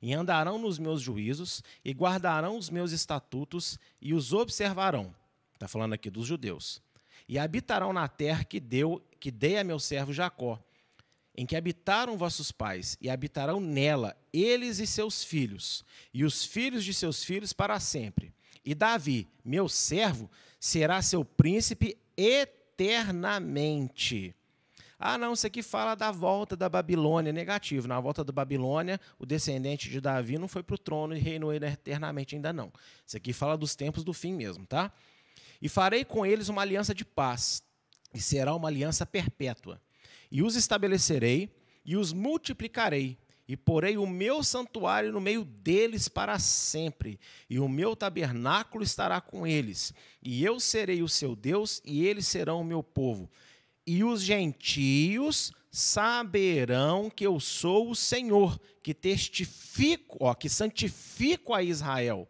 E 0.00 0.12
andarão 0.12 0.58
nos 0.58 0.78
meus 0.78 1.00
juízos, 1.00 1.62
e 1.84 1.92
guardarão 1.92 2.56
os 2.56 2.70
meus 2.70 2.92
estatutos, 2.92 3.78
e 4.00 4.14
os 4.14 4.32
observarão. 4.32 5.14
Está 5.54 5.68
falando 5.68 5.92
aqui 5.92 6.10
dos 6.10 6.26
judeus. 6.26 6.82
E 7.28 7.38
habitarão 7.38 7.92
na 7.92 8.08
terra 8.08 8.44
que, 8.44 8.58
deu, 8.58 9.04
que 9.20 9.30
dei 9.30 9.58
a 9.58 9.64
meu 9.64 9.78
servo 9.78 10.12
Jacó, 10.12 10.60
em 11.36 11.46
que 11.46 11.54
habitaram 11.56 12.18
vossos 12.18 12.52
pais, 12.52 12.98
e 13.00 13.08
habitarão 13.08 13.60
nela, 13.60 14.16
eles 14.32 14.80
e 14.80 14.86
seus 14.86 15.24
filhos, 15.24 15.84
e 16.12 16.24
os 16.24 16.44
filhos 16.44 16.84
de 16.84 16.92
seus 16.92 17.24
filhos 17.24 17.52
para 17.52 17.78
sempre. 17.80 18.34
E 18.64 18.74
Davi, 18.74 19.28
meu 19.44 19.68
servo, 19.68 20.28
será 20.58 21.00
seu 21.02 21.24
príncipe 21.24 21.96
eternamente. 22.16 24.34
Ah, 25.04 25.18
não, 25.18 25.32
isso 25.32 25.44
aqui 25.44 25.64
fala 25.64 25.96
da 25.96 26.12
volta 26.12 26.56
da 26.56 26.68
Babilônia, 26.68 27.32
negativo. 27.32 27.88
Na 27.88 27.98
volta 27.98 28.22
da 28.22 28.32
Babilônia, 28.32 29.00
o 29.18 29.26
descendente 29.26 29.90
de 29.90 30.00
Davi 30.00 30.38
não 30.38 30.46
foi 30.46 30.62
para 30.62 30.76
o 30.76 30.78
trono 30.78 31.16
e 31.16 31.18
reinou 31.18 31.52
eternamente 31.52 32.36
ainda 32.36 32.52
não. 32.52 32.72
Isso 33.04 33.16
aqui 33.16 33.32
fala 33.32 33.58
dos 33.58 33.74
tempos 33.74 34.04
do 34.04 34.12
fim 34.12 34.32
mesmo, 34.32 34.64
tá? 34.64 34.92
E 35.60 35.68
farei 35.68 36.04
com 36.04 36.24
eles 36.24 36.48
uma 36.48 36.62
aliança 36.62 36.94
de 36.94 37.04
paz, 37.04 37.64
e 38.14 38.20
será 38.20 38.54
uma 38.54 38.68
aliança 38.68 39.04
perpétua. 39.04 39.80
E 40.30 40.40
os 40.40 40.54
estabelecerei 40.54 41.50
e 41.84 41.96
os 41.96 42.12
multiplicarei, 42.12 43.18
e 43.48 43.56
porei 43.56 43.98
o 43.98 44.06
meu 44.06 44.44
santuário 44.44 45.10
no 45.10 45.20
meio 45.20 45.44
deles 45.44 46.06
para 46.06 46.38
sempre, 46.38 47.18
e 47.50 47.58
o 47.58 47.68
meu 47.68 47.96
tabernáculo 47.96 48.84
estará 48.84 49.20
com 49.20 49.44
eles, 49.44 49.92
e 50.22 50.44
eu 50.44 50.60
serei 50.60 51.02
o 51.02 51.08
seu 51.08 51.34
Deus, 51.34 51.82
e 51.84 52.06
eles 52.06 52.28
serão 52.28 52.60
o 52.60 52.64
meu 52.64 52.84
povo. 52.84 53.28
E 53.86 54.04
os 54.04 54.22
gentios 54.22 55.52
saberão 55.70 57.08
que 57.08 57.26
eu 57.26 57.40
sou 57.40 57.90
o 57.90 57.96
Senhor, 57.96 58.60
que 58.82 58.92
testifico, 58.92 60.18
ó, 60.20 60.34
que 60.34 60.48
santifico 60.48 61.54
a 61.54 61.62
Israel, 61.62 62.28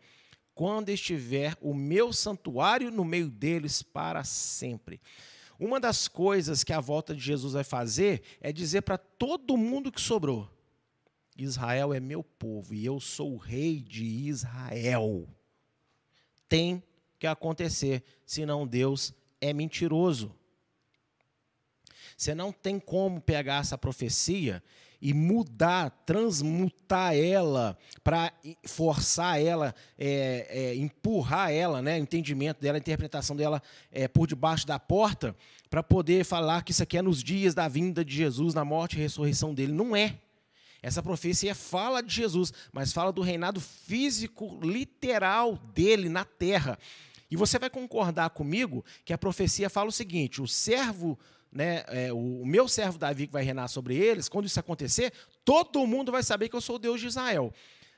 quando 0.55 0.91
estiver 0.91 1.57
o 1.61 1.75
meu 1.75 2.13
santuário 2.13 2.91
no 2.91 3.05
meio 3.05 3.29
deles 3.29 3.83
para 3.83 4.23
sempre. 4.23 5.01
Uma 5.59 5.79
das 5.79 6.09
coisas 6.09 6.65
que 6.65 6.73
a 6.73 6.81
volta 6.81 7.15
de 7.15 7.21
Jesus 7.21 7.53
vai 7.53 7.65
fazer 7.65 8.23
é 8.41 8.53
dizer 8.53 8.83
para 8.83 8.99
todo 8.99 9.57
mundo 9.57 9.93
que 9.93 10.01
sobrou: 10.01 10.49
Israel 11.37 11.93
é 11.93 12.01
meu 12.01 12.23
povo 12.23 12.75
e 12.75 12.85
eu 12.85 13.01
sou 13.01 13.35
o 13.35 13.39
rei 13.39 13.81
de 13.81 14.05
Israel. 14.05 15.29
Tem 16.49 16.83
que 17.19 17.27
acontecer, 17.27 18.03
senão 18.27 18.67
Deus 18.67 19.15
é 19.41 19.53
mentiroso. 19.53 20.35
Você 22.23 22.37
não 22.37 22.53
tem 22.53 22.79
como 22.79 23.21
pegar 23.21 23.63
essa 23.63 23.77
profecia 23.77 24.63
e 25.01 25.13
mudar, 25.13 25.91
transmutar 26.07 27.17
ela, 27.17 27.77
para 28.05 28.33
forçar 28.65 29.43
ela, 29.43 29.75
é, 29.99 30.47
é, 30.49 30.75
empurrar 30.77 31.51
ela, 31.51 31.83
né, 31.83 31.99
o 31.99 32.03
entendimento 32.03 32.61
dela, 32.61 32.77
a 32.77 32.79
interpretação 32.79 33.35
dela 33.35 33.61
é, 33.91 34.07
por 34.07 34.29
debaixo 34.29 34.65
da 34.65 34.79
porta, 34.79 35.35
para 35.69 35.83
poder 35.83 36.25
falar 36.25 36.63
que 36.63 36.71
isso 36.71 36.85
aqui 36.85 36.97
é 36.97 37.03
nos 37.03 37.25
dias 37.25 37.55
da 37.55 37.67
vinda 37.67 38.05
de 38.05 38.15
Jesus, 38.15 38.55
na 38.55 38.65
morte 38.65 38.97
e 38.97 39.01
ressurreição 39.01 39.53
dele. 39.53 39.73
Não 39.73 39.97
é. 39.97 40.17
Essa 40.81 41.03
profecia 41.03 41.57
fala 41.57 42.01
de 42.01 42.15
Jesus, 42.15 42.53
mas 42.73 42.93
fala 42.93 43.11
do 43.11 43.21
reinado 43.21 43.61
físico, 43.61 44.61
literal 44.63 45.57
dele 45.75 46.09
na 46.09 46.25
terra. 46.25 46.79
E 47.29 47.35
você 47.35 47.59
vai 47.59 47.69
concordar 47.69 48.31
comigo 48.31 48.85
que 49.05 49.13
a 49.13 49.19
profecia 49.19 49.69
fala 49.69 49.89
o 49.89 49.93
seguinte: 49.93 50.41
o 50.41 50.47
servo, 50.47 51.19
né, 51.53 51.85
é, 51.89 52.13
o 52.13 52.45
meu 52.47 52.67
servo 52.67 52.99
Davi 52.99 53.27
que 53.27 53.33
vai 53.33 53.45
reinar 53.45 53.69
sobre 53.69 53.97
eles, 53.97 54.29
quando 54.29 54.47
isso 54.47 54.59
acontecer, 54.59 55.13
todo 55.45 55.87
mundo 55.87 56.11
vai 56.11 56.23
saber 56.23 56.49
que 56.49 56.57
eu 56.57 56.61
sou 56.61 56.77
o 56.77 56.79
Deus 56.79 57.01
de 57.01 57.07
Israel. 57.09 57.53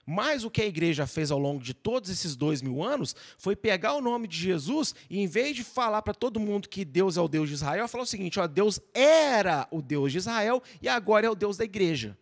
Mas 0.07 0.45
o 0.45 0.51
que 0.51 0.61
a 0.61 0.67
igreja 0.67 1.07
fez 1.07 1.31
ao 1.31 1.39
longo 1.39 1.63
de 1.63 1.73
todos 1.73 2.11
esses 2.11 2.37
dois 2.37 2.61
mil 2.61 2.83
anos 2.83 3.17
foi 3.39 3.57
pegar 3.57 3.95
o 3.95 4.03
nome 4.03 4.29
de 4.29 4.37
Jesus 4.37 4.95
e, 5.09 5.19
em 5.19 5.27
vez 5.27 5.57
de 5.57 5.65
falar 5.65 6.03
para 6.03 6.13
todo 6.13 6.39
mundo 6.39 6.69
que 6.69 6.85
Deus 6.85 7.17
é 7.17 7.21
o 7.21 7.29
Deus 7.29 7.49
de 7.49 7.55
Israel, 7.55 7.89
falar 7.89 8.05
o 8.05 8.07
seguinte: 8.07 8.39
ó, 8.39 8.47
Deus 8.47 8.81
era 8.93 9.67
o 9.71 9.81
Deus 9.81 10.13
de 10.13 10.19
Israel 10.19 10.63
e 10.83 10.89
agora 10.89 11.27
é 11.27 11.31
o 11.31 11.35
Deus 11.35 11.57
da 11.57 11.65
igreja. 11.65 12.19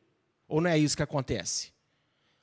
Ou 0.46 0.60
não 0.60 0.70
é 0.70 0.78
isso 0.78 0.96
que 0.96 1.02
acontece? 1.02 1.71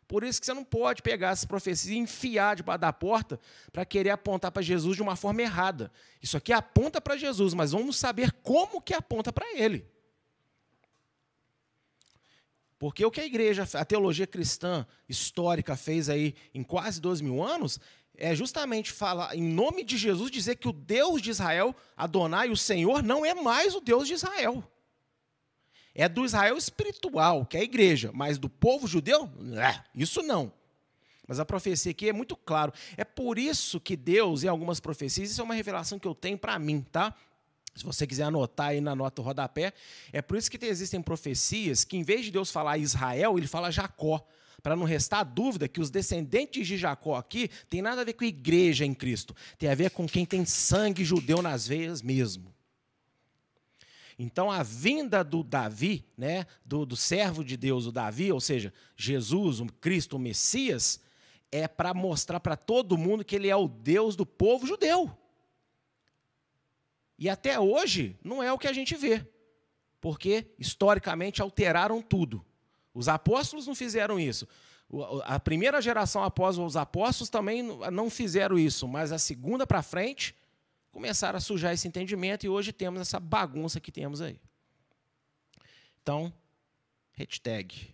Por 0.09 0.23
isso 0.23 0.39
que 0.39 0.47
você 0.47 0.55
não 0.55 0.63
pode 0.63 1.03
pegar 1.03 1.29
essas 1.29 1.45
profecias 1.45 1.93
e 1.93 1.95
enfiar 1.95 2.55
debaixo 2.55 2.81
da 2.81 2.91
porta 2.91 3.39
para 3.71 3.85
querer 3.85 4.09
apontar 4.09 4.51
para 4.51 4.63
Jesus 4.63 4.95
de 4.95 5.03
uma 5.03 5.15
forma 5.15 5.43
errada. 5.43 5.91
Isso 6.19 6.35
aqui 6.35 6.51
aponta 6.51 6.99
para 6.99 7.15
Jesus, 7.15 7.53
mas 7.53 7.73
vamos 7.73 7.95
saber 7.95 8.31
como 8.41 8.81
que 8.81 8.95
aponta 8.95 9.31
para 9.31 9.45
ele. 9.55 9.85
Porque 12.79 13.05
o 13.05 13.11
que 13.11 13.21
a 13.21 13.25
igreja, 13.25 13.69
a 13.71 13.85
teologia 13.85 14.25
cristã 14.25 14.83
histórica 15.07 15.77
fez 15.77 16.09
aí 16.09 16.33
em 16.55 16.63
quase 16.63 16.99
dois 16.99 17.21
mil 17.21 17.43
anos, 17.43 17.79
é 18.15 18.33
justamente 18.33 18.91
falar, 18.91 19.35
em 19.35 19.43
nome 19.43 19.83
de 19.83 19.95
Jesus, 19.95 20.31
dizer 20.31 20.55
que 20.55 20.67
o 20.67 20.73
Deus 20.73 21.21
de 21.21 21.29
Israel, 21.29 21.75
Adonai, 21.95 22.49
o 22.49 22.57
Senhor, 22.57 23.03
não 23.03 23.23
é 23.23 23.35
mais 23.35 23.75
o 23.75 23.79
Deus 23.79 24.07
de 24.07 24.15
Israel 24.15 24.67
é 25.95 26.07
do 26.07 26.25
Israel 26.25 26.57
espiritual, 26.57 27.45
que 27.45 27.57
é 27.57 27.61
a 27.61 27.63
igreja, 27.63 28.11
mas 28.13 28.37
do 28.37 28.49
povo 28.49 28.87
judeu, 28.87 29.29
é, 29.57 29.81
isso 29.93 30.21
não. 30.21 30.51
Mas 31.27 31.39
a 31.39 31.45
profecia 31.45 31.91
aqui 31.91 32.09
é 32.09 32.13
muito 32.13 32.35
claro. 32.35 32.73
É 32.97 33.03
por 33.03 33.37
isso 33.37 33.79
que 33.79 33.95
Deus, 33.95 34.43
em 34.43 34.47
algumas 34.47 34.79
profecias, 34.79 35.29
isso 35.29 35.39
é 35.39 35.43
uma 35.43 35.53
revelação 35.53 35.99
que 35.99 36.07
eu 36.07 36.15
tenho 36.15 36.37
para 36.37 36.57
mim, 36.57 36.81
tá? 36.91 37.13
Se 37.75 37.83
você 37.85 38.07
quiser 38.07 38.23
anotar 38.23 38.69
aí 38.69 38.81
na 38.81 38.95
nota 38.95 39.21
rodapé, 39.21 39.71
é 40.11 40.21
por 40.21 40.37
isso 40.37 40.49
que 40.49 40.65
existem 40.65 41.01
profecias 41.01 41.83
que, 41.83 41.95
em 41.95 42.03
vez 42.03 42.25
de 42.25 42.31
Deus 42.31 42.51
falar 42.51 42.77
Israel, 42.79 43.37
ele 43.37 43.47
fala 43.47 43.71
Jacó. 43.71 44.25
Para 44.63 44.75
não 44.75 44.83
restar 44.83 45.23
dúvida 45.23 45.69
que 45.69 45.79
os 45.79 45.89
descendentes 45.89 46.67
de 46.67 46.77
Jacó 46.77 47.15
aqui 47.15 47.49
tem 47.69 47.81
nada 47.81 48.01
a 48.01 48.03
ver 48.03 48.13
com 48.13 48.25
igreja 48.25 48.83
em 48.83 48.93
Cristo, 48.93 49.33
tem 49.57 49.69
a 49.69 49.75
ver 49.75 49.91
com 49.91 50.05
quem 50.05 50.25
tem 50.25 50.43
sangue 50.43 51.05
judeu 51.05 51.41
nas 51.41 51.65
veias 51.65 52.01
mesmo. 52.01 52.53
Então 54.21 54.51
a 54.51 54.61
vinda 54.61 55.23
do 55.23 55.41
Davi, 55.41 56.05
né, 56.17 56.45
do, 56.65 56.85
do 56.85 56.97
servo 56.97 57.41
de 57.41 57.55
Deus, 57.55 57.85
o 57.85 57.91
Davi, 57.91 58.33
ou 58.33 58.41
seja, 58.41 58.73
Jesus, 58.97 59.61
o 59.61 59.65
Cristo, 59.67 60.17
o 60.17 60.19
Messias, 60.19 60.99
é 61.49 61.69
para 61.69 61.93
mostrar 61.93 62.41
para 62.41 62.57
todo 62.57 62.97
mundo 62.97 63.23
que 63.23 63.33
ele 63.33 63.47
é 63.47 63.55
o 63.55 63.69
Deus 63.69 64.17
do 64.17 64.25
povo 64.25 64.67
judeu. 64.67 65.09
E 67.17 67.29
até 67.29 67.57
hoje 67.57 68.19
não 68.21 68.43
é 68.43 68.51
o 68.51 68.57
que 68.57 68.67
a 68.67 68.73
gente 68.73 68.93
vê, 68.93 69.25
porque 70.01 70.47
historicamente 70.59 71.41
alteraram 71.41 72.01
tudo. 72.01 72.45
Os 72.93 73.07
apóstolos 73.07 73.67
não 73.67 73.73
fizeram 73.73 74.19
isso. 74.19 74.45
A 75.23 75.39
primeira 75.39 75.81
geração 75.81 76.25
após 76.25 76.57
os 76.57 76.75
apóstolos 76.75 77.29
também 77.29 77.63
não 77.63 78.09
fizeram 78.09 78.59
isso, 78.59 78.85
mas 78.85 79.13
a 79.13 79.17
segunda 79.17 79.65
para 79.65 79.81
frente 79.81 80.35
começaram 80.91 81.37
a 81.37 81.41
sujar 81.41 81.73
esse 81.73 81.87
entendimento 81.87 82.45
e 82.45 82.49
hoje 82.49 82.71
temos 82.71 83.01
essa 83.01 83.19
bagunça 83.19 83.79
que 83.79 83.91
temos 83.91 84.21
aí. 84.21 84.39
Então, 86.01 86.33
hashtag 87.13 87.93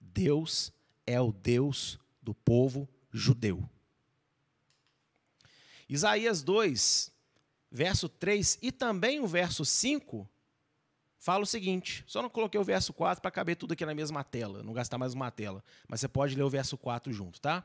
Deus 0.00 0.72
é 1.06 1.20
o 1.20 1.32
Deus 1.32 1.98
do 2.22 2.34
povo 2.34 2.88
judeu. 3.10 3.68
Isaías 5.88 6.42
2, 6.42 7.10
verso 7.70 8.08
3 8.08 8.58
e 8.60 8.70
também 8.70 9.20
o 9.20 9.26
verso 9.26 9.64
5 9.64 10.28
fala 11.18 11.42
o 11.42 11.46
seguinte: 11.46 12.04
só 12.06 12.20
não 12.20 12.28
coloquei 12.28 12.60
o 12.60 12.64
verso 12.64 12.92
4 12.92 13.22
para 13.22 13.30
caber 13.30 13.56
tudo 13.56 13.72
aqui 13.72 13.84
na 13.86 13.94
mesma 13.94 14.22
tela, 14.22 14.62
não 14.62 14.72
gastar 14.72 14.98
mais 14.98 15.14
uma 15.14 15.30
tela, 15.30 15.64
mas 15.86 16.00
você 16.00 16.08
pode 16.08 16.34
ler 16.34 16.42
o 16.42 16.50
verso 16.50 16.76
4 16.76 17.12
junto, 17.12 17.40
tá? 17.40 17.64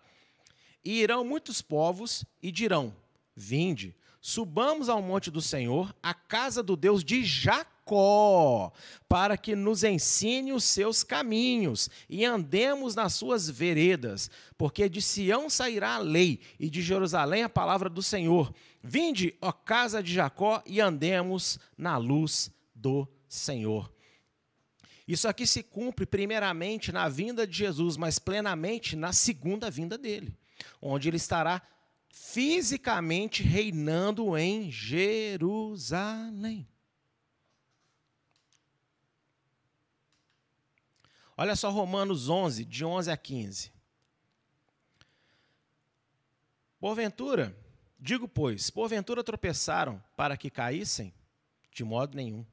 E 0.83 1.01
irão 1.01 1.23
muitos 1.23 1.61
povos 1.61 2.25
e 2.41 2.51
dirão: 2.51 2.95
Vinde, 3.35 3.95
subamos 4.25 4.87
ao 4.87 5.01
monte 5.01 5.29
do 5.29 5.41
Senhor, 5.41 5.93
à 6.01 6.13
casa 6.13 6.63
do 6.63 6.77
Deus 6.77 7.03
de 7.03 7.25
Jacó, 7.25 8.71
para 9.09 9.35
que 9.35 9.53
nos 9.53 9.83
ensine 9.83 10.53
os 10.53 10.63
seus 10.63 11.03
caminhos 11.03 11.89
e 12.09 12.23
andemos 12.23 12.95
nas 12.95 13.13
suas 13.13 13.49
veredas, 13.49 14.31
porque 14.57 14.87
de 14.87 15.01
Sião 15.01 15.49
sairá 15.49 15.95
a 15.95 15.99
lei 15.99 16.39
e 16.57 16.69
de 16.69 16.81
Jerusalém 16.81 17.43
a 17.43 17.49
palavra 17.49 17.89
do 17.89 18.01
Senhor 18.01 18.53
Vinde, 18.85 19.33
ó 19.41 19.49
casa 19.53 20.03
de 20.03 20.13
Jacó, 20.13 20.61
e 20.65 20.81
andemos 20.81 21.57
na 21.77 21.95
luz 21.95 22.51
do 22.75 23.07
Senhor. 23.29 23.89
Isso 25.07 25.25
aqui 25.27 25.47
se 25.47 25.63
cumpre 25.63 26.05
primeiramente 26.05 26.91
na 26.91 27.07
vinda 27.07 27.47
de 27.47 27.57
Jesus, 27.57 27.95
mas 27.95 28.19
plenamente 28.19 28.97
na 28.97 29.13
segunda 29.13 29.71
vinda 29.71 29.97
dele, 29.97 30.35
onde 30.81 31.07
ele 31.07 31.15
estará 31.15 31.61
fisicamente 32.13 33.43
reinando 33.43 34.37
em 34.37 34.71
Jerusalém. 34.71 36.65
Olha 41.35 41.55
só 41.55 41.69
Romanos 41.69 42.29
11, 42.29 42.63
de 42.63 42.85
11 42.85 43.11
a 43.11 43.17
15. 43.17 43.73
Porventura, 46.79 47.57
Digo, 48.05 48.27
pois, 48.27 48.69
porventura 48.69 49.23
tropeçaram 49.23 50.03
para 50.13 50.35
que 50.35 50.49
caíssem? 50.49 51.13
De 51.71 51.85
modo 51.85 52.17
nenhum. 52.17 52.45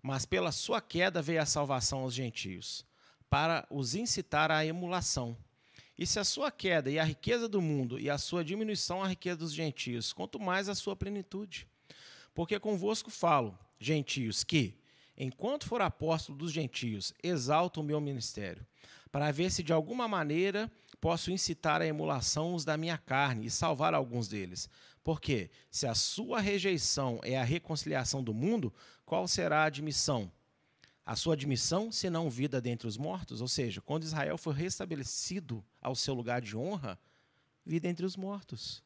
Mas 0.00 0.24
pela 0.24 0.52
sua 0.52 0.80
queda 0.80 1.20
veio 1.20 1.42
a 1.42 1.44
salvação 1.44 2.02
aos 2.02 2.14
gentios, 2.14 2.86
para 3.28 3.66
os 3.68 3.96
incitar 3.96 4.52
à 4.52 4.64
emulação. 4.64 5.36
E 5.98 6.06
se 6.06 6.18
a 6.18 6.24
sua 6.24 6.50
queda 6.50 6.90
e 6.90 6.98
a 6.98 7.04
riqueza 7.04 7.48
do 7.48 7.60
mundo, 7.60 7.98
e 7.98 8.10
a 8.10 8.18
sua 8.18 8.44
diminuição 8.44 9.02
a 9.02 9.08
riqueza 9.08 9.38
dos 9.38 9.52
gentios, 9.52 10.12
quanto 10.12 10.38
mais 10.38 10.68
a 10.68 10.74
sua 10.74 10.94
plenitude. 10.94 11.66
Porque 12.34 12.60
convosco 12.60 13.10
falo, 13.10 13.58
gentios, 13.80 14.44
que, 14.44 14.78
enquanto 15.16 15.66
for 15.66 15.80
apóstolo 15.80 16.36
dos 16.36 16.52
gentios, 16.52 17.14
exalto 17.22 17.80
o 17.80 17.84
meu 17.84 17.98
ministério, 17.98 18.66
para 19.10 19.30
ver 19.30 19.50
se 19.50 19.62
de 19.62 19.72
alguma 19.72 20.06
maneira 20.06 20.70
posso 21.00 21.30
incitar 21.30 21.80
a 21.80 21.86
emulação 21.86 22.54
os 22.54 22.64
da 22.64 22.76
minha 22.76 22.98
carne 22.98 23.46
e 23.46 23.50
salvar 23.50 23.94
alguns 23.94 24.28
deles. 24.28 24.68
Porque 25.02 25.50
se 25.70 25.86
a 25.86 25.94
sua 25.94 26.40
rejeição 26.40 27.20
é 27.22 27.38
a 27.38 27.44
reconciliação 27.44 28.22
do 28.22 28.34
mundo, 28.34 28.74
qual 29.06 29.26
será 29.26 29.62
a 29.62 29.66
admissão? 29.66 30.30
A 31.06 31.14
sua 31.14 31.34
admissão, 31.34 31.92
se 31.92 32.10
não 32.10 32.28
vida 32.28 32.60
dentre 32.60 32.88
os 32.88 32.96
mortos? 32.96 33.40
Ou 33.40 33.46
seja, 33.46 33.80
quando 33.80 34.02
Israel 34.02 34.36
foi 34.36 34.52
restabelecido 34.52 35.64
ao 35.80 35.94
seu 35.94 36.12
lugar 36.12 36.42
de 36.42 36.56
honra, 36.56 36.98
vida 37.64 37.86
entre 37.86 38.04
os 38.04 38.16
mortos. 38.16 38.82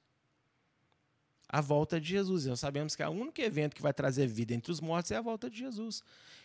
A 1.49 1.63
volta 1.63 1.99
de 1.99 2.11
Jesus. 2.11 2.45
Nós 2.45 2.61
sabemos 2.61 2.95
que 2.95 3.03
o 3.03 3.09
único 3.09 3.41
evento 3.41 3.75
que 3.75 3.81
vai 3.81 3.95
trazer 3.95 4.27
vida 4.27 4.53
entre 4.53 4.71
os 4.71 4.81
mortos 4.81 5.11
é 5.11 5.17
a 5.17 5.23
volta 5.23 5.49
de 5.49 5.59
Jesus. 5.59 6.03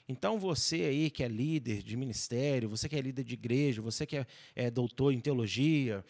Então, 0.07 0.39
você 0.39 0.84
aí 0.84 1.09
que 1.09 1.23
é 1.23 1.28
líder 1.28 1.84
de 1.84 1.97
ministério, 1.97 2.69
você 2.69 2.88
que 2.88 2.95
é 2.95 3.01
líder 3.01 3.26
de 3.26 3.34
igreja, 3.34 3.82
você 3.82 4.05
que 4.05 4.15
é, 4.15 4.26
é 4.55 4.71
doutor 4.71 5.11
em 5.11 5.19
teologia, 5.19 6.03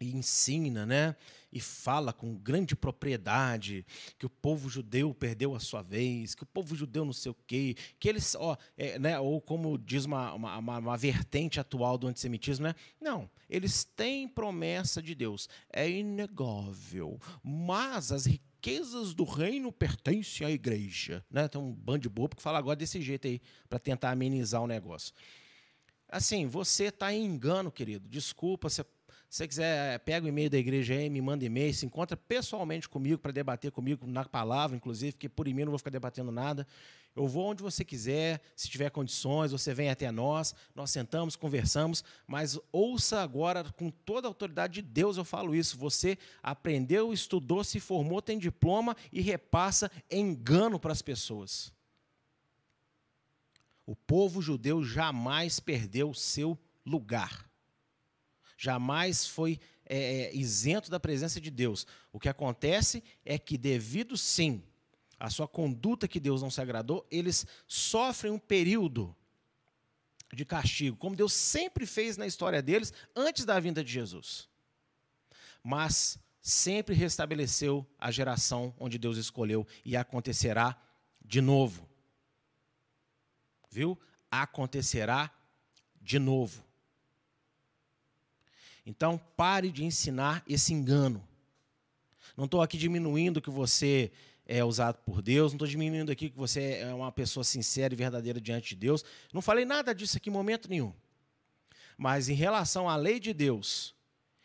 e 0.00 0.16
ensina, 0.16 0.86
né? 0.86 1.16
E 1.52 1.60
fala 1.60 2.12
com 2.12 2.34
grande 2.34 2.76
propriedade 2.76 3.84
que 4.18 4.26
o 4.26 4.30
povo 4.30 4.68
judeu 4.68 5.14
perdeu 5.14 5.54
a 5.54 5.60
sua 5.60 5.82
vez, 5.82 6.34
que 6.34 6.42
o 6.42 6.46
povo 6.46 6.76
judeu 6.76 7.04
não 7.04 7.12
sei 7.12 7.32
o 7.32 7.36
quê, 7.46 7.74
que 7.98 8.08
eles, 8.08 8.34
ó, 8.34 8.56
é, 8.76 8.98
né? 8.98 9.18
Ou 9.18 9.40
como 9.40 9.78
diz 9.78 10.04
uma, 10.04 10.34
uma, 10.34 10.58
uma, 10.58 10.96
vertente 10.96 11.58
atual 11.58 11.96
do 11.96 12.06
antissemitismo, 12.06 12.66
né? 12.66 12.74
Não, 13.00 13.30
eles 13.48 13.84
têm 13.84 14.28
promessa 14.28 15.02
de 15.02 15.14
Deus, 15.14 15.48
é 15.72 15.88
inegável, 15.88 17.18
mas 17.42 18.12
as 18.12 18.26
riquezas 18.26 19.14
do 19.14 19.24
reino 19.24 19.72
pertencem 19.72 20.46
à 20.46 20.50
igreja. 20.50 21.24
Né? 21.30 21.48
Tem 21.48 21.60
um 21.60 21.72
bando 21.72 22.00
de 22.00 22.08
bobo 22.08 22.36
que 22.36 22.42
fala 22.42 22.58
agora 22.58 22.76
desse 22.76 23.00
jeito 23.00 23.26
aí, 23.26 23.40
para 23.68 23.78
tentar 23.78 24.10
amenizar 24.10 24.62
o 24.62 24.66
negócio. 24.66 25.14
Assim, 26.08 26.46
você 26.46 26.84
está 26.84 27.12
em 27.12 27.24
engano, 27.24 27.70
querido. 27.70 28.08
Desculpa, 28.08 28.68
se 29.28 29.38
você 29.38 29.48
quiser, 29.48 29.98
pega 30.00 30.24
o 30.24 30.28
e-mail 30.28 30.48
da 30.48 30.56
igreja 30.56 30.94
aí, 30.94 31.10
me 31.10 31.20
manda 31.20 31.44
e-mail, 31.44 31.74
se 31.74 31.84
encontra 31.84 32.16
pessoalmente 32.16 32.88
comigo 32.88 33.18
para 33.18 33.30
debater 33.30 33.70
comigo 33.70 34.06
na 34.06 34.24
palavra, 34.24 34.74
inclusive, 34.74 35.12
porque 35.12 35.28
por 35.28 35.46
e-mail 35.46 35.66
não 35.66 35.72
vou 35.72 35.78
ficar 35.78 35.90
debatendo 35.90 36.32
nada. 36.32 36.66
Eu 37.14 37.26
vou 37.26 37.44
onde 37.44 37.62
você 37.62 37.84
quiser, 37.84 38.40
se 38.56 38.70
tiver 38.70 38.88
condições, 38.90 39.52
você 39.52 39.74
vem 39.74 39.90
até 39.90 40.10
nós, 40.10 40.54
nós 40.74 40.90
sentamos, 40.90 41.36
conversamos, 41.36 42.02
mas 42.26 42.58
ouça 42.72 43.20
agora 43.20 43.64
com 43.64 43.90
toda 43.90 44.26
a 44.26 44.30
autoridade 44.30 44.74
de 44.74 44.82
Deus, 44.82 45.18
eu 45.18 45.24
falo 45.24 45.54
isso. 45.54 45.76
Você 45.76 46.16
aprendeu, 46.42 47.12
estudou, 47.12 47.62
se 47.64 47.80
formou, 47.80 48.22
tem 48.22 48.38
diploma 48.38 48.96
e 49.12 49.20
repassa 49.20 49.90
engano 50.10 50.80
para 50.80 50.92
as 50.92 51.02
pessoas. 51.02 51.70
O 53.84 53.94
povo 53.94 54.40
judeu 54.40 54.82
jamais 54.82 55.60
perdeu 55.60 56.14
seu 56.14 56.58
lugar. 56.86 57.47
Jamais 58.58 59.24
foi 59.24 59.60
é, 59.86 60.24
é 60.24 60.36
isento 60.36 60.90
da 60.90 60.98
presença 60.98 61.40
de 61.40 61.48
Deus. 61.48 61.86
O 62.12 62.18
que 62.18 62.28
acontece 62.28 63.02
é 63.24 63.38
que, 63.38 63.56
devido 63.56 64.18
sim 64.18 64.62
a 65.18 65.30
sua 65.30 65.46
conduta 65.46 66.08
que 66.08 66.20
Deus 66.20 66.42
não 66.42 66.50
se 66.50 66.60
agradou, 66.60 67.06
eles 67.10 67.46
sofrem 67.66 68.32
um 68.32 68.38
período 68.38 69.14
de 70.32 70.44
castigo, 70.44 70.96
como 70.96 71.16
Deus 71.16 71.32
sempre 71.32 71.86
fez 71.86 72.16
na 72.16 72.26
história 72.26 72.60
deles 72.60 72.92
antes 73.16 73.44
da 73.44 73.58
vinda 73.58 73.82
de 73.82 73.90
Jesus. 73.90 74.48
Mas 75.62 76.18
sempre 76.40 76.94
restabeleceu 76.94 77.86
a 77.98 78.10
geração 78.10 78.74
onde 78.78 78.98
Deus 78.98 79.16
escolheu 79.16 79.66
e 79.84 79.96
acontecerá 79.96 80.76
de 81.24 81.40
novo. 81.40 81.88
Viu? 83.70 83.98
Acontecerá 84.30 85.32
de 86.00 86.18
novo. 86.18 86.67
Então, 88.88 89.20
pare 89.36 89.70
de 89.70 89.84
ensinar 89.84 90.42
esse 90.48 90.72
engano. 90.72 91.22
Não 92.34 92.46
estou 92.46 92.62
aqui 92.62 92.78
diminuindo 92.78 93.38
que 93.38 93.50
você 93.50 94.10
é 94.46 94.64
usado 94.64 94.96
por 95.04 95.20
Deus, 95.20 95.52
não 95.52 95.56
estou 95.56 95.68
diminuindo 95.68 96.10
aqui 96.10 96.30
que 96.30 96.38
você 96.38 96.78
é 96.80 96.94
uma 96.94 97.12
pessoa 97.12 97.44
sincera 97.44 97.92
e 97.92 97.96
verdadeira 97.98 98.40
diante 98.40 98.70
de 98.70 98.76
Deus. 98.76 99.04
Não 99.30 99.42
falei 99.42 99.66
nada 99.66 99.94
disso 99.94 100.16
aqui 100.16 100.30
em 100.30 100.32
momento 100.32 100.70
nenhum. 100.70 100.94
Mas 101.98 102.30
em 102.30 102.34
relação 102.34 102.88
à 102.88 102.96
lei 102.96 103.20
de 103.20 103.34
Deus 103.34 103.94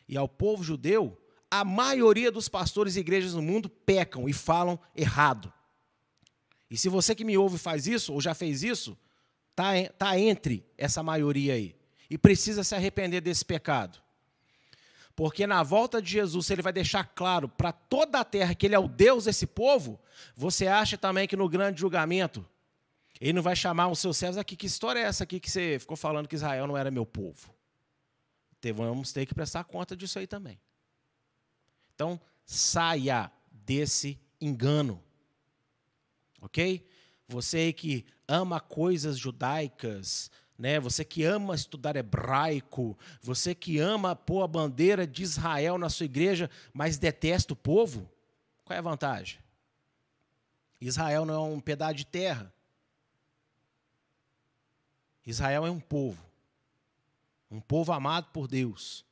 e 0.10 0.18
ao 0.18 0.28
povo 0.28 0.62
judeu, 0.62 1.18
a 1.50 1.64
maioria 1.64 2.30
dos 2.30 2.50
pastores 2.50 2.98
e 2.98 3.00
igrejas 3.00 3.34
no 3.36 3.42
mundo 3.42 3.70
pecam 3.70 4.28
e 4.28 4.34
falam 4.34 4.78
errado. 4.94 5.54
E 6.70 6.78
se 6.78 6.90
você 6.90 7.16
que 7.16 7.24
me 7.24 7.38
ouve 7.38 7.58
faz 7.58 7.88
isso, 7.88 8.12
ou 8.12 8.20
já 8.20 8.36
fez 8.36 8.62
isso, 8.62 8.98
está 9.52 9.88
tá 9.98 10.20
entre 10.20 10.66
essa 10.78 11.02
maioria 11.02 11.54
aí. 11.54 11.74
E 12.10 12.18
precisa 12.18 12.62
se 12.62 12.76
arrepender 12.76 13.22
desse 13.22 13.46
pecado. 13.46 14.03
Porque 15.16 15.46
na 15.46 15.62
volta 15.62 16.02
de 16.02 16.12
Jesus, 16.12 16.50
ele 16.50 16.62
vai 16.62 16.74
deixar 16.74 17.04
claro 17.04 17.48
para 17.48 17.72
toda 17.72 18.20
a 18.20 18.26
terra 18.26 18.56
que 18.56 18.66
ele 18.66 18.76
é 18.76 18.80
o 18.80 18.88
Deus 18.88 19.26
desse 19.26 19.46
povo, 19.46 20.00
você 20.36 20.68
acha 20.68 20.98
também 20.98 21.28
que 21.28 21.36
no 21.36 21.48
grande 21.48 21.82
julgamento, 21.82 22.46
ele 23.22 23.34
não 23.34 23.44
vai 23.44 23.56
chamar 23.56 23.90
os 23.90 24.00
seus 24.00 24.18
servos 24.18 24.38
aqui, 24.38 24.56
que 24.56 24.66
história 24.66 25.00
é 25.00 25.04
essa 25.04 25.24
aqui 25.24 25.40
que 25.40 25.52
você 25.52 25.78
ficou 25.80 25.96
falando 25.96 26.28
que 26.28 26.36
Israel 26.36 26.66
não 26.66 26.76
era 26.76 26.90
meu 26.90 27.06
povo? 27.06 27.54
Vamos 28.74 29.12
ter 29.12 29.26
que 29.26 29.36
prestar 29.36 29.66
conta 29.66 29.96
disso 29.96 30.18
aí 30.18 30.26
também. 30.26 30.58
Então, 31.94 32.20
saia 32.46 33.30
desse 33.52 34.18
engano. 34.40 35.04
Ok? 36.42 36.88
Você 37.28 37.74
que 37.74 38.06
ama 38.28 38.62
coisas 38.62 39.18
judaicas, 39.18 40.32
né? 40.64 40.80
Você 40.80 41.04
que 41.04 41.26
ama 41.26 41.56
estudar 41.56 41.98
hebraico, 41.98 42.98
você 43.22 43.54
que 43.54 43.80
ama 43.80 44.16
pôr 44.16 44.44
a 44.44 44.48
bandeira 44.48 45.06
de 45.06 45.22
Israel 45.22 45.78
na 45.78 45.90
sua 45.90 46.06
igreja, 46.06 46.50
mas 46.74 46.98
detesta 46.98 47.52
o 47.52 47.56
povo, 47.56 48.10
qual 48.64 48.74
é 48.74 48.80
a 48.80 48.82
vantagem? 48.82 49.40
Israel 50.80 51.26
não 51.26 51.34
é 51.34 51.40
um 51.54 51.60
pedaço 51.60 51.96
de 51.96 52.06
terra. 52.06 52.54
Israel 55.26 55.66
é 55.66 55.70
um 55.70 55.82
povo. 55.82 56.24
Um 57.52 57.60
povo 57.60 57.92
amado 57.92 58.28
por 58.32 58.48
Deus. 58.48 59.04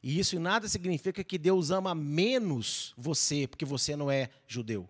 E 0.00 0.16
isso 0.16 0.36
em 0.36 0.38
nada 0.38 0.68
significa 0.68 1.24
que 1.24 1.38
Deus 1.38 1.72
ama 1.72 1.92
menos 1.92 2.94
você, 2.96 3.48
porque 3.48 3.64
você 3.64 3.96
não 3.96 4.08
é 4.08 4.30
judeu. 4.46 4.88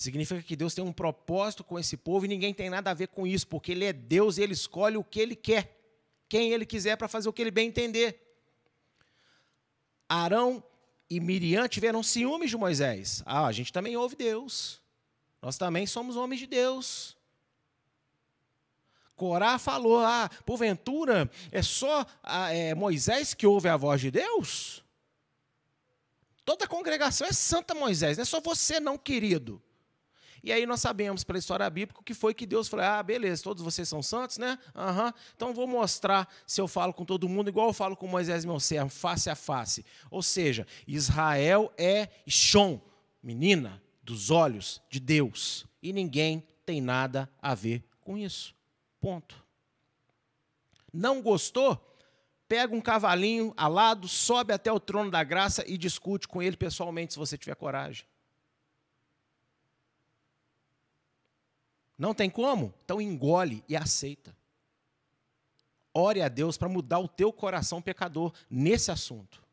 Significa 0.00 0.40
que 0.40 0.56
Deus 0.56 0.72
tem 0.72 0.82
um 0.82 0.94
propósito 0.94 1.62
com 1.62 1.78
esse 1.78 1.94
povo 1.94 2.24
e 2.24 2.28
ninguém 2.28 2.54
tem 2.54 2.70
nada 2.70 2.90
a 2.90 2.94
ver 2.94 3.08
com 3.08 3.26
isso, 3.26 3.46
porque 3.46 3.72
Ele 3.72 3.84
é 3.84 3.92
Deus 3.92 4.38
e 4.38 4.42
Ele 4.42 4.54
escolhe 4.54 4.96
o 4.96 5.04
que 5.04 5.20
Ele 5.20 5.36
quer, 5.36 5.78
quem 6.26 6.52
Ele 6.52 6.64
quiser 6.64 6.96
para 6.96 7.06
fazer 7.06 7.28
o 7.28 7.32
que 7.34 7.42
Ele 7.42 7.50
bem 7.50 7.68
entender. 7.68 8.18
Arão 10.08 10.64
e 11.10 11.20
Miriam 11.20 11.68
tiveram 11.68 12.02
ciúmes 12.02 12.48
de 12.48 12.56
Moisés. 12.56 13.22
Ah, 13.26 13.44
a 13.44 13.52
gente 13.52 13.74
também 13.74 13.94
ouve 13.94 14.16
Deus. 14.16 14.80
Nós 15.42 15.58
também 15.58 15.86
somos 15.86 16.16
homens 16.16 16.40
de 16.40 16.46
Deus. 16.46 17.14
Corá 19.14 19.58
falou: 19.58 19.98
ah, 19.98 20.30
porventura 20.46 21.30
é 21.52 21.60
só 21.60 22.06
ah, 22.22 22.50
é, 22.50 22.74
Moisés 22.74 23.34
que 23.34 23.46
ouve 23.46 23.68
a 23.68 23.76
voz 23.76 24.00
de 24.00 24.10
Deus? 24.10 24.82
Toda 26.42 26.64
a 26.64 26.68
congregação 26.68 27.26
é 27.26 27.34
santa 27.34 27.74
Moisés, 27.74 28.16
não 28.16 28.22
é 28.22 28.24
só 28.24 28.40
você, 28.40 28.80
não, 28.80 28.96
querido. 28.96 29.62
E 30.42 30.52
aí 30.52 30.66
nós 30.66 30.80
sabemos 30.80 31.24
pela 31.24 31.38
história 31.38 31.68
bíblica 31.68 32.02
que 32.04 32.14
foi 32.14 32.32
que 32.34 32.46
Deus 32.46 32.68
falou: 32.68 32.84
ah, 32.84 33.02
beleza, 33.02 33.42
todos 33.42 33.62
vocês 33.62 33.88
são 33.88 34.02
santos, 34.02 34.38
né? 34.38 34.58
Uhum. 34.74 35.12
Então 35.34 35.54
vou 35.54 35.66
mostrar 35.66 36.28
se 36.46 36.60
eu 36.60 36.68
falo 36.68 36.92
com 36.92 37.04
todo 37.04 37.28
mundo 37.28 37.48
igual 37.48 37.68
eu 37.68 37.72
falo 37.72 37.96
com 37.96 38.06
Moisés, 38.06 38.44
meu 38.44 38.60
servo, 38.60 38.90
face 38.90 39.28
a 39.28 39.34
face. 39.34 39.84
Ou 40.10 40.22
seja, 40.22 40.66
Israel 40.86 41.72
é 41.76 42.08
Shon, 42.26 42.80
menina 43.22 43.82
dos 44.02 44.30
olhos 44.30 44.82
de 44.90 44.98
Deus. 44.98 45.66
E 45.82 45.92
ninguém 45.92 46.46
tem 46.64 46.80
nada 46.80 47.30
a 47.40 47.54
ver 47.54 47.84
com 48.00 48.16
isso. 48.16 48.54
Ponto. 49.00 49.42
Não 50.92 51.22
gostou? 51.22 51.78
Pega 52.48 52.74
um 52.74 52.80
cavalinho 52.80 53.54
alado, 53.56 54.08
sobe 54.08 54.52
até 54.52 54.72
o 54.72 54.80
trono 54.80 55.10
da 55.10 55.22
graça 55.22 55.64
e 55.66 55.78
discute 55.78 56.26
com 56.26 56.42
ele 56.42 56.56
pessoalmente, 56.56 57.12
se 57.12 57.18
você 57.18 57.38
tiver 57.38 57.54
coragem. 57.54 58.04
Não 62.00 62.14
tem 62.14 62.30
como? 62.30 62.72
Então 62.82 62.98
engole 62.98 63.62
e 63.68 63.76
aceita. 63.76 64.34
Ore 65.92 66.22
a 66.22 66.28
Deus 66.28 66.56
para 66.56 66.66
mudar 66.66 66.98
o 66.98 67.06
teu 67.06 67.30
coração 67.30 67.82
pecador 67.82 68.32
nesse 68.48 68.90
assunto. 68.90 69.44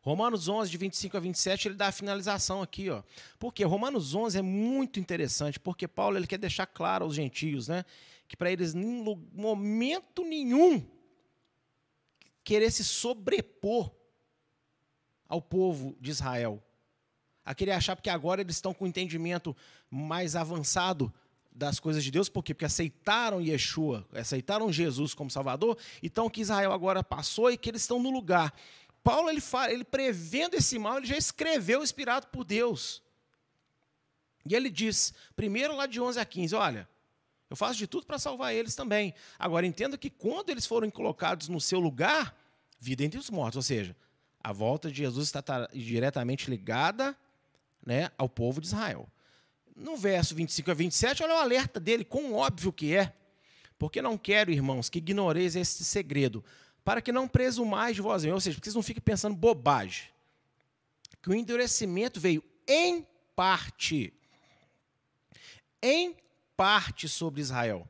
Romanos 0.00 0.48
11, 0.48 0.70
de 0.70 0.78
25 0.78 1.14
a 1.14 1.20
27, 1.20 1.68
ele 1.68 1.74
dá 1.74 1.88
a 1.88 1.92
finalização 1.92 2.62
aqui. 2.62 2.88
Ó. 2.88 3.02
Porque 3.38 3.62
Romanos 3.64 4.14
11 4.14 4.38
é 4.38 4.42
muito 4.42 4.98
interessante, 4.98 5.60
porque 5.60 5.86
Paulo 5.86 6.16
ele 6.16 6.26
quer 6.26 6.38
deixar 6.38 6.64
claro 6.64 7.04
aos 7.04 7.14
gentios 7.14 7.68
né, 7.68 7.84
que 8.26 8.34
para 8.34 8.50
eles, 8.50 8.74
em 8.74 9.20
momento 9.34 10.24
nenhum, 10.24 10.88
querer 12.42 12.70
se 12.70 12.82
sobrepor 12.82 13.92
ao 15.28 15.42
povo 15.42 15.94
de 16.00 16.10
Israel 16.10 16.62
a 17.44 17.54
querer 17.54 17.72
achar 17.72 17.96
porque 17.96 18.10
agora 18.10 18.40
eles 18.40 18.56
estão 18.56 18.72
com 18.72 18.84
um 18.84 18.88
entendimento 18.88 19.56
mais 19.90 20.36
avançado 20.36 21.12
das 21.54 21.78
coisas 21.78 22.02
de 22.02 22.10
Deus, 22.10 22.28
por 22.28 22.42
quê? 22.42 22.54
Porque 22.54 22.64
aceitaram 22.64 23.40
Yeshua, 23.40 24.06
aceitaram 24.12 24.72
Jesus 24.72 25.12
como 25.12 25.30
Salvador, 25.30 25.76
então 26.02 26.30
que 26.30 26.40
Israel 26.40 26.72
agora 26.72 27.04
passou 27.04 27.50
e 27.50 27.58
que 27.58 27.68
eles 27.68 27.82
estão 27.82 28.02
no 28.02 28.10
lugar. 28.10 28.54
Paulo, 29.04 29.28
ele, 29.28 29.40
fala, 29.40 29.72
ele 29.72 29.84
prevendo 29.84 30.54
esse 30.54 30.78
mal, 30.78 30.96
ele 30.96 31.06
já 31.06 31.16
escreveu 31.16 31.82
inspirado 31.82 32.28
por 32.28 32.44
Deus. 32.44 33.02
E 34.46 34.54
ele 34.54 34.70
diz, 34.70 35.12
primeiro 35.36 35.76
lá 35.76 35.86
de 35.86 36.00
11 36.00 36.18
a 36.18 36.24
15, 36.24 36.54
olha, 36.54 36.88
eu 37.50 37.56
faço 37.56 37.78
de 37.78 37.86
tudo 37.86 38.06
para 38.06 38.18
salvar 38.18 38.54
eles 38.54 38.74
também. 38.74 39.12
Agora, 39.38 39.66
entenda 39.66 39.98
que 39.98 40.08
quando 40.08 40.50
eles 40.50 40.64
foram 40.64 40.90
colocados 40.90 41.48
no 41.48 41.60
seu 41.60 41.78
lugar, 41.78 42.34
vida 42.80 43.04
entre 43.04 43.18
os 43.18 43.28
mortos, 43.28 43.56
ou 43.56 43.62
seja, 43.62 43.94
a 44.42 44.52
volta 44.52 44.90
de 44.90 44.98
Jesus 44.98 45.28
está 45.28 45.68
diretamente 45.72 46.48
ligada 46.48 47.16
né, 47.84 48.10
ao 48.16 48.28
povo 48.28 48.60
de 48.60 48.68
Israel. 48.68 49.08
No 49.74 49.96
verso 49.96 50.34
25 50.34 50.70
a 50.70 50.74
27, 50.74 51.22
olha 51.22 51.34
o 51.34 51.38
alerta 51.38 51.80
dele, 51.80 52.04
quão 52.04 52.34
óbvio 52.34 52.72
que 52.72 52.94
é. 52.94 53.14
Porque 53.78 54.00
não 54.00 54.16
quero, 54.16 54.50
irmãos, 54.50 54.88
que 54.88 54.98
ignoreis 54.98 55.56
este 55.56 55.82
segredo, 55.84 56.44
para 56.84 57.00
que 57.00 57.10
não 57.10 57.26
presumais 57.26 57.96
de 57.96 58.02
vós 58.02 58.24
ou 58.24 58.40
seja, 58.40 58.58
que 58.58 58.64
vocês 58.64 58.74
não 58.74 58.82
fiquem 58.82 59.02
pensando 59.02 59.34
bobagem. 59.34 60.08
Que 61.20 61.30
o 61.30 61.34
endurecimento 61.34 62.20
veio 62.20 62.44
em 62.66 63.06
parte, 63.34 64.12
em 65.82 66.16
parte 66.56 67.08
sobre 67.08 67.40
Israel. 67.40 67.88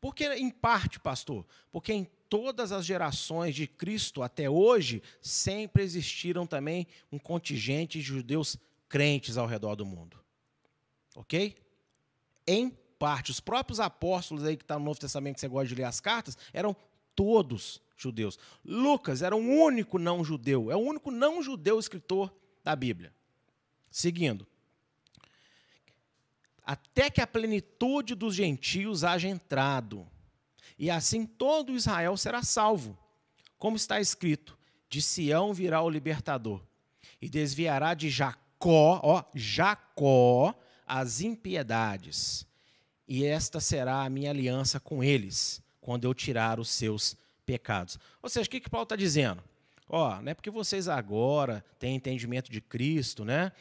Por 0.00 0.14
que 0.14 0.26
em 0.34 0.50
parte, 0.50 1.00
pastor? 1.00 1.46
Porque 1.70 1.92
em 1.92 2.04
todas 2.28 2.72
as 2.72 2.84
gerações 2.84 3.54
de 3.54 3.66
Cristo 3.66 4.22
até 4.22 4.48
hoje, 4.48 5.02
sempre 5.20 5.82
existiram 5.82 6.46
também 6.46 6.86
um 7.10 7.18
contingente 7.18 7.98
de 7.98 8.04
judeus 8.04 8.56
crentes 8.88 9.36
ao 9.36 9.46
redor 9.46 9.74
do 9.74 9.84
mundo. 9.84 10.18
Ok? 11.14 11.56
Em 12.46 12.70
parte, 12.98 13.30
os 13.30 13.40
próprios 13.40 13.80
apóstolos 13.80 14.44
aí 14.44 14.56
que 14.56 14.64
está 14.64 14.78
no 14.78 14.84
Novo 14.84 15.00
Testamento, 15.00 15.34
que 15.34 15.40
você 15.40 15.48
gosta 15.48 15.68
de 15.68 15.74
ler 15.74 15.84
as 15.84 16.00
cartas, 16.00 16.36
eram 16.52 16.74
todos 17.14 17.80
judeus. 17.96 18.38
Lucas 18.64 19.22
era 19.22 19.34
o 19.34 19.38
único 19.38 19.98
não 19.98 20.24
judeu, 20.24 20.70
é 20.70 20.76
o 20.76 20.80
único 20.80 21.10
não 21.10 21.42
judeu 21.42 21.78
escritor 21.78 22.32
da 22.62 22.76
Bíblia. 22.76 23.12
Seguindo. 23.90 24.46
Até 26.62 27.08
que 27.08 27.20
a 27.20 27.26
plenitude 27.26 28.14
dos 28.14 28.34
gentios 28.34 29.04
haja 29.04 29.28
entrado 29.28 30.06
e 30.78 30.90
assim 30.90 31.24
todo 31.24 31.74
Israel 31.74 32.16
será 32.16 32.42
salvo. 32.42 32.96
Como 33.58 33.76
está 33.76 34.00
escrito: 34.00 34.58
de 34.88 35.00
Sião 35.00 35.52
virá 35.52 35.82
o 35.82 35.90
libertador, 35.90 36.62
e 37.20 37.28
desviará 37.28 37.94
de 37.94 38.10
Jacó, 38.10 39.00
ó, 39.02 39.24
Jacó, 39.34 40.54
as 40.86 41.20
impiedades. 41.20 42.46
E 43.08 43.24
esta 43.24 43.60
será 43.60 44.02
a 44.02 44.10
minha 44.10 44.30
aliança 44.30 44.80
com 44.80 45.02
eles, 45.02 45.62
quando 45.80 46.04
eu 46.04 46.12
tirar 46.12 46.58
os 46.58 46.68
seus 46.68 47.16
pecados. 47.44 47.98
Ou 48.20 48.28
seja, 48.28 48.46
o 48.46 48.50
que, 48.50 48.60
que 48.60 48.68
Paulo 48.68 48.82
está 48.82 48.96
dizendo? 48.96 49.42
Ó, 49.88 50.20
não 50.20 50.30
é 50.30 50.34
porque 50.34 50.50
vocês 50.50 50.88
agora 50.88 51.64
têm 51.78 51.94
entendimento 51.94 52.50
de 52.50 52.60
Cristo, 52.60 53.24
né? 53.24 53.52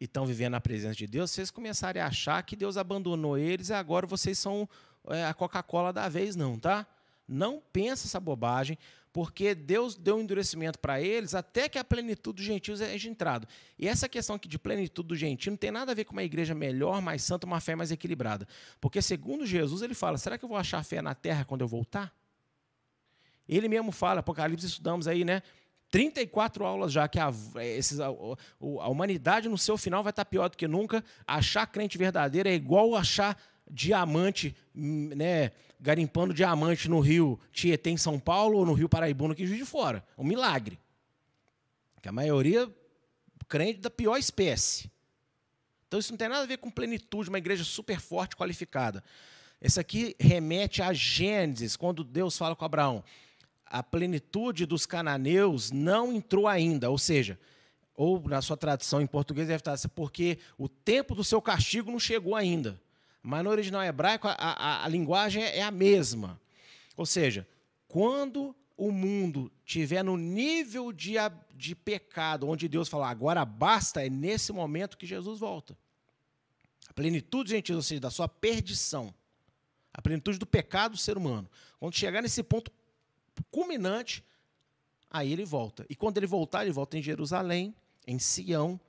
E 0.00 0.04
estão 0.04 0.26
vivendo 0.26 0.52
na 0.52 0.60
presença 0.60 0.94
de 0.94 1.06
Deus, 1.06 1.30
vocês 1.30 1.50
começarem 1.50 2.02
a 2.02 2.06
achar 2.06 2.42
que 2.42 2.56
Deus 2.56 2.76
abandonou 2.76 3.38
eles 3.38 3.68
e 3.68 3.72
agora 3.72 4.06
vocês 4.06 4.38
são 4.38 4.68
é, 5.10 5.24
a 5.24 5.34
Coca-Cola 5.34 5.92
da 5.92 6.08
vez, 6.08 6.36
não, 6.36 6.58
tá? 6.58 6.86
Não 7.26 7.62
pensa 7.72 8.06
essa 8.06 8.18
bobagem, 8.18 8.78
porque 9.12 9.54
Deus 9.54 9.94
deu 9.96 10.16
um 10.16 10.20
endurecimento 10.20 10.78
para 10.78 11.00
eles 11.00 11.34
até 11.34 11.68
que 11.68 11.78
a 11.78 11.84
plenitude 11.84 12.36
dos 12.36 12.44
gentios 12.44 12.78
seja 12.78 13.08
entrado. 13.08 13.46
E 13.78 13.88
essa 13.88 14.08
questão 14.08 14.36
aqui 14.36 14.48
de 14.48 14.58
plenitude 14.58 15.08
do 15.08 15.16
gentio 15.16 15.50
não 15.50 15.56
tem 15.56 15.70
nada 15.70 15.92
a 15.92 15.94
ver 15.94 16.04
com 16.04 16.12
uma 16.12 16.22
igreja 16.22 16.54
melhor, 16.54 17.02
mais 17.02 17.22
santa, 17.22 17.46
uma 17.46 17.60
fé 17.60 17.74
mais 17.74 17.90
equilibrada. 17.90 18.46
Porque, 18.80 19.02
segundo 19.02 19.44
Jesus, 19.44 19.82
ele 19.82 19.94
fala: 19.94 20.18
será 20.18 20.38
que 20.38 20.44
eu 20.44 20.48
vou 20.48 20.58
achar 20.58 20.82
fé 20.84 21.02
na 21.02 21.14
terra 21.14 21.44
quando 21.44 21.62
eu 21.62 21.68
voltar? 21.68 22.14
Ele 23.48 23.68
mesmo 23.68 23.90
fala, 23.90 24.20
Apocalipse 24.20 24.66
estudamos 24.66 25.08
aí, 25.08 25.24
né? 25.24 25.42
34 25.90 26.66
aulas 26.66 26.92
já 26.92 27.08
que 27.08 27.18
a, 27.18 27.32
esses, 27.56 27.98
a, 27.98 28.08
a, 28.08 28.88
humanidade 28.88 29.48
no 29.48 29.56
seu 29.56 29.78
final 29.78 30.02
vai 30.02 30.10
estar 30.10 30.24
pior 30.24 30.50
do 30.50 30.56
que 30.56 30.68
nunca. 30.68 31.02
Achar 31.26 31.66
crente 31.66 31.96
verdadeiro 31.96 32.48
é 32.48 32.54
igual 32.54 32.94
achar 32.94 33.40
diamante, 33.70 34.56
né, 34.74 35.52
garimpando 35.80 36.34
diamante 36.34 36.88
no 36.88 37.00
rio 37.00 37.38
Tietê, 37.52 37.90
em 37.90 37.96
São 37.96 38.18
Paulo, 38.18 38.58
ou 38.58 38.66
no 38.66 38.72
rio 38.72 38.88
Paraibuna, 38.88 39.32
aqui 39.32 39.44
em 39.44 39.46
Juiz 39.46 39.60
de 39.60 39.66
Fora. 39.66 40.04
Um 40.16 40.24
milagre. 40.24 40.78
Que 42.02 42.08
a 42.08 42.12
maioria 42.12 42.72
crente 43.48 43.80
da 43.80 43.90
pior 43.90 44.16
espécie. 44.16 44.90
Então 45.86 45.98
isso 45.98 46.12
não 46.12 46.18
tem 46.18 46.28
nada 46.28 46.42
a 46.42 46.46
ver 46.46 46.58
com 46.58 46.70
plenitude, 46.70 47.30
uma 47.30 47.38
igreja 47.38 47.64
super 47.64 47.98
forte, 47.98 48.36
qualificada. 48.36 49.02
Esse 49.60 49.80
aqui 49.80 50.14
remete 50.20 50.82
a 50.82 50.92
Gênesis, 50.92 51.74
quando 51.74 52.04
Deus 52.04 52.36
fala 52.36 52.54
com 52.54 52.64
Abraão. 52.64 53.02
a 53.66 53.82
plenitude 53.82 54.64
dos 54.66 54.86
cananeus 54.86 55.70
não 55.70 56.12
entrou 56.12 56.46
ainda, 56.46 56.90
ou 56.90 56.98
seja, 56.98 57.38
ou 57.94 58.20
na 58.28 58.40
sua 58.40 58.56
tradução 58.56 59.00
em 59.00 59.06
português 59.06 59.48
deve 59.48 59.60
estar 59.60 59.72
assim, 59.72 59.88
porque 59.88 60.38
o 60.56 60.68
tempo 60.68 61.14
do 61.14 61.24
seu 61.24 61.42
castigo 61.42 61.90
não 61.90 61.98
chegou 61.98 62.34
ainda. 62.34 62.80
Mas 63.28 63.44
no 63.44 63.50
original 63.50 63.84
hebraico 63.84 64.26
a, 64.26 64.32
a, 64.32 64.84
a 64.86 64.88
linguagem 64.88 65.42
é 65.42 65.60
a 65.62 65.70
mesma. 65.70 66.40
Ou 66.96 67.04
seja, 67.04 67.46
quando 67.86 68.56
o 68.74 68.90
mundo 68.90 69.52
tiver 69.66 70.02
no 70.02 70.16
nível 70.16 70.90
de, 70.90 71.16
de 71.54 71.74
pecado, 71.74 72.48
onde 72.48 72.66
Deus 72.68 72.88
fala, 72.88 73.10
agora 73.10 73.44
basta, 73.44 74.02
é 74.02 74.08
nesse 74.08 74.50
momento 74.50 74.96
que 74.96 75.04
Jesus 75.04 75.40
volta. 75.40 75.76
A 76.88 76.92
plenitude, 76.94 77.50
gente, 77.50 77.70
ou 77.70 77.82
seja, 77.82 78.00
da 78.00 78.10
sua 78.10 78.28
perdição. 78.28 79.14
A 79.92 80.00
plenitude 80.00 80.38
do 80.38 80.46
pecado 80.46 80.92
do 80.92 80.98
ser 80.98 81.18
humano. 81.18 81.50
Quando 81.78 81.94
chegar 81.94 82.22
nesse 82.22 82.42
ponto 82.42 82.72
culminante, 83.50 84.24
aí 85.10 85.30
ele 85.30 85.44
volta. 85.44 85.84
E 85.90 85.94
quando 85.94 86.16
ele 86.16 86.26
voltar, 86.26 86.62
ele 86.62 86.72
volta 86.72 86.96
em 86.96 87.02
Jerusalém, 87.02 87.74
em 88.06 88.18
Sião, 88.18 88.80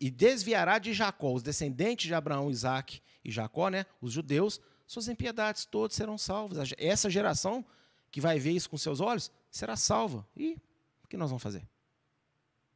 e 0.00 0.10
desviará 0.10 0.78
de 0.78 0.94
Jacó, 0.94 1.34
os 1.34 1.42
descendentes 1.42 2.06
de 2.06 2.14
Abraão, 2.14 2.50
Isaac 2.50 3.02
e 3.28 3.30
Jacó, 3.30 3.68
né, 3.68 3.84
os 4.00 4.10
judeus, 4.10 4.58
suas 4.86 5.06
impiedades 5.06 5.66
todos 5.66 5.94
serão 5.94 6.16
salvos. 6.16 6.56
Essa 6.78 7.10
geração 7.10 7.62
que 8.10 8.22
vai 8.22 8.38
ver 8.38 8.52
isso 8.52 8.70
com 8.70 8.78
seus 8.78 9.00
olhos 9.00 9.30
será 9.50 9.76
salva. 9.76 10.26
E 10.34 10.56
o 11.04 11.08
que 11.08 11.16
nós 11.18 11.28
vamos 11.28 11.42
fazer? 11.42 11.68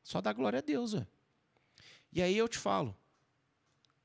Só 0.05 0.21
dar 0.21 0.35
glória 0.35 0.59
a 0.59 0.63
Deus. 0.63 0.93
Véio. 0.93 1.09
E 2.13 2.21
aí 2.21 2.37
eu 2.37 2.47
te 2.47 2.59
falo, 2.59 2.95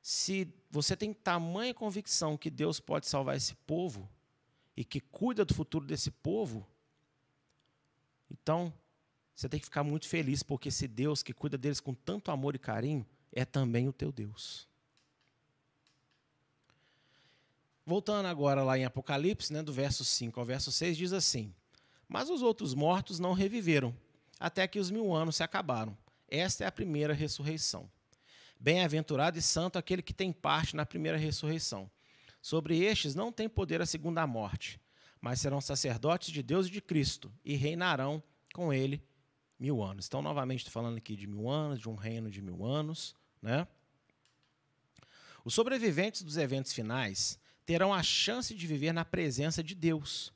se 0.02 0.48
você 0.72 0.96
tem 0.96 1.14
tamanha 1.14 1.74
convicção 1.74 2.38
que 2.38 2.50
Deus 2.50 2.80
pode 2.80 3.08
salvar 3.08 3.36
esse 3.36 3.54
povo 3.54 4.10
e 4.76 4.86
que 4.86 5.02
cuida 5.02 5.44
do 5.44 5.54
futuro 5.54 5.86
desse 5.86 6.10
povo, 6.10 6.66
então 8.32 8.74
você 9.36 9.50
tem 9.50 9.60
que 9.60 9.66
ficar 9.66 9.84
muito 9.84 10.08
feliz, 10.08 10.42
porque 10.42 10.70
esse 10.70 10.88
Deus 10.88 11.22
que 11.22 11.34
cuida 11.34 11.58
deles 11.58 11.82
com 11.82 11.94
tanto 11.94 12.32
amor 12.32 12.56
e 12.56 12.60
carinho 12.60 13.06
é 13.34 13.44
também 13.44 13.90
o 13.90 13.94
teu 13.94 14.14
Deus. 14.14 14.66
Voltando 17.88 18.26
agora 18.26 18.66
lá 18.66 18.78
em 18.78 18.84
Apocalipse, 18.84 19.54
né, 19.54 19.64
do 19.64 19.72
verso 19.72 20.04
5 20.04 20.38
ao 20.38 20.46
verso 20.46 20.74
6, 20.74 20.98
diz 20.98 21.14
assim: 21.14 21.56
Mas 22.06 22.30
os 22.30 22.42
outros 22.42 22.74
mortos 22.74 23.18
não 23.18 23.32
reviveram, 23.32 23.96
até 24.38 24.68
que 24.68 24.78
os 24.78 24.92
mil 24.92 25.16
anos 25.16 25.38
se 25.38 25.44
acabaram. 25.44 25.98
Esta 26.28 26.66
é 26.66 26.68
a 26.68 26.72
primeira 26.72 27.14
ressurreição. 27.14 27.90
Bem-aventurado 28.60 29.40
e 29.40 29.42
santo 29.42 29.80
aquele 29.80 30.02
que 30.02 30.14
tem 30.14 30.34
parte 30.34 30.76
na 30.76 30.86
primeira 30.86 31.18
ressurreição. 31.18 31.90
Sobre 32.42 32.78
estes 32.84 33.16
não 33.16 33.32
tem 33.32 33.48
poder 33.48 33.82
a 33.82 33.86
segunda 33.86 34.28
morte, 34.28 34.82
mas 35.22 35.40
serão 35.40 35.62
sacerdotes 35.62 36.30
de 36.30 36.44
Deus 36.44 36.68
e 36.68 36.72
de 36.72 36.82
Cristo, 36.82 37.32
e 37.42 37.56
reinarão 37.56 38.22
com 38.54 38.74
ele 38.74 39.02
mil 39.58 39.82
anos. 39.82 40.08
Então, 40.08 40.22
novamente, 40.22 40.60
estou 40.60 40.74
falando 40.74 40.98
aqui 40.98 41.16
de 41.16 41.26
mil 41.26 41.50
anos, 41.50 41.80
de 41.80 41.88
um 41.88 41.96
reino 41.96 42.30
de 42.30 42.42
mil 42.42 42.66
anos. 42.66 43.16
Né? 43.42 43.66
Os 45.46 45.54
sobreviventes 45.54 46.22
dos 46.22 46.36
eventos 46.36 46.74
finais 46.74 47.40
terão 47.68 47.94
a 47.94 48.02
chance 48.02 48.56
de 48.56 48.66
viver 48.66 48.94
na 48.94 49.04
presença 49.04 49.62
de 49.62 49.76
Deus, 49.76 50.32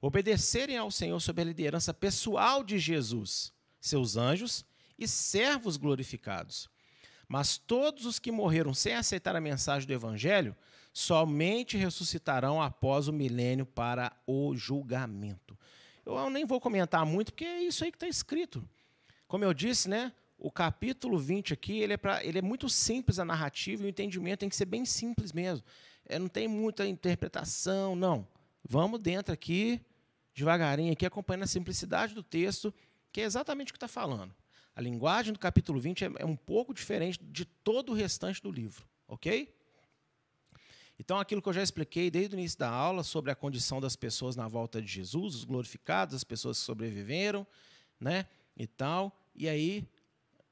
obedecerem 0.00 0.78
ao 0.78 0.90
Senhor 0.90 1.20
sob 1.20 1.42
a 1.42 1.44
liderança 1.44 1.92
pessoal 1.92 2.64
de 2.64 2.78
Jesus, 2.78 3.52
seus 3.78 4.16
anjos 4.16 4.64
e 4.98 5.06
servos 5.06 5.76
glorificados. 5.76 6.70
Mas 7.28 7.58
todos 7.58 8.06
os 8.06 8.18
que 8.18 8.32
morreram 8.32 8.72
sem 8.72 8.94
aceitar 8.94 9.36
a 9.36 9.40
mensagem 9.42 9.86
do 9.86 9.92
Evangelho 9.92 10.56
somente 10.90 11.76
ressuscitarão 11.76 12.62
após 12.62 13.08
o 13.08 13.12
milênio 13.12 13.66
para 13.66 14.10
o 14.26 14.56
julgamento. 14.56 15.56
Eu 16.04 16.30
nem 16.30 16.46
vou 16.46 16.62
comentar 16.62 17.04
muito, 17.04 17.30
porque 17.30 17.44
é 17.44 17.62
isso 17.62 17.84
aí 17.84 17.92
que 17.92 17.96
está 17.96 18.08
escrito. 18.08 18.66
Como 19.28 19.44
eu 19.44 19.52
disse, 19.52 19.86
né, 19.86 20.12
o 20.38 20.50
capítulo 20.50 21.18
20 21.18 21.52
aqui 21.52 21.78
ele 21.78 21.92
é, 21.92 21.96
pra, 21.98 22.24
ele 22.24 22.38
é 22.38 22.42
muito 22.42 22.70
simples 22.70 23.18
a 23.18 23.24
narrativa 23.24 23.82
e 23.82 23.86
o 23.86 23.88
entendimento 23.88 24.40
tem 24.40 24.48
que 24.48 24.56
ser 24.56 24.64
bem 24.64 24.86
simples 24.86 25.30
mesmo. 25.30 25.62
É, 26.10 26.18
não 26.18 26.28
tem 26.28 26.48
muita 26.48 26.86
interpretação, 26.86 27.94
não. 27.94 28.26
Vamos 28.68 29.00
dentro 29.00 29.32
aqui, 29.32 29.80
devagarinho, 30.34 30.92
aqui, 30.92 31.06
acompanhando 31.06 31.44
a 31.44 31.46
simplicidade 31.46 32.14
do 32.14 32.22
texto, 32.22 32.74
que 33.12 33.20
é 33.20 33.24
exatamente 33.24 33.70
o 33.70 33.72
que 33.72 33.76
está 33.76 33.88
falando. 33.88 34.34
A 34.74 34.80
linguagem 34.80 35.32
do 35.32 35.38
capítulo 35.38 35.80
20 35.80 36.04
é, 36.04 36.10
é 36.18 36.26
um 36.26 36.36
pouco 36.36 36.74
diferente 36.74 37.18
de 37.22 37.44
todo 37.44 37.90
o 37.90 37.94
restante 37.94 38.42
do 38.42 38.50
livro, 38.50 38.84
ok? 39.06 39.54
Então, 40.98 41.18
aquilo 41.18 41.40
que 41.40 41.48
eu 41.48 41.52
já 41.52 41.62
expliquei 41.62 42.10
desde 42.10 42.34
o 42.34 42.38
início 42.38 42.58
da 42.58 42.68
aula 42.68 43.02
sobre 43.02 43.30
a 43.30 43.34
condição 43.34 43.80
das 43.80 43.94
pessoas 43.94 44.34
na 44.34 44.48
volta 44.48 44.82
de 44.82 44.88
Jesus, 44.88 45.36
os 45.36 45.44
glorificados, 45.44 46.14
as 46.14 46.24
pessoas 46.24 46.58
que 46.58 46.64
sobreviveram, 46.64 47.46
né, 47.98 48.26
e 48.56 48.66
tal. 48.66 49.16
E 49.34 49.48
aí, 49.48 49.88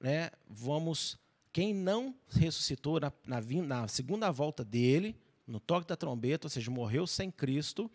né, 0.00 0.30
vamos. 0.48 1.18
Quem 1.52 1.74
não 1.74 2.14
ressuscitou 2.28 3.00
na, 3.00 3.12
na, 3.26 3.40
na 3.40 3.88
segunda 3.88 4.30
volta 4.30 4.64
dele, 4.64 5.16
no 5.48 5.58
toque 5.58 5.88
da 5.88 5.96
trombeta, 5.96 6.46
ou 6.46 6.50
seja, 6.50 6.70
morreu 6.70 7.06
sem 7.06 7.30
Cristo, 7.30 7.90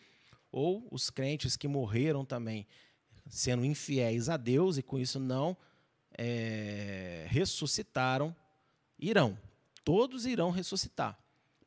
ou 0.51 0.85
os 0.91 1.09
crentes 1.09 1.55
que 1.55 1.67
morreram 1.67 2.25
também 2.25 2.67
sendo 3.29 3.63
infiéis 3.63 4.27
a 4.27 4.35
Deus 4.35 4.77
e 4.77 4.83
com 4.83 4.99
isso 4.99 5.19
não 5.19 5.55
é, 6.17 7.25
ressuscitaram, 7.29 8.35
irão. 8.99 9.37
Todos 9.85 10.25
irão 10.25 10.51
ressuscitar 10.51 11.23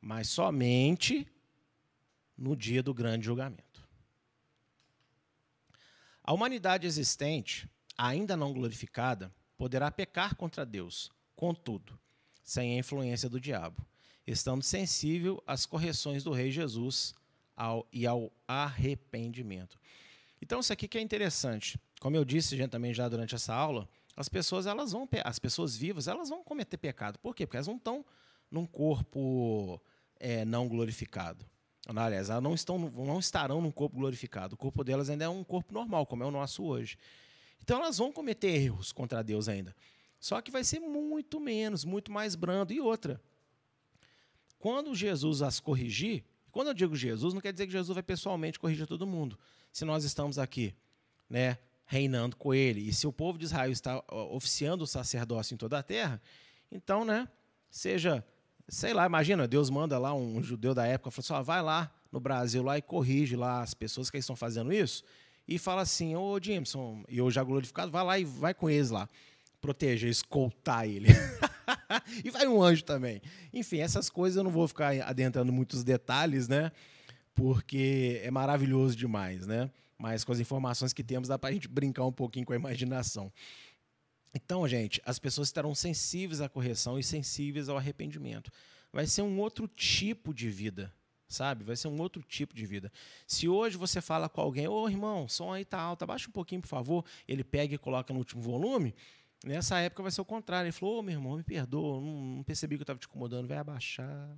mas 0.06 0.28
somente 0.28 1.26
no 2.38 2.54
dia 2.54 2.80
do 2.80 2.94
grande 2.94 3.26
julgamento. 3.26 3.84
A 6.22 6.32
humanidade 6.32 6.86
existente, 6.86 7.68
ainda 7.98 8.36
não 8.36 8.52
glorificada, 8.52 9.34
poderá 9.58 9.90
pecar 9.90 10.36
contra 10.36 10.64
Deus, 10.64 11.10
contudo, 11.34 11.98
sem 12.44 12.76
a 12.76 12.78
influência 12.78 13.28
do 13.28 13.40
diabo, 13.40 13.84
estando 14.26 14.62
sensível 14.62 15.42
às 15.46 15.66
correções 15.66 16.24
do 16.24 16.32
Rei 16.32 16.50
Jesus 16.50 17.14
ao, 17.56 17.86
e 17.92 18.06
ao 18.06 18.32
arrependimento. 18.46 19.78
Então, 20.40 20.60
isso 20.60 20.72
aqui 20.72 20.88
que 20.88 20.98
é 20.98 21.00
interessante. 21.00 21.78
Como 22.00 22.16
eu 22.16 22.24
disse 22.24 22.56
gente, 22.56 22.70
também 22.70 22.92
já 22.92 23.08
durante 23.08 23.34
essa 23.34 23.54
aula, 23.54 23.88
as 24.16 24.28
pessoas 24.28 24.66
elas 24.66 24.92
vão 24.92 25.08
as 25.24 25.38
pessoas 25.38 25.76
vivas 25.76 26.08
elas 26.08 26.28
vão 26.28 26.42
cometer 26.42 26.76
pecado. 26.76 27.18
Por 27.18 27.34
quê? 27.34 27.46
Porque 27.46 27.56
elas 27.56 27.66
não 27.66 27.76
estão 27.76 28.04
num 28.50 28.66
corpo 28.66 29.80
é, 30.18 30.44
não 30.44 30.68
glorificado. 30.68 31.44
Aliás, 31.88 32.30
elas 32.30 32.42
não, 32.42 32.54
estão, 32.54 32.78
não 32.78 33.18
estarão 33.20 33.60
num 33.60 33.70
corpo 33.70 33.96
glorificado. 33.96 34.54
O 34.54 34.58
corpo 34.58 34.82
delas 34.82 35.08
ainda 35.08 35.24
é 35.24 35.28
um 35.28 35.44
corpo 35.44 35.72
normal, 35.72 36.04
como 36.04 36.22
é 36.22 36.26
o 36.26 36.30
nosso 36.30 36.64
hoje. 36.64 36.98
Então 37.62 37.78
elas 37.78 37.98
vão 37.98 38.12
cometer 38.12 38.48
erros 38.48 38.92
contra 38.92 39.22
Deus 39.22 39.48
ainda. 39.48 39.74
Só 40.18 40.40
que 40.40 40.50
vai 40.50 40.64
ser 40.64 40.80
muito 40.80 41.38
menos, 41.38 41.84
muito 41.84 42.10
mais 42.10 42.34
brando. 42.34 42.72
E 42.72 42.80
outra, 42.80 43.20
quando 44.66 44.96
Jesus 44.96 45.42
as 45.42 45.60
corrigir, 45.60 46.24
quando 46.50 46.66
eu 46.66 46.74
digo 46.74 46.96
Jesus, 46.96 47.32
não 47.32 47.40
quer 47.40 47.52
dizer 47.52 47.66
que 47.66 47.72
Jesus 47.72 47.94
vai 47.94 48.02
pessoalmente 48.02 48.58
corrigir 48.58 48.84
todo 48.84 49.06
mundo. 49.06 49.38
Se 49.72 49.84
nós 49.84 50.02
estamos 50.02 50.40
aqui, 50.40 50.74
né, 51.30 51.56
reinando 51.84 52.34
com 52.34 52.52
ele, 52.52 52.80
e 52.80 52.92
se 52.92 53.06
o 53.06 53.12
povo 53.12 53.38
de 53.38 53.44
Israel 53.44 53.70
está 53.70 54.02
oficiando 54.10 54.82
o 54.82 54.86
sacerdócio 54.86 55.54
em 55.54 55.56
toda 55.56 55.78
a 55.78 55.84
terra, 55.84 56.20
então, 56.68 57.04
né, 57.04 57.28
seja 57.70 58.26
sei 58.66 58.92
lá, 58.92 59.06
imagina, 59.06 59.46
Deus 59.46 59.70
manda 59.70 60.00
lá 60.00 60.12
um 60.12 60.42
judeu 60.42 60.74
da 60.74 60.84
época, 60.84 61.12
fala 61.12 61.24
assim, 61.24 61.32
ó, 61.34 61.42
vai 61.44 61.62
lá 61.62 61.94
no 62.10 62.18
Brasil 62.18 62.60
lá 62.60 62.76
e 62.76 62.82
corrige 62.82 63.36
lá 63.36 63.62
as 63.62 63.72
pessoas 63.72 64.10
que 64.10 64.18
estão 64.18 64.34
fazendo 64.34 64.72
isso 64.72 65.04
e 65.46 65.58
fala 65.60 65.82
assim, 65.82 66.16
ô 66.16 66.40
Jimson, 66.42 67.04
e 67.08 67.18
eu 67.18 67.30
já 67.30 67.44
glorificado, 67.44 67.92
vai 67.92 68.02
lá 68.02 68.18
e 68.18 68.24
vai 68.24 68.52
com 68.52 68.68
eles 68.68 68.90
lá, 68.90 69.08
proteger, 69.60 70.10
escoltar 70.10 70.88
ele. 70.88 71.06
e 72.24 72.30
vai 72.30 72.46
um 72.46 72.62
anjo 72.62 72.84
também. 72.84 73.20
Enfim, 73.52 73.78
essas 73.78 74.08
coisas 74.10 74.36
eu 74.36 74.44
não 74.44 74.50
vou 74.50 74.66
ficar 74.66 74.92
adentrando 75.02 75.52
muitos 75.52 75.84
detalhes, 75.84 76.48
né? 76.48 76.72
Porque 77.34 78.20
é 78.22 78.30
maravilhoso 78.30 78.96
demais, 78.96 79.46
né? 79.46 79.70
Mas 79.98 80.24
com 80.24 80.32
as 80.32 80.40
informações 80.40 80.92
que 80.92 81.02
temos 81.02 81.28
dá 81.28 81.38
para 81.38 81.50
a 81.50 81.52
gente 81.52 81.68
brincar 81.68 82.04
um 82.04 82.12
pouquinho 82.12 82.44
com 82.44 82.52
a 82.52 82.56
imaginação. 82.56 83.32
Então, 84.34 84.68
gente, 84.68 85.00
as 85.04 85.18
pessoas 85.18 85.48
estarão 85.48 85.74
sensíveis 85.74 86.40
à 86.42 86.48
correção 86.48 86.98
e 86.98 87.02
sensíveis 87.02 87.68
ao 87.68 87.78
arrependimento. 87.78 88.50
Vai 88.92 89.06
ser 89.06 89.22
um 89.22 89.38
outro 89.40 89.66
tipo 89.66 90.34
de 90.34 90.50
vida, 90.50 90.92
sabe? 91.26 91.64
Vai 91.64 91.76
ser 91.76 91.88
um 91.88 91.98
outro 92.00 92.22
tipo 92.22 92.54
de 92.54 92.66
vida. 92.66 92.92
Se 93.26 93.48
hoje 93.48 93.78
você 93.78 94.00
fala 94.00 94.28
com 94.28 94.40
alguém, 94.40 94.68
ô 94.68 94.88
irmão, 94.88 95.26
som 95.28 95.52
aí 95.52 95.64
tá 95.64 95.80
alto, 95.80 96.02
abaixa 96.02 96.28
um 96.28 96.32
pouquinho, 96.32 96.60
por 96.60 96.68
favor, 96.68 97.04
ele 97.26 97.42
pega 97.42 97.74
e 97.74 97.78
coloca 97.78 98.12
no 98.12 98.18
último 98.18 98.42
volume, 98.42 98.94
nessa 99.46 99.78
época 99.78 100.02
vai 100.02 100.12
ser 100.12 100.20
o 100.20 100.24
contrário. 100.24 100.66
Ele 100.66 100.72
falou, 100.72 100.98
ô 100.98 101.02
meu 101.02 101.14
irmão, 101.14 101.36
me 101.36 101.42
perdoa, 101.42 102.00
não, 102.00 102.36
não 102.36 102.42
percebi 102.42 102.76
que 102.76 102.82
eu 102.82 102.84
estava 102.84 102.98
te 102.98 103.06
incomodando, 103.06 103.48
vai 103.48 103.58
abaixar. 103.58 104.28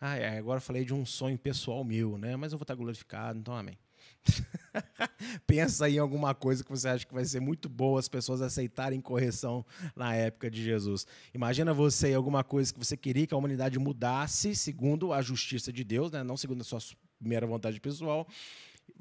Ah, 0.00 0.16
é, 0.16 0.36
agora 0.36 0.60
falei 0.60 0.84
de 0.84 0.92
um 0.92 1.06
sonho 1.06 1.38
pessoal 1.38 1.84
meu, 1.84 2.18
né? 2.18 2.34
Mas 2.34 2.52
eu 2.52 2.58
vou 2.58 2.64
estar 2.64 2.74
glorificado, 2.74 3.38
então 3.38 3.54
amém. 3.54 3.78
Pensa 5.46 5.88
em 5.88 5.98
alguma 5.98 6.34
coisa 6.34 6.64
que 6.64 6.70
você 6.70 6.88
acha 6.88 7.06
que 7.06 7.14
vai 7.14 7.24
ser 7.24 7.38
muito 7.38 7.68
boa 7.68 8.00
as 8.00 8.08
pessoas 8.08 8.42
aceitarem 8.42 9.00
correção 9.00 9.64
na 9.94 10.12
época 10.12 10.50
de 10.50 10.60
Jesus. 10.60 11.06
Imagina 11.32 11.72
você 11.72 12.14
alguma 12.14 12.42
coisa 12.42 12.72
que 12.72 12.80
você 12.80 12.96
queria 12.96 13.28
que 13.28 13.34
a 13.34 13.36
humanidade 13.36 13.78
mudasse 13.78 14.56
segundo 14.56 15.12
a 15.12 15.22
justiça 15.22 15.72
de 15.72 15.84
Deus, 15.84 16.10
né? 16.10 16.24
não 16.24 16.36
segundo 16.36 16.62
a 16.62 16.64
sua 16.64 16.80
primeira 17.20 17.46
vontade 17.46 17.80
pessoal. 17.80 18.26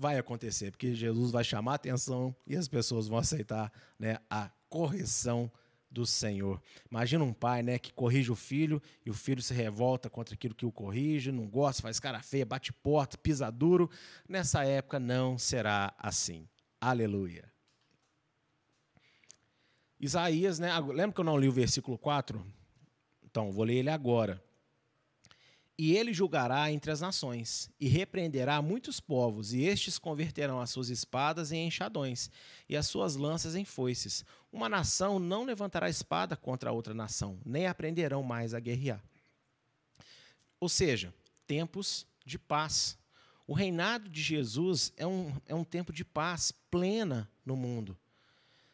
Vai 0.02 0.18
acontecer, 0.18 0.72
porque 0.72 0.96
Jesus 0.96 1.30
vai 1.30 1.44
chamar 1.44 1.74
a 1.74 1.76
atenção 1.76 2.36
e 2.48 2.58
as 2.58 2.68
pessoas 2.68 3.08
vão 3.08 3.20
aceitar 3.20 3.72
né, 4.00 4.18
a 4.28 4.50
correção 4.68 5.52
do 5.92 6.08
Senhor. 6.08 6.60
Imagina 6.90 7.24
um 7.24 7.32
pai 7.32 7.62
né, 7.62 7.78
que 7.78 7.94
corrige 7.94 8.32
o 8.32 8.36
filho 8.36 8.82
e 9.06 9.12
o 9.12 9.14
filho 9.14 9.44
se 9.44 9.54
revolta 9.54 10.10
contra 10.10 10.34
aquilo 10.34 10.56
que 10.56 10.66
o 10.66 10.72
corrige, 10.72 11.32
não 11.32 11.48
gosta, 11.48 11.84
faz 11.84 12.00
cara 12.00 12.20
feia, 12.20 12.44
bate 12.44 12.74
porta, 12.74 13.16
pisa 13.16 13.52
duro. 13.52 13.92
Nessa 14.28 14.66
época 14.66 15.00
não 15.00 15.38
será 15.38 15.94
assim. 16.00 16.48
Aleluia. 16.82 17.44
Isaías, 20.00 20.58
né? 20.58 20.80
Lembra 20.80 21.14
que 21.14 21.22
eu 21.22 21.26
não 21.26 21.38
li 21.38 21.48
o 21.48 21.52
versículo 21.52 21.96
4? 21.96 22.44
Então, 23.24 23.52
vou 23.52 23.64
ler 23.64 23.76
ele 23.76 23.92
agora. 23.92 24.44
E 25.84 25.98
ele 25.98 26.14
julgará 26.14 26.72
entre 26.72 26.92
as 26.92 27.02
nações, 27.02 27.68
e 27.80 27.88
repreenderá 27.88 28.62
muitos 28.62 29.00
povos, 29.00 29.52
e 29.52 29.64
estes 29.64 29.98
converterão 29.98 30.62
as 30.62 30.70
suas 30.70 30.90
espadas 30.90 31.52
em 31.52 31.66
enxadões, 31.66 32.30
e 32.70 32.78
as 32.78 32.86
suas 32.86 33.16
lanças 33.16 33.56
em 33.56 33.66
foices. 33.66 34.24
Uma 34.54 34.70
nação 34.70 35.18
não 35.18 35.44
levantará 35.44 35.90
espada 35.90 36.38
contra 36.38 36.72
outra 36.72 36.94
nação, 36.94 37.40
nem 37.44 37.66
aprenderão 37.66 38.22
mais 38.22 38.54
a 38.54 38.60
guerrear. 38.60 39.04
Ou 40.60 40.70
seja, 40.70 41.12
tempos 41.48 42.06
de 42.24 42.38
paz. 42.38 42.96
O 43.48 43.54
reinado 43.56 44.08
de 44.08 44.22
Jesus 44.22 44.94
é 44.96 45.08
um, 45.08 45.36
é 45.48 45.56
um 45.56 45.64
tempo 45.64 45.92
de 45.92 46.06
paz 46.06 46.52
plena 46.70 47.28
no 47.44 47.56
mundo. 47.56 47.98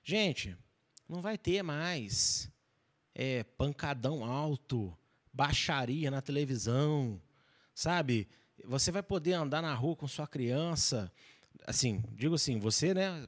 Gente, 0.04 0.58
não 1.08 1.22
vai 1.22 1.38
ter 1.38 1.64
mais 1.64 2.52
é, 3.16 3.46
pancadão 3.46 4.26
alto, 4.26 4.97
baixaria 5.38 6.10
na 6.10 6.20
televisão, 6.20 7.22
sabe? 7.76 8.28
Você 8.66 8.92
vai 8.92 9.04
poder 9.04 9.34
andar 9.34 9.62
na 9.62 9.74
rua 9.76 9.96
com 9.96 10.08
sua 10.08 10.26
criança, 10.26 11.12
assim, 11.68 12.04
digo 12.14 12.34
assim, 12.34 12.58
você, 12.58 12.92
né, 12.92 13.28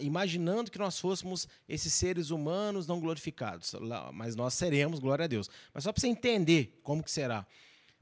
imaginando 0.00 0.70
que 0.70 0.78
nós 0.78 1.00
fôssemos 1.00 1.48
esses 1.66 1.94
seres 1.94 2.28
humanos 2.28 2.86
não 2.86 3.00
glorificados, 3.00 3.74
mas 4.12 4.36
nós 4.36 4.52
seremos, 4.52 5.00
glória 5.00 5.24
a 5.24 5.28
Deus. 5.28 5.48
Mas 5.72 5.84
só 5.84 5.92
para 5.92 6.00
você 6.00 6.08
entender 6.08 6.78
como 6.82 7.02
que 7.02 7.10
será. 7.10 7.46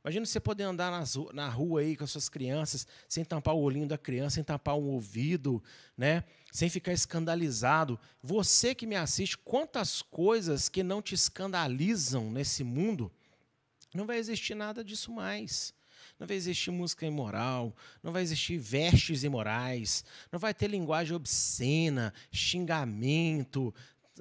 Imagina 0.05 0.27
você 0.27 0.41
poder 0.41 0.65
andar 0.65 0.91
nas, 0.91 1.17
na 1.33 1.49
rua 1.49 1.81
aí 1.81 1.97
com 1.97 2.05
as 2.05 2.11
suas 2.11 2.29
crianças, 2.29 2.87
sem 3.09 3.25
tampar 3.25 3.55
o 3.55 3.63
olhinho 3.63 3.87
da 3.87 3.97
criança, 3.97 4.35
sem 4.35 4.45
tampar 4.45 4.77
um 4.77 4.89
ouvido, 4.89 5.63
né? 5.97 6.25
sem 6.53 6.69
ficar 6.69 6.93
escandalizado. 6.93 7.99
Você 8.21 8.75
que 8.75 8.87
me 8.87 8.97
assiste, 8.97 9.39
quantas 9.39 10.03
coisas 10.03 10.69
que 10.69 10.83
não 10.83 11.01
te 11.01 11.15
escandalizam 11.15 12.31
nesse 12.31 12.63
mundo, 12.63 13.11
não 13.95 14.05
vai 14.05 14.19
existir 14.19 14.55
nada 14.55 14.83
disso 14.83 15.13
mais. 15.13 15.73
Não 16.19 16.27
vai 16.27 16.37
existir 16.37 16.71
música 16.71 17.07
imoral, 17.07 17.75
não 18.03 18.13
vai 18.13 18.23
existir 18.23 18.59
vestes 18.59 19.25
imorais, 19.25 20.05
não 20.31 20.39
vai 20.39 20.53
ter 20.53 20.69
linguagem 20.69 21.15
obscena, 21.17 22.13
xingamento, 22.31 23.75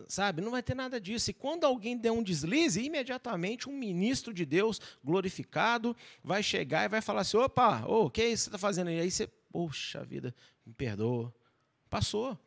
sabe? 0.07 0.41
Não 0.41 0.51
vai 0.51 0.63
ter 0.63 0.76
nada 0.76 0.99
disso. 0.99 1.30
E 1.30 1.34
quando 1.34 1.65
alguém 1.65 1.97
der 1.97 2.11
um 2.11 2.24
deslize, 2.24 2.82
imediatamente 2.82 3.69
um 3.69 3.78
ministro 3.78 4.34
de 4.34 4.45
Deus 4.45 4.80
glorificado 5.03 5.95
vai 6.24 6.41
chegar 6.41 6.86
e 6.86 6.89
vai 6.89 7.01
falar 7.01 7.21
assim: 7.21 7.38
opa, 7.38 7.86
o 7.86 8.05
oh, 8.05 8.09
que 8.09 8.21
é 8.21 8.30
isso 8.30 8.43
que 8.43 8.43
você 8.43 8.49
está 8.49 8.57
fazendo 8.57 8.88
aí? 8.88 8.99
Aí 8.99 9.11
você, 9.11 9.28
poxa 9.51 10.03
vida, 10.03 10.34
me 10.65 10.74
perdoa. 10.74 11.34
Passou. 11.89 12.38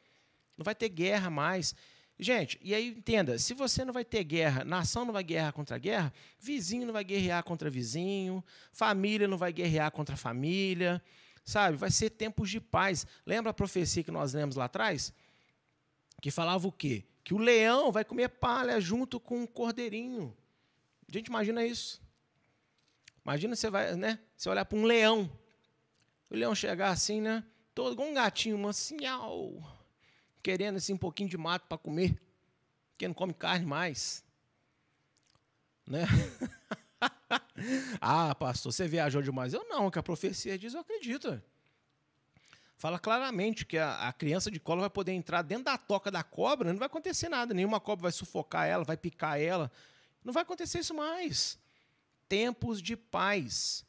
Não 0.57 0.65
vai 0.65 0.75
ter 0.75 0.89
guerra 0.89 1.31
mais. 1.31 1.75
Gente, 2.19 2.59
e 2.63 2.75
aí 2.75 2.89
entenda, 2.89 3.39
se 3.39 3.53
você 3.53 3.85
não 3.85 3.93
vai 3.93 4.05
ter 4.05 4.25
guerra, 4.25 4.65
nação 4.65 5.05
não 5.05 5.13
vai 5.13 5.23
guerrear 5.23 5.53
contra 5.53 5.77
guerra, 5.77 6.13
vizinho 6.39 6.87
não 6.87 6.93
vai 6.93 7.05
guerrear 7.05 7.45
contra 7.45 7.69
vizinho, 7.69 8.43
família 8.73 9.29
não 9.29 9.37
vai 9.37 9.53
guerrear 9.53 9.91
contra 9.91 10.17
família, 10.17 11.03
sabe? 11.45 11.77
Vai 11.77 11.91
ser 11.91 12.11
tempos 12.11 12.49
de 12.49 12.61
paz. 12.61 13.07
Lembra 13.27 13.51
a 13.51 13.55
profecia 13.55 14.03
que 14.03 14.11
nós 14.11 14.33
lemos 14.33 14.57
lá 14.57 14.65
atrás? 14.65 15.13
Que 16.23 16.31
falava 16.31 16.67
o 16.67 16.73
quê? 16.73 17.05
que 17.27 17.35
o 17.35 17.39
leão 17.39 17.91
vai 17.91 18.05
comer 18.05 18.29
palha 18.29 18.81
junto 18.81 19.19
com 19.19 19.43
o 19.43 19.49
cordeirinho. 19.49 20.33
A 21.09 21.13
gente 21.13 21.27
imagina 21.27 21.67
isso. 21.67 22.01
Imagina 23.25 23.57
você 23.57 23.69
vai, 23.69 23.97
né? 23.97 24.21
Você 24.37 24.49
olhar 24.49 24.65
para 24.65 24.79
um 24.79 24.85
leão. 24.85 25.29
O 26.31 26.37
leão 26.37 26.55
chegar 26.55 26.91
assim, 26.91 27.21
né? 27.21 27.45
Todo 27.75 27.95
igual 27.95 28.09
um 28.09 28.15
gatinho, 28.15 28.57
mansinhal, 28.57 29.61
querendo 30.47 30.77
assim 30.77 30.93
um 30.93 30.97
pouquinho 30.97 31.29
de 31.29 31.37
mato 31.37 31.67
para 31.67 31.77
comer, 31.77 32.17
porque 32.93 33.09
não 33.09 33.15
come 33.15 33.35
carne 33.35 33.67
mais. 33.67 34.25
Né? 35.85 36.07
ah, 38.01 38.33
pastor, 38.33 38.73
você 38.73 38.87
viajou 38.87 39.21
demais. 39.21 39.53
Eu 39.53 39.69
não, 39.69 39.91
que 39.91 39.99
a 39.99 40.05
profecia 40.05 40.57
diz, 40.57 40.73
eu 40.73 40.81
acredito 40.81 41.43
fala 42.79 42.99
claramente 42.99 43.65
que 43.65 43.79
a, 43.79 44.07
a, 44.07 44.13
criança 44.13 44.51
de 44.51 44.61
colo 44.61 44.83
vai 44.83 44.91
poder 44.91 45.13
entrar 45.13 45.43
dentro 45.43 45.65
da 45.65 45.79
toca 45.79 46.11
da 46.11 46.23
cobra, 46.23 46.71
não 46.71 46.79
vai 46.79 46.87
acontecer 46.87 47.29
nada, 47.29 47.55
nenhuma 47.55 47.81
cobra 47.81 48.03
vai 48.03 48.13
sufocar 48.13 48.69
ela, 48.69 48.85
vai 48.85 48.97
picar 48.97 49.41
ela. 49.41 49.73
Não 50.23 50.33
vai 50.33 50.43
acontecer 50.43 50.81
isso 50.81 50.95
mais. 50.95 51.59
Tempos 52.29 52.83
de 52.83 52.95
paz. 52.97 53.85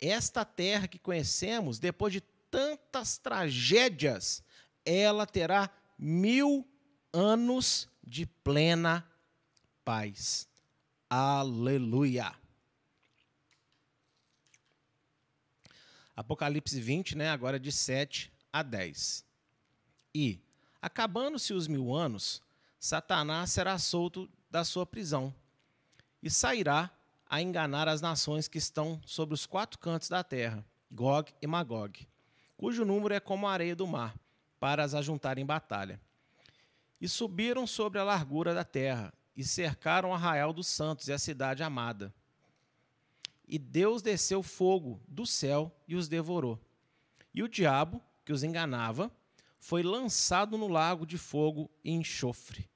Esta 0.00 0.44
terra 0.44 0.88
que 0.88 0.98
conhecemos, 0.98 1.78
depois 1.78 2.12
de 2.12 2.22
tantas 2.50 3.18
tragédias, 3.18 4.42
ela 4.84 5.26
terá 5.26 5.70
mil 5.98 6.66
anos 7.12 7.88
de 8.02 8.26
plena 8.26 9.06
paz. 9.84 10.48
Aleluia. 11.08 12.34
Apocalipse 16.16 16.80
20, 16.80 17.16
né, 17.16 17.30
agora 17.30 17.58
de 17.58 17.72
7 17.72 18.32
a 18.52 18.62
10. 18.62 19.24
E, 20.14 20.40
acabando-se 20.80 21.52
os 21.52 21.66
mil 21.66 21.92
anos, 21.92 22.40
Satanás 22.78 23.50
será 23.50 23.78
solto 23.78 24.30
da 24.48 24.64
sua 24.64 24.86
prisão 24.86 25.34
e 26.22 26.30
sairá 26.30 26.90
a 27.26 27.42
enganar 27.42 27.88
as 27.88 28.00
nações 28.00 28.46
que 28.46 28.58
estão 28.58 29.00
sobre 29.04 29.34
os 29.34 29.44
quatro 29.46 29.78
cantos 29.78 30.08
da 30.08 30.22
terra, 30.22 30.64
Gog 30.90 31.32
e 31.42 31.46
Magog, 31.46 32.06
cujo 32.56 32.84
número 32.84 33.14
é 33.14 33.18
como 33.18 33.48
a 33.48 33.52
areia 33.52 33.74
do 33.74 33.86
mar, 33.86 34.14
para 34.64 34.82
as 34.82 34.94
ajuntar 34.94 35.36
em 35.36 35.44
batalha. 35.44 36.00
E 36.98 37.06
subiram 37.06 37.66
sobre 37.66 37.98
a 37.98 38.04
largura 38.04 38.54
da 38.54 38.64
terra, 38.64 39.12
e 39.36 39.44
cercaram 39.44 40.08
o 40.08 40.14
arraial 40.14 40.52
dos 40.52 40.68
santos 40.68 41.08
e 41.08 41.12
a 41.12 41.18
cidade 41.18 41.62
amada 41.62 42.14
e 43.46 43.58
Deus 43.58 44.02
desceu 44.02 44.42
fogo 44.42 45.00
do 45.06 45.26
céu 45.26 45.74
e 45.86 45.94
os 45.94 46.08
devorou. 46.08 46.60
E 47.32 47.42
o 47.42 47.48
diabo, 47.48 48.00
que 48.24 48.32
os 48.32 48.42
enganava, 48.42 49.10
foi 49.58 49.82
lançado 49.82 50.56
no 50.56 50.68
lago 50.68 51.06
de 51.06 51.18
fogo 51.18 51.70
e 51.84 51.90
enxofre, 51.90 52.68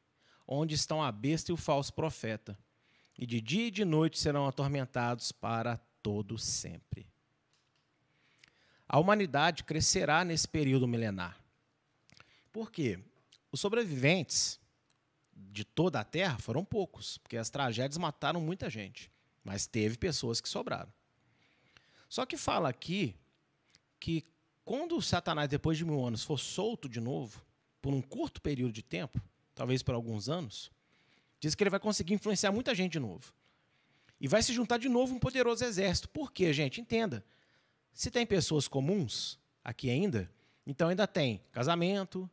onde 0.47 0.75
estão 0.75 1.03
a 1.03 1.11
besta 1.11 1.51
e 1.51 1.55
o 1.55 1.57
falso 1.57 1.93
profeta. 1.93 2.59
E 3.19 3.27
de 3.27 3.41
dia 3.41 3.67
e 3.67 3.71
de 3.71 3.85
noite 3.85 4.19
serão 4.19 4.47
atormentados 4.47 5.33
para 5.33 5.77
todo 6.03 6.39
sempre. 6.39 7.07
A 8.89 8.99
humanidade 8.99 9.65
crescerá 9.65 10.25
nesse 10.25 10.47
período 10.47 10.87
milenar. 10.87 11.39
Por 12.59 12.73
quê? 12.73 12.99
Os 13.53 13.61
sobreviventes 13.61 14.59
de 15.33 15.65
toda 15.65 16.01
a 16.01 16.05
Terra 16.05 16.39
foram 16.39 16.65
poucos, 16.65 17.17
porque 17.19 17.37
as 17.37 17.49
tragédias 17.49 17.97
mataram 17.97 18.41
muita 18.41 18.69
gente. 18.69 19.13
Mas 19.45 19.69
teve 19.69 19.97
pessoas 19.97 20.41
que 20.41 20.49
sobraram. 20.49 20.93
Só 22.09 22.27
que 22.27 22.37
fala 22.37 22.69
aqui 22.69 23.15
que 24.01 24.25
quando 24.65 25.01
Satanás, 25.01 25.49
depois 25.49 25.79
de 25.79 25.85
mil 25.85 26.05
anos, 26.05 26.25
for 26.25 26.37
solto 26.37 26.89
de 26.89 26.99
novo, 26.99 27.41
por 27.81 27.95
um 27.95 28.03
curto 28.03 28.43
período 28.43 28.73
de 28.73 28.83
tempo, 28.83 29.23
talvez 29.55 29.81
por 29.81 29.95
alguns 29.95 30.29
anos, 30.29 30.69
diz 31.39 31.55
que 31.55 31.63
ele 31.63 31.71
vai 31.71 31.79
conseguir 31.79 32.15
influenciar 32.15 32.51
muita 32.51 32.75
gente 32.75 32.95
de 32.95 32.99
novo. 32.99 33.33
E 34.21 34.27
vai 34.27 34.43
se 34.43 34.53
juntar 34.53 34.79
de 34.79 34.89
novo 34.89 35.15
um 35.15 35.21
poderoso 35.21 35.65
exército. 35.65 36.09
Por 36.09 36.33
quê, 36.33 36.53
gente? 36.53 36.81
Entenda. 36.81 37.25
Se 37.95 38.11
tem 38.11 38.27
pessoas 38.27 38.67
comuns 38.67 39.39
aqui 39.63 39.89
ainda, 39.91 40.29
então 40.67 40.89
ainda 40.89 41.07
tem 41.07 41.41
casamento, 41.53 42.29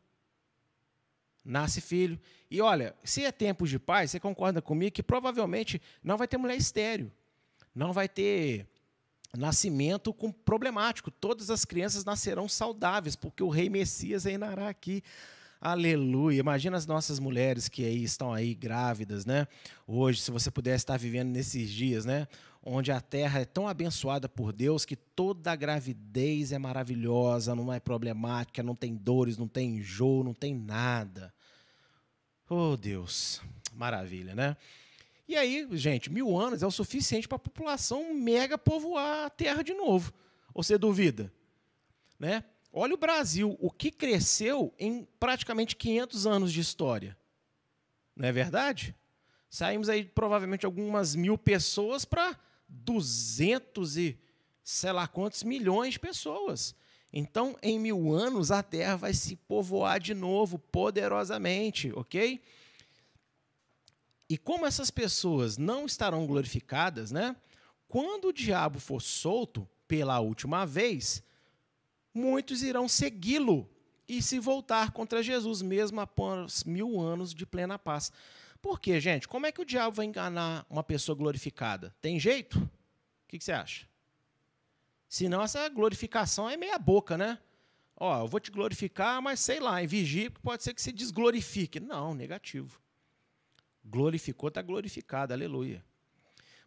nasce 1.46 1.80
filho. 1.80 2.20
E 2.50 2.60
olha, 2.60 2.96
se 3.04 3.24
é 3.24 3.32
tempos 3.32 3.70
de 3.70 3.78
paz, 3.78 4.12
você 4.12 4.20
concorda 4.20 4.62
comigo 4.62 4.92
que 4.92 5.04
provavelmente 5.04 5.82
não 6.04 6.18
vai 6.18 6.28
ter 6.28 6.38
mulher 6.38 6.58
estéreo, 6.58 7.12
não 7.74 7.94
vai 7.94 8.10
ter 8.10 8.68
nascimento 9.38 10.14
com 10.14 10.32
problemático. 10.32 11.12
Todas 11.12 11.50
as 11.50 11.66
crianças 11.66 12.04
nascerão 12.04 12.48
saudáveis, 12.48 13.16
porque 13.16 13.44
o 13.44 13.50
rei 13.50 13.70
Messias 13.70 14.24
reinará 14.24 14.70
aqui. 14.70 15.04
Aleluia. 15.60 16.40
Imagina 16.40 16.78
as 16.78 16.86
nossas 16.86 17.20
mulheres 17.20 17.68
que 17.68 17.84
aí 17.84 18.04
estão 18.04 18.34
aí 18.34 18.54
grávidas, 18.54 19.26
né? 19.26 19.48
Hoje, 19.88 20.22
se 20.22 20.32
você 20.32 20.52
pudesse 20.52 20.84
estar 20.84 20.98
vivendo 20.98 21.30
nesses 21.30 21.70
dias, 21.70 22.06
né? 22.06 22.28
Onde 22.62 22.92
a 22.92 23.00
terra 23.00 23.40
é 23.40 23.46
tão 23.46 23.68
abençoada 23.68 24.28
por 24.28 24.52
Deus 24.52 24.86
que 24.86 24.96
toda 24.96 25.56
gravidez 25.56 26.52
é 26.52 26.58
maravilhosa, 26.58 27.56
não 27.56 27.72
é 27.72 27.80
problemática, 27.80 28.64
não 28.64 28.76
tem 28.76 28.96
dores, 28.96 29.38
não 29.38 29.48
tem 29.48 29.78
enjoo, 29.78 30.24
não 30.24 30.34
tem 30.34 30.54
nada. 30.54 31.34
Oh, 32.50 32.78
Deus, 32.78 33.42
maravilha, 33.74 34.36
né? 34.36 34.56
E 35.28 35.36
aí, 35.36 35.68
gente, 35.72 36.12
mil 36.12 36.38
anos 36.38 36.62
é 36.62 36.68
o 36.68 36.72
suficiente 36.72 37.28
para 37.28 37.38
a 37.38 37.40
população 37.40 38.14
mega 38.14 38.58
povoar 38.58 39.26
a 39.26 39.30
Terra 39.30 39.64
de 39.64 39.74
novo. 39.74 40.14
Ou 40.54 40.62
você 40.64 40.78
duvida? 40.78 41.34
né? 42.20 42.44
Olha 42.72 42.94
o 42.94 42.98
Brasil, 42.98 43.56
o 43.60 43.72
que 43.72 43.92
cresceu 43.92 44.74
em 44.78 45.08
praticamente 45.20 45.76
500 45.76 46.28
anos 46.28 46.52
de 46.52 46.60
história. 46.60 47.18
Não 48.16 48.28
é 48.28 48.32
verdade? 48.32 48.96
Saímos 49.50 49.88
aí 49.88 50.04
provavelmente 50.04 50.66
algumas 50.66 51.16
mil 51.16 51.38
pessoas 51.38 52.04
para 52.04 52.38
200 52.68 53.98
e 53.98 54.20
sei 54.64 54.92
lá 54.92 55.08
quantos 55.08 55.44
milhões 55.44 55.94
de 55.94 56.00
pessoas. 56.00 56.76
Então, 57.18 57.56
em 57.64 57.80
mil 57.80 58.14
anos, 58.14 58.52
a 58.52 58.62
Terra 58.62 58.98
vai 58.98 59.14
se 59.14 59.38
povoar 59.38 60.02
de 60.02 60.14
novo, 60.14 60.60
poderosamente, 60.60 61.90
ok? 61.96 62.42
E 64.30 64.38
como 64.38 64.66
essas 64.66 64.92
pessoas 64.92 65.58
não 65.58 65.86
estarão 65.86 66.28
glorificadas, 66.28 67.12
né? 67.12 67.38
Quando 67.88 68.26
o 68.26 68.34
diabo 68.34 68.82
for 68.82 69.02
solto 69.02 69.66
pela 69.88 70.20
última 70.20 70.66
vez, 70.66 71.24
muitos 72.14 72.62
irão 72.62 72.86
segui-lo 72.86 73.70
e 74.10 74.22
se 74.22 74.38
voltar 74.38 74.92
contra 74.92 75.24
Jesus, 75.24 75.62
mesmo 75.62 76.02
após 76.02 76.66
mil 76.66 77.00
anos 77.00 77.34
de 77.34 77.46
plena 77.46 77.80
paz. 77.80 78.12
Por 78.62 78.78
quê, 78.78 79.00
gente? 79.00 79.26
Como 79.26 79.46
é 79.46 79.54
que 79.54 79.62
o 79.62 79.66
diabo 79.66 79.96
vai 79.96 80.06
enganar 80.06 80.66
uma 80.70 80.84
pessoa 80.84 81.16
glorificada? 81.16 81.96
Tem 82.02 82.20
jeito? 82.20 82.60
O 82.60 82.70
que, 83.30 83.38
que 83.38 83.44
você 83.44 83.54
acha? 83.54 83.88
Senão 85.16 85.42
essa 85.42 85.70
glorificação 85.70 86.50
é 86.50 86.58
meia 86.58 86.78
boca, 86.78 87.18
né? 87.18 87.40
Ó, 87.96 88.24
eu 88.24 88.28
vou 88.28 88.38
te 88.38 88.52
glorificar, 88.52 89.22
mas 89.22 89.40
sei 89.40 89.62
lá, 89.62 89.82
em 89.82 89.88
vigia, 89.88 90.30
pode 90.30 90.62
ser 90.62 90.74
que 90.74 90.82
se 90.82 90.92
desglorifique. 90.92 91.80
Não, 91.80 92.14
negativo. 92.14 92.82
Glorificou, 93.82 94.50
está 94.50 94.62
glorificado, 94.62 95.32
aleluia. 95.32 95.82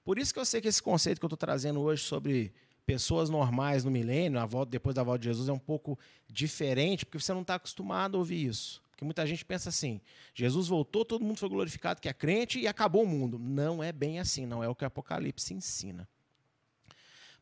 Por 0.02 0.18
isso 0.18 0.32
que 0.32 0.40
eu 0.40 0.46
sei 0.46 0.62
que 0.62 0.68
esse 0.68 0.82
conceito 0.82 1.18
que 1.18 1.26
eu 1.26 1.28
estou 1.28 1.36
trazendo 1.36 1.78
hoje 1.78 2.02
sobre 2.02 2.50
pessoas 2.86 3.28
normais 3.28 3.84
no 3.84 3.90
milênio, 3.90 4.40
volta, 4.46 4.70
depois 4.70 4.94
da 4.94 5.02
volta 5.02 5.18
de 5.18 5.26
Jesus, 5.26 5.50
é 5.50 5.52
um 5.52 5.58
pouco 5.58 5.98
diferente, 6.26 7.04
porque 7.04 7.20
você 7.20 7.34
não 7.34 7.42
está 7.42 7.56
acostumado 7.56 8.16
a 8.16 8.18
ouvir 8.18 8.46
isso. 8.46 8.82
Porque 8.90 9.04
muita 9.04 9.26
gente 9.26 9.44
pensa 9.44 9.68
assim: 9.68 10.00
Jesus 10.34 10.68
voltou, 10.68 11.04
todo 11.04 11.22
mundo 11.22 11.36
foi 11.36 11.50
glorificado 11.50 12.00
que 12.00 12.08
é 12.08 12.14
crente 12.14 12.58
e 12.58 12.66
acabou 12.66 13.02
o 13.02 13.06
mundo. 13.06 13.38
Não 13.38 13.82
é 13.82 13.92
bem 13.92 14.18
assim, 14.18 14.46
não 14.46 14.64
é 14.64 14.68
o 14.70 14.74
que 14.74 14.84
o 14.84 14.86
Apocalipse 14.86 15.52
ensina. 15.52 16.08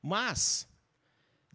Mas, 0.02 0.66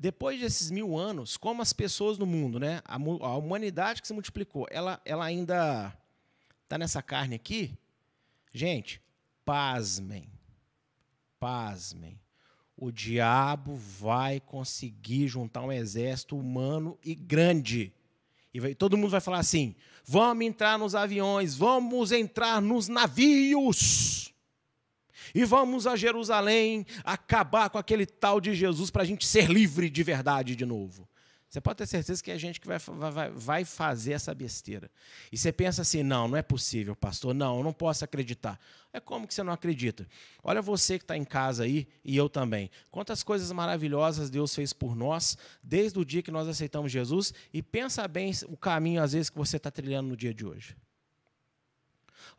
depois 0.02 0.39
desses 0.39 0.72
mil 0.72 0.97
anos, 0.97 1.38
como 1.38 1.62
as 1.62 1.72
pessoas 1.72 2.18
no 2.18 2.26
mundo, 2.26 2.60
né, 2.60 2.82
a, 2.86 2.95
a 2.95 3.38
humanidade 3.38 4.02
que 4.02 4.08
se 4.08 4.14
multiplicou, 4.14 4.66
ela, 4.72 4.99
ela 5.06 5.24
ainda 5.24 5.95
está 6.64 6.78
nessa 6.78 7.02
carne 7.02 7.36
aqui, 7.36 7.78
gente, 8.52 8.99
pasmem, 9.45 10.28
pasmem 11.39 12.20
o 12.82 12.91
diabo 12.91 13.76
vai 13.76 14.39
conseguir 14.39 15.28
juntar 15.28 15.62
um 15.62 15.72
exército 15.72 16.36
humano 16.36 16.97
e 17.06 17.14
grande. 17.14 17.93
E 18.52 18.60
vai, 18.60 18.74
todo 18.74 18.97
mundo 18.97 19.12
vai 19.12 19.22
falar 19.22 19.38
assim: 19.38 19.76
vamos 20.04 20.43
entrar 20.43 20.80
nos 20.80 20.95
aviões, 20.95 21.56
vamos 21.56 22.12
entrar 22.12 22.60
nos 22.60 22.88
navios. 22.88 24.31
E 25.34 25.43
vamos 25.45 25.88
a 25.88 25.95
Jerusalém 25.95 26.86
acabar 27.03 27.69
com 27.69 27.78
aquele 27.78 28.05
tal 28.05 28.41
de 28.41 28.53
Jesus 28.53 28.89
para 28.89 29.03
a 29.03 29.05
gente 29.05 29.26
ser 29.26 29.49
livre 29.49 29.89
de 29.89 30.03
verdade 30.03 30.55
de 30.55 30.65
novo. 30.65 31.07
Você 31.51 31.59
pode 31.59 31.80
ter 31.80 31.86
certeza 31.86 32.24
que 32.24 32.32
é 32.32 32.34
a 32.34 32.38
gente 32.38 32.61
que 32.61 32.67
vai, 32.67 32.80
vai, 32.80 33.30
vai 33.30 33.65
fazer 33.65 34.13
essa 34.13 34.34
besteira. 34.34 34.89
E 35.30 35.38
você 35.38 35.51
pensa 35.51 35.82
assim: 35.82 36.01
não, 36.01 36.30
não 36.30 36.38
é 36.38 36.41
possível, 36.41 36.95
pastor, 36.95 37.34
não, 37.34 37.57
eu 37.57 37.63
não 37.63 37.74
posso 37.74 38.05
acreditar. 38.05 38.57
É 38.93 39.01
como 39.01 39.28
que 39.28 39.34
você 39.34 39.43
não 39.43 39.51
acredita? 39.51 40.07
Olha 40.41 40.61
você 40.61 40.97
que 40.97 41.03
está 41.03 41.17
em 41.17 41.26
casa 41.26 41.65
aí 41.65 41.89
e 42.05 42.15
eu 42.15 42.30
também. 42.30 42.72
Quantas 42.89 43.22
coisas 43.22 43.51
maravilhosas 43.51 44.30
Deus 44.30 44.55
fez 44.55 44.72
por 44.72 44.95
nós 44.95 45.38
desde 45.61 45.99
o 45.99 46.05
dia 46.05 46.22
que 46.22 46.32
nós 46.32 46.47
aceitamos 46.47 46.89
Jesus 46.89 47.34
e 47.53 47.61
pensa 47.61 48.07
bem 48.07 48.32
o 48.47 48.55
caminho, 48.55 49.03
às 49.03 49.11
vezes, 49.11 49.30
que 49.30 49.38
você 49.38 49.57
está 49.57 49.69
trilhando 49.69 50.07
no 50.07 50.15
dia 50.15 50.34
de 50.34 50.45
hoje. 50.45 50.78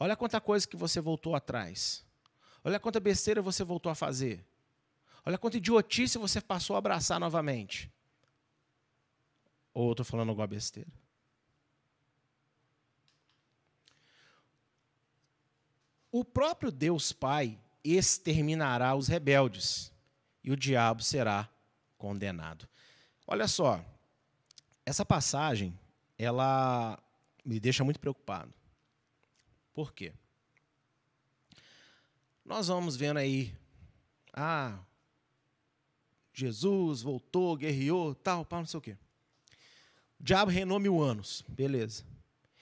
Olha 0.00 0.16
quanta 0.16 0.40
coisa 0.40 0.66
que 0.66 0.76
você 0.76 1.02
voltou 1.02 1.36
atrás. 1.36 2.02
Olha 2.64 2.78
quanta 2.78 3.00
besteira 3.00 3.42
você 3.42 3.64
voltou 3.64 3.90
a 3.90 3.94
fazer. 3.94 4.44
Olha 5.24 5.38
quanta 5.38 5.56
idiotice 5.56 6.18
você 6.18 6.40
passou 6.40 6.74
a 6.76 6.78
abraçar 6.78 7.18
novamente. 7.18 7.90
Ou 9.74 9.88
eu 9.88 9.92
estou 9.92 10.04
falando 10.04 10.28
alguma 10.30 10.46
besteira? 10.46 10.90
O 16.10 16.24
próprio 16.24 16.70
Deus 16.70 17.12
Pai 17.12 17.58
exterminará 17.82 18.94
os 18.94 19.08
rebeldes 19.08 19.90
e 20.44 20.50
o 20.50 20.56
diabo 20.56 21.02
será 21.02 21.48
condenado. 21.96 22.68
Olha 23.26 23.48
só, 23.48 23.82
essa 24.84 25.06
passagem, 25.06 25.78
ela 26.18 26.98
me 27.44 27.58
deixa 27.58 27.82
muito 27.82 27.98
preocupado. 27.98 28.52
Por 29.72 29.92
quê? 29.92 30.12
Nós 32.52 32.68
vamos 32.68 32.96
vendo 32.96 33.16
aí, 33.16 33.50
ah, 34.30 34.78
Jesus 36.34 37.00
voltou, 37.00 37.56
guerreou, 37.56 38.14
tal, 38.14 38.44
pá, 38.44 38.58
não 38.58 38.66
sei 38.66 38.76
o 38.76 38.80
quê. 38.82 38.92
O 40.20 40.22
diabo 40.22 40.50
reinou 40.50 40.78
mil 40.78 41.00
anos. 41.00 41.42
Beleza. 41.48 42.04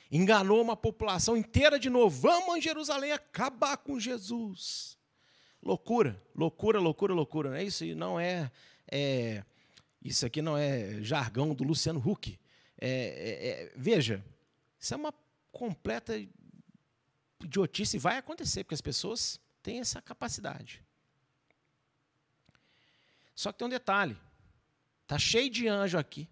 Enganou 0.09 0.63
uma 0.63 0.77
população 0.77 1.37
inteira 1.37 1.77
de 1.77 1.91
novo. 1.91 2.21
Vamos 2.21 2.57
em 2.57 2.63
Jerusalém 2.63 3.11
acabar 3.11 3.79
com 3.79 3.99
Jesus. 3.99 4.97
Loucura, 5.61 6.23
loucura, 6.37 6.79
loucura, 6.79 7.13
loucura. 7.13 7.61
É 7.61 7.65
isso 7.65 7.85
não 7.97 8.19
é, 8.19 8.49
é, 8.93 9.45
isso 10.01 10.25
aqui 10.25 10.41
não 10.41 10.57
é 10.57 11.03
jargão 11.03 11.53
do 11.53 11.65
Luciano 11.65 11.99
Huck. 11.99 12.39
É, 12.81 12.89
é, 12.89 13.49
é, 13.49 13.73
veja, 13.75 14.25
isso 14.79 14.95
é 14.95 14.97
uma 14.97 15.13
completa 15.51 16.15
idiotice 17.43 17.97
e 17.97 18.01
vai 18.01 18.19
acontecer, 18.19 18.63
porque 18.63 18.77
as 18.77 18.81
pessoas 18.81 19.41
têm 19.63 19.81
essa 19.81 20.01
capacidade. 20.03 20.83
Só 23.35 23.53
que 23.53 23.59
tem 23.59 23.67
um 23.67 23.71
detalhe. 23.71 24.17
Está 25.03 25.19
cheio 25.19 25.51
de 25.51 25.69
anjo 25.69 25.99
aqui 25.99 26.29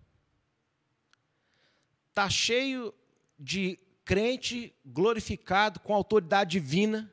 está 2.18 2.28
cheio 2.28 2.92
de 3.38 3.78
crente 4.04 4.74
glorificado 4.84 5.78
com 5.78 5.94
autoridade 5.94 6.50
divina. 6.50 7.12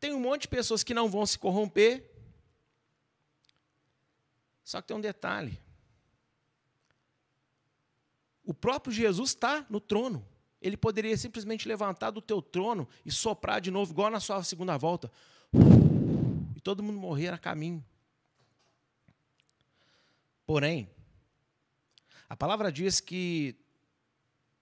Tem 0.00 0.12
um 0.12 0.18
monte 0.18 0.42
de 0.42 0.48
pessoas 0.48 0.82
que 0.82 0.92
não 0.92 1.08
vão 1.08 1.24
se 1.24 1.38
corromper. 1.38 2.10
Só 4.64 4.80
que 4.80 4.88
tem 4.88 4.96
um 4.96 5.00
detalhe. 5.00 5.62
O 8.44 8.52
próprio 8.52 8.92
Jesus 8.92 9.30
está 9.30 9.64
no 9.70 9.80
trono. 9.80 10.26
Ele 10.60 10.76
poderia 10.76 11.16
simplesmente 11.16 11.68
levantar 11.68 12.10
do 12.10 12.20
teu 12.20 12.40
trono 12.40 12.88
e 13.04 13.12
soprar 13.12 13.60
de 13.60 13.70
novo, 13.70 13.92
igual 13.92 14.10
na 14.10 14.20
sua 14.20 14.42
segunda 14.42 14.76
volta. 14.76 15.10
E 16.54 16.60
todo 16.60 16.82
mundo 16.82 16.98
morrer 16.98 17.32
a 17.32 17.38
caminho. 17.38 17.84
Porém, 20.46 20.88
a 22.28 22.36
palavra 22.36 22.72
diz 22.72 23.00
que 23.00 23.56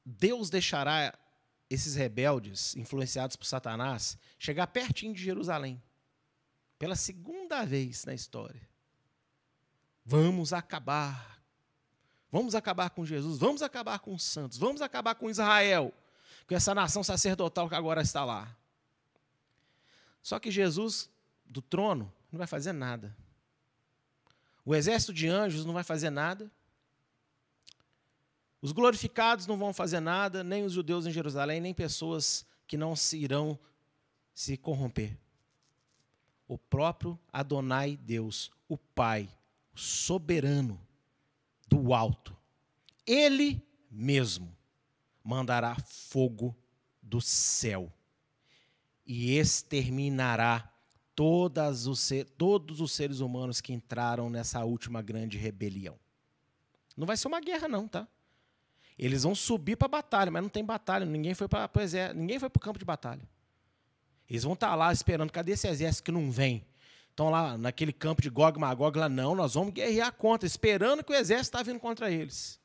Deus 0.04 0.50
deixará 0.50 1.16
esses 1.70 1.94
rebeldes, 1.94 2.76
influenciados 2.76 3.36
por 3.36 3.46
Satanás, 3.46 4.18
chegar 4.38 4.66
pertinho 4.66 5.14
de 5.14 5.22
Jerusalém. 5.22 5.82
Pela 6.78 6.96
segunda 6.96 7.64
vez 7.64 8.04
na 8.04 8.14
história. 8.14 8.60
Vamos 10.04 10.52
acabar. 10.52 11.33
Vamos 12.34 12.56
acabar 12.56 12.90
com 12.90 13.06
Jesus, 13.06 13.38
vamos 13.38 13.62
acabar 13.62 14.00
com 14.00 14.12
os 14.12 14.24
santos, 14.24 14.58
vamos 14.58 14.82
acabar 14.82 15.14
com 15.14 15.30
Israel, 15.30 15.94
com 16.48 16.54
essa 16.56 16.74
nação 16.74 17.04
sacerdotal 17.04 17.68
que 17.68 17.76
agora 17.76 18.02
está 18.02 18.24
lá. 18.24 18.52
Só 20.20 20.40
que 20.40 20.50
Jesus, 20.50 21.08
do 21.46 21.62
trono, 21.62 22.12
não 22.32 22.38
vai 22.38 22.48
fazer 22.48 22.72
nada. 22.72 23.16
O 24.64 24.74
exército 24.74 25.12
de 25.12 25.28
anjos 25.28 25.64
não 25.64 25.72
vai 25.72 25.84
fazer 25.84 26.10
nada. 26.10 26.50
Os 28.60 28.72
glorificados 28.72 29.46
não 29.46 29.56
vão 29.56 29.72
fazer 29.72 30.00
nada, 30.00 30.42
nem 30.42 30.64
os 30.64 30.72
judeus 30.72 31.06
em 31.06 31.12
Jerusalém, 31.12 31.60
nem 31.60 31.72
pessoas 31.72 32.44
que 32.66 32.76
não 32.76 32.96
se 32.96 33.16
irão 33.16 33.56
se 34.34 34.56
corromper. 34.56 35.16
O 36.48 36.58
próprio 36.58 37.16
Adonai 37.32 37.96
Deus, 37.96 38.50
o 38.68 38.76
Pai, 38.76 39.30
o 39.72 39.78
soberano 39.78 40.84
do 41.74 41.92
alto, 41.92 42.36
ele 43.06 43.62
mesmo 43.90 44.56
mandará 45.22 45.76
fogo 45.76 46.56
do 47.02 47.20
céu 47.20 47.92
e 49.06 49.36
exterminará 49.36 50.70
todos 51.14 51.86
os, 51.86 52.10
todos 52.36 52.80
os 52.80 52.92
seres 52.92 53.20
humanos 53.20 53.60
que 53.60 53.72
entraram 53.72 54.30
nessa 54.30 54.64
última 54.64 55.02
grande 55.02 55.36
rebelião. 55.36 55.98
Não 56.96 57.06
vai 57.06 57.16
ser 57.16 57.28
uma 57.28 57.40
guerra, 57.40 57.66
não, 57.66 57.88
tá? 57.88 58.06
Eles 58.96 59.24
vão 59.24 59.34
subir 59.34 59.76
para 59.76 59.86
a 59.86 59.88
batalha, 59.88 60.30
mas 60.30 60.42
não 60.42 60.48
tem 60.48 60.64
batalha, 60.64 61.04
ninguém 61.04 61.34
foi 61.34 61.48
para 61.48 61.68
ninguém 62.14 62.38
foi 62.38 62.48
para 62.48 62.58
o 62.58 62.62
campo 62.62 62.78
de 62.78 62.84
batalha. 62.84 63.28
Eles 64.30 64.44
vão 64.44 64.52
estar 64.54 64.70
tá 64.70 64.74
lá 64.74 64.92
esperando, 64.92 65.32
cadê 65.32 65.52
esse 65.52 65.66
exército 65.66 66.04
que 66.04 66.12
não 66.12 66.30
vem? 66.30 66.64
Estão 67.14 67.30
lá 67.30 67.56
naquele 67.56 67.92
campo 67.92 68.20
de 68.20 68.28
Gog 68.28 68.58
Magog, 68.58 68.98
lá 68.98 69.08
não, 69.08 69.36
nós 69.36 69.54
vamos 69.54 69.72
guerrear 69.72 70.12
contra, 70.12 70.46
esperando 70.46 71.04
que 71.04 71.12
o 71.12 71.14
exército 71.14 71.56
está 71.56 71.62
vindo 71.62 71.78
contra 71.78 72.10
eles. 72.10 72.60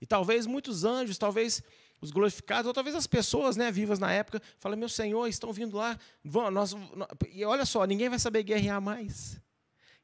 E 0.00 0.06
talvez 0.06 0.46
muitos 0.46 0.84
anjos, 0.84 1.18
talvez 1.18 1.60
os 2.00 2.12
glorificados, 2.12 2.66
ou 2.66 2.72
talvez 2.72 2.94
as 2.94 3.08
pessoas 3.08 3.56
né, 3.56 3.70
vivas 3.70 3.98
na 3.98 4.10
época, 4.10 4.40
falam, 4.60 4.78
meu 4.78 4.88
Senhor, 4.88 5.26
estão 5.26 5.52
vindo 5.52 5.76
lá, 5.76 5.98
vão, 6.24 6.48
nós, 6.50 6.74
e 7.32 7.44
olha 7.44 7.66
só, 7.66 7.84
ninguém 7.84 8.08
vai 8.08 8.20
saber 8.20 8.44
guerrear 8.44 8.80
mais. 8.80 9.38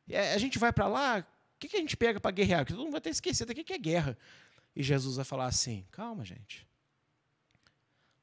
É, 0.08 0.34
a 0.34 0.38
gente 0.38 0.58
vai 0.58 0.72
para 0.72 0.88
lá, 0.88 1.20
o 1.20 1.58
que, 1.58 1.68
que 1.68 1.76
a 1.76 1.80
gente 1.80 1.96
pega 1.96 2.18
para 2.18 2.32
guerrear? 2.32 2.66
Todo 2.66 2.78
mundo 2.78 2.92
vai 2.92 3.00
ter 3.00 3.10
esquecido 3.10 3.50
o 3.50 3.54
que 3.54 3.72
é 3.72 3.78
guerra. 3.78 4.18
E 4.74 4.82
Jesus 4.82 5.16
vai 5.16 5.24
falar 5.24 5.46
assim, 5.46 5.86
calma, 5.92 6.24
gente. 6.24 6.66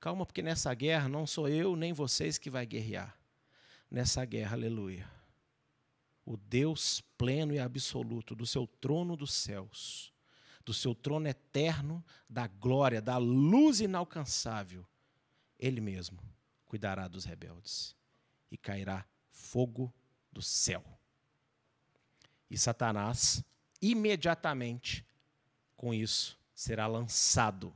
Calma, 0.01 0.25
porque 0.25 0.41
nessa 0.41 0.73
guerra 0.73 1.07
não 1.07 1.25
sou 1.25 1.47
eu 1.47 1.77
nem 1.77 1.93
vocês 1.93 2.37
que 2.37 2.49
vai 2.49 2.65
guerrear. 2.65 3.17
Nessa 3.89 4.25
guerra, 4.25 4.57
aleluia. 4.57 5.12
O 6.25 6.37
Deus 6.37 7.01
pleno 7.17 7.53
e 7.53 7.59
absoluto 7.59 8.35
do 8.35 8.45
seu 8.45 8.65
trono 8.65 9.15
dos 9.15 9.33
céus 9.33 10.13
do 10.65 10.73
seu 10.73 10.95
trono 10.95 11.27
eterno, 11.27 12.03
da 12.29 12.47
glória, 12.47 13.01
da 13.01 13.17
luz 13.17 13.81
inalcançável, 13.81 14.85
ele 15.59 15.81
mesmo 15.81 16.19
cuidará 16.65 17.07
dos 17.07 17.25
rebeldes 17.25 17.95
e 18.49 18.57
cairá 18.57 19.05
fogo 19.29 19.93
do 20.31 20.41
céu. 20.41 20.83
E 22.49 22.57
Satanás, 22.57 23.43
imediatamente, 23.81 25.05
com 25.75 25.93
isso, 25.93 26.39
será 26.53 26.87
lançado 26.87 27.75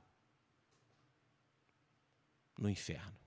no 2.57 2.69
inferno, 2.69 3.17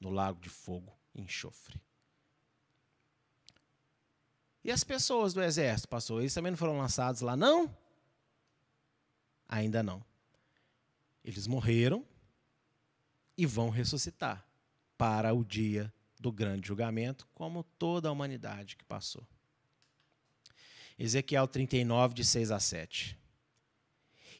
no 0.00 0.10
lago 0.10 0.40
de 0.40 0.48
fogo 0.48 0.96
e 1.14 1.20
enxofre. 1.20 1.80
E 4.68 4.70
as 4.70 4.84
pessoas 4.84 5.32
do 5.32 5.42
exército, 5.42 5.88
pastor, 5.88 6.20
eles 6.20 6.34
também 6.34 6.50
não 6.50 6.56
foram 6.58 6.76
lançados 6.76 7.22
lá, 7.22 7.34
não? 7.34 7.74
Ainda 9.48 9.82
não. 9.82 10.04
Eles 11.24 11.46
morreram 11.46 12.06
e 13.34 13.46
vão 13.46 13.70
ressuscitar 13.70 14.46
para 14.98 15.32
o 15.32 15.42
dia 15.42 15.90
do 16.20 16.30
grande 16.30 16.68
julgamento, 16.68 17.26
como 17.32 17.62
toda 17.62 18.10
a 18.10 18.12
humanidade 18.12 18.76
que 18.76 18.84
passou. 18.84 19.26
Ezequiel 20.98 21.48
39, 21.48 22.12
de 22.12 22.24
6 22.26 22.50
a 22.50 22.60
7. 22.60 23.18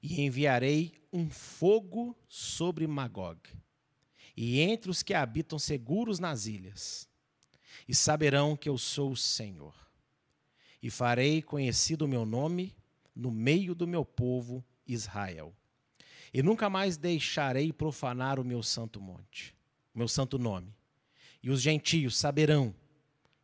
E 0.02 0.20
enviarei 0.20 0.92
um 1.10 1.30
fogo 1.30 2.14
sobre 2.28 2.86
Magog, 2.86 3.40
e 4.36 4.60
entre 4.60 4.90
os 4.90 5.02
que 5.02 5.14
habitam 5.14 5.58
seguros 5.58 6.18
nas 6.18 6.44
ilhas, 6.44 7.08
e 7.88 7.94
saberão 7.94 8.54
que 8.54 8.68
eu 8.68 8.76
sou 8.76 9.12
o 9.12 9.16
Senhor. 9.16 9.87
E 10.82 10.90
farei 10.90 11.42
conhecido 11.42 12.04
o 12.04 12.08
meu 12.08 12.24
nome 12.24 12.74
no 13.14 13.30
meio 13.30 13.74
do 13.74 13.86
meu 13.86 14.04
povo 14.04 14.64
Israel. 14.86 15.54
E 16.32 16.42
nunca 16.42 16.70
mais 16.70 16.96
deixarei 16.96 17.72
profanar 17.72 18.38
o 18.38 18.44
meu 18.44 18.62
santo 18.62 19.00
monte, 19.00 19.56
o 19.94 19.98
meu 19.98 20.08
santo 20.08 20.38
nome. 20.38 20.74
E 21.42 21.50
os 21.50 21.60
gentios 21.60 22.16
saberão 22.16 22.74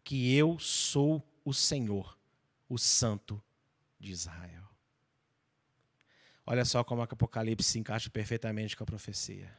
que 0.03 0.35
eu 0.35 0.59
sou 0.59 1.27
o 1.45 1.53
Senhor, 1.53 2.19
o 2.69 2.79
Santo 2.79 3.43
de 3.99 4.13
Israel. 4.13 4.65
Olha 6.47 6.65
só 6.65 6.85
como 6.85 7.01
a 7.01 7.05
Apocalipse 7.05 7.71
se 7.71 7.79
encaixa 7.79 8.11
perfeitamente 8.11 8.77
com 8.77 8.85
a 8.85 8.87
profecia. 8.87 9.51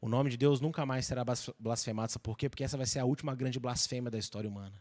O 0.00 0.08
nome 0.08 0.30
de 0.30 0.36
Deus 0.36 0.60
nunca 0.60 0.84
mais 0.84 1.06
será 1.06 1.24
blasfemado. 1.58 2.12
Sabe 2.12 2.22
por 2.22 2.36
quê? 2.36 2.50
Porque 2.50 2.62
essa 2.62 2.76
vai 2.76 2.86
ser 2.86 2.98
a 2.98 3.04
última 3.04 3.34
grande 3.34 3.58
blasfêmia 3.58 4.10
da 4.10 4.18
história 4.18 4.48
humana. 4.48 4.80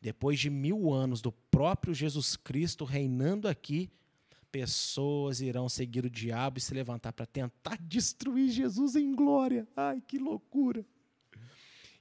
Depois 0.00 0.38
de 0.38 0.50
mil 0.50 0.92
anos 0.92 1.20
do 1.20 1.32
próprio 1.32 1.94
Jesus 1.94 2.36
Cristo 2.36 2.84
reinando 2.84 3.48
aqui, 3.48 3.90
pessoas 4.50 5.40
irão 5.40 5.68
seguir 5.68 6.04
o 6.04 6.10
diabo 6.10 6.58
e 6.58 6.60
se 6.60 6.74
levantar 6.74 7.12
para 7.12 7.26
tentar 7.26 7.78
destruir 7.80 8.50
Jesus 8.50 8.96
em 8.96 9.14
glória. 9.14 9.66
Ai, 9.76 10.02
que 10.06 10.18
loucura! 10.18 10.84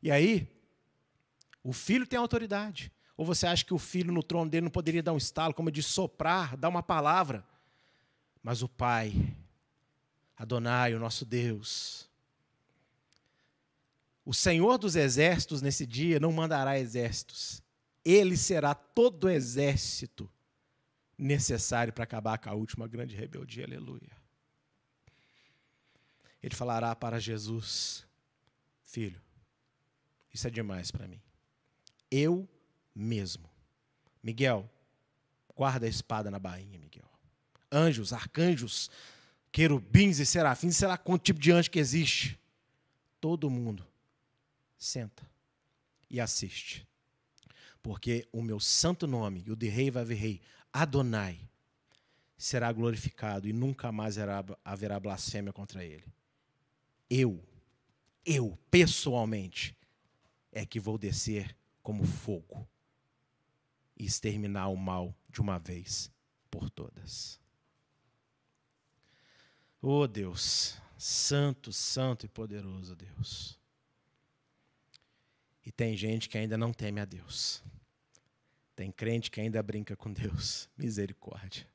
E 0.01 0.09
aí, 0.09 0.47
o 1.63 1.73
filho 1.73 2.07
tem 2.07 2.17
autoridade. 2.17 2.91
Ou 3.17 3.25
você 3.25 3.45
acha 3.45 3.65
que 3.65 3.73
o 3.73 3.77
filho 3.77 4.13
no 4.13 4.23
trono 4.23 4.49
dele 4.49 4.63
não 4.63 4.71
poderia 4.71 5.03
dar 5.03 5.11
um 5.11 5.17
estalo, 5.17 5.53
como 5.53 5.69
de 5.69 5.83
soprar, 5.83 6.55
dar 6.55 6.69
uma 6.69 6.81
palavra? 6.81 7.45
Mas 8.41 8.61
o 8.61 8.69
pai, 8.69 9.35
Adonai, 10.37 10.95
o 10.95 10.99
nosso 10.99 11.25
Deus, 11.25 12.09
o 14.25 14.33
Senhor 14.33 14.77
dos 14.77 14.95
exércitos 14.95 15.61
nesse 15.61 15.85
dia 15.85 16.19
não 16.19 16.31
mandará 16.31 16.79
exércitos. 16.79 17.61
Ele 18.03 18.37
será 18.37 18.73
todo 18.73 19.25
o 19.25 19.29
exército 19.29 20.29
necessário 21.17 21.91
para 21.91 22.05
acabar 22.05 22.37
com 22.37 22.49
a 22.49 22.53
última 22.53 22.87
grande 22.87 23.15
rebeldia. 23.15 23.65
Aleluia. 23.65 24.17
Ele 26.41 26.55
falará 26.55 26.95
para 26.95 27.19
Jesus: 27.19 28.05
Filho, 28.83 29.21
isso 30.33 30.47
é 30.47 30.49
demais 30.49 30.91
para 30.91 31.07
mim. 31.07 31.21
Eu 32.09 32.47
mesmo. 32.95 33.49
Miguel, 34.23 34.69
guarda 35.55 35.85
a 35.85 35.89
espada 35.89 36.31
na 36.31 36.39
bainha, 36.39 36.79
Miguel. 36.79 37.09
Anjos, 37.71 38.13
arcanjos, 38.13 38.89
querubins 39.51 40.19
e 40.19 40.25
serafins, 40.25 40.75
sei 40.75 40.87
lá 40.87 40.97
quanto 40.97 41.23
tipo 41.23 41.39
de 41.39 41.51
anjo 41.51 41.69
que 41.69 41.79
existe. 41.79 42.39
Todo 43.19 43.49
mundo 43.49 43.85
senta 44.77 45.29
e 46.09 46.19
assiste. 46.19 46.88
Porque 47.81 48.27
o 48.31 48.41
meu 48.41 48.59
santo 48.59 49.07
nome, 49.07 49.43
o 49.49 49.55
de 49.55 49.67
rei 49.67 49.89
vai 49.89 50.03
ver 50.03 50.15
rei, 50.15 50.41
Adonai 50.71 51.49
será 52.37 52.71
glorificado 52.71 53.47
e 53.47 53.53
nunca 53.53 53.91
mais 53.91 54.17
haverá 54.63 54.99
blasfêmia 54.99 55.51
contra 55.51 55.83
ele. 55.83 56.05
Eu, 57.09 57.43
eu, 58.25 58.57
pessoalmente, 58.71 59.75
é 60.51 60.65
que 60.65 60.79
vou 60.79 60.97
descer 60.97 61.55
como 61.83 62.05
fogo 62.05 62.67
e 63.97 64.05
exterminar 64.05 64.69
o 64.69 64.77
mal 64.77 65.13
de 65.29 65.41
uma 65.41 65.59
vez 65.59 66.09
por 66.49 66.69
todas. 66.69 67.39
Oh 69.81 70.07
Deus, 70.07 70.77
santo, 70.97 71.73
santo 71.73 72.25
e 72.25 72.29
poderoso 72.29 72.95
Deus. 72.95 73.58
E 75.69 75.71
tem 75.71 75.95
gente 75.95 76.27
que 76.27 76.35
ainda 76.35 76.57
não 76.57 76.73
teme 76.73 76.99
a 76.99 77.05
Deus. 77.05 77.63
Tem 78.75 78.91
crente 78.91 79.29
que 79.29 79.39
ainda 79.39 79.61
brinca 79.61 79.95
com 79.95 80.11
Deus. 80.11 80.67
Misericórdia. 80.75 81.67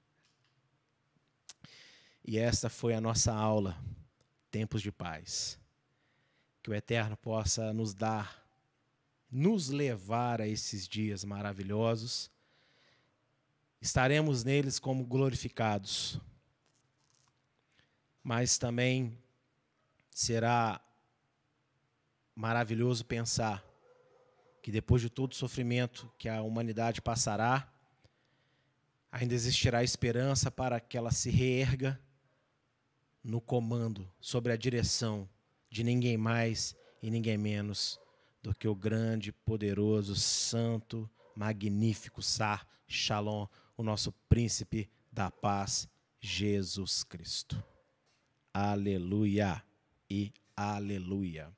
E 2.25 2.37
essa 2.37 2.69
foi 2.69 2.93
a 2.93 3.01
nossa 3.01 3.33
aula, 3.33 3.79
Tempos 4.51 4.83
de 4.83 4.91
Paz. 4.91 5.61
Que 6.61 6.71
o 6.71 6.75
Eterno 6.75 7.17
possa 7.17 7.73
nos 7.73 7.95
dar, 7.95 8.45
nos 9.31 9.69
levar 9.69 10.41
a 10.41 10.49
esses 10.49 10.89
dias 10.89 11.23
maravilhosos. 11.23 12.29
Estaremos 13.81 14.43
neles 14.43 14.81
como 14.81 15.05
glorificados. 15.05 16.21
Mas 18.25 18.59
também 18.59 19.17
será 20.11 20.81
maravilhoso 22.35 23.05
pensar 23.05 23.65
que 24.65 24.73
depois 24.73 25.03
de 25.03 25.11
todo 25.11 25.33
o 25.33 25.35
sofrimento 25.35 26.11
que 26.17 26.27
a 26.27 26.41
humanidade 26.41 27.03
passará, 27.03 27.71
ainda 29.13 29.35
existirá 29.35 29.85
esperança 29.85 30.51
para 30.51 30.81
que 30.81 30.97
ela 30.97 31.11
se 31.11 31.29
reerga 31.29 32.01
no 33.23 33.43
comando, 33.43 34.11
sobre 34.19 34.53
a 34.55 34.57
direção 34.57 35.29
de 35.69 35.85
ninguém 35.85 36.17
mais 36.17 36.75
e 37.03 37.11
ninguém 37.11 37.37
menos 37.37 38.01
do 38.43 38.55
que 38.55 38.67
o 38.67 38.75
grande, 38.75 39.33
poderoso, 39.33 40.17
santo, 40.17 41.11
magnífico 41.37 42.23
Sar 42.23 42.67
Shalom, 42.89 43.47
o 43.77 43.83
nosso 43.83 44.13
príncipe 44.31 44.89
da 45.13 45.31
paz, 45.31 45.87
Jesus 46.19 47.05
Cristo. 47.05 47.63
Aleluia 48.55 49.63
e 50.09 50.33
aleluia. 50.57 51.53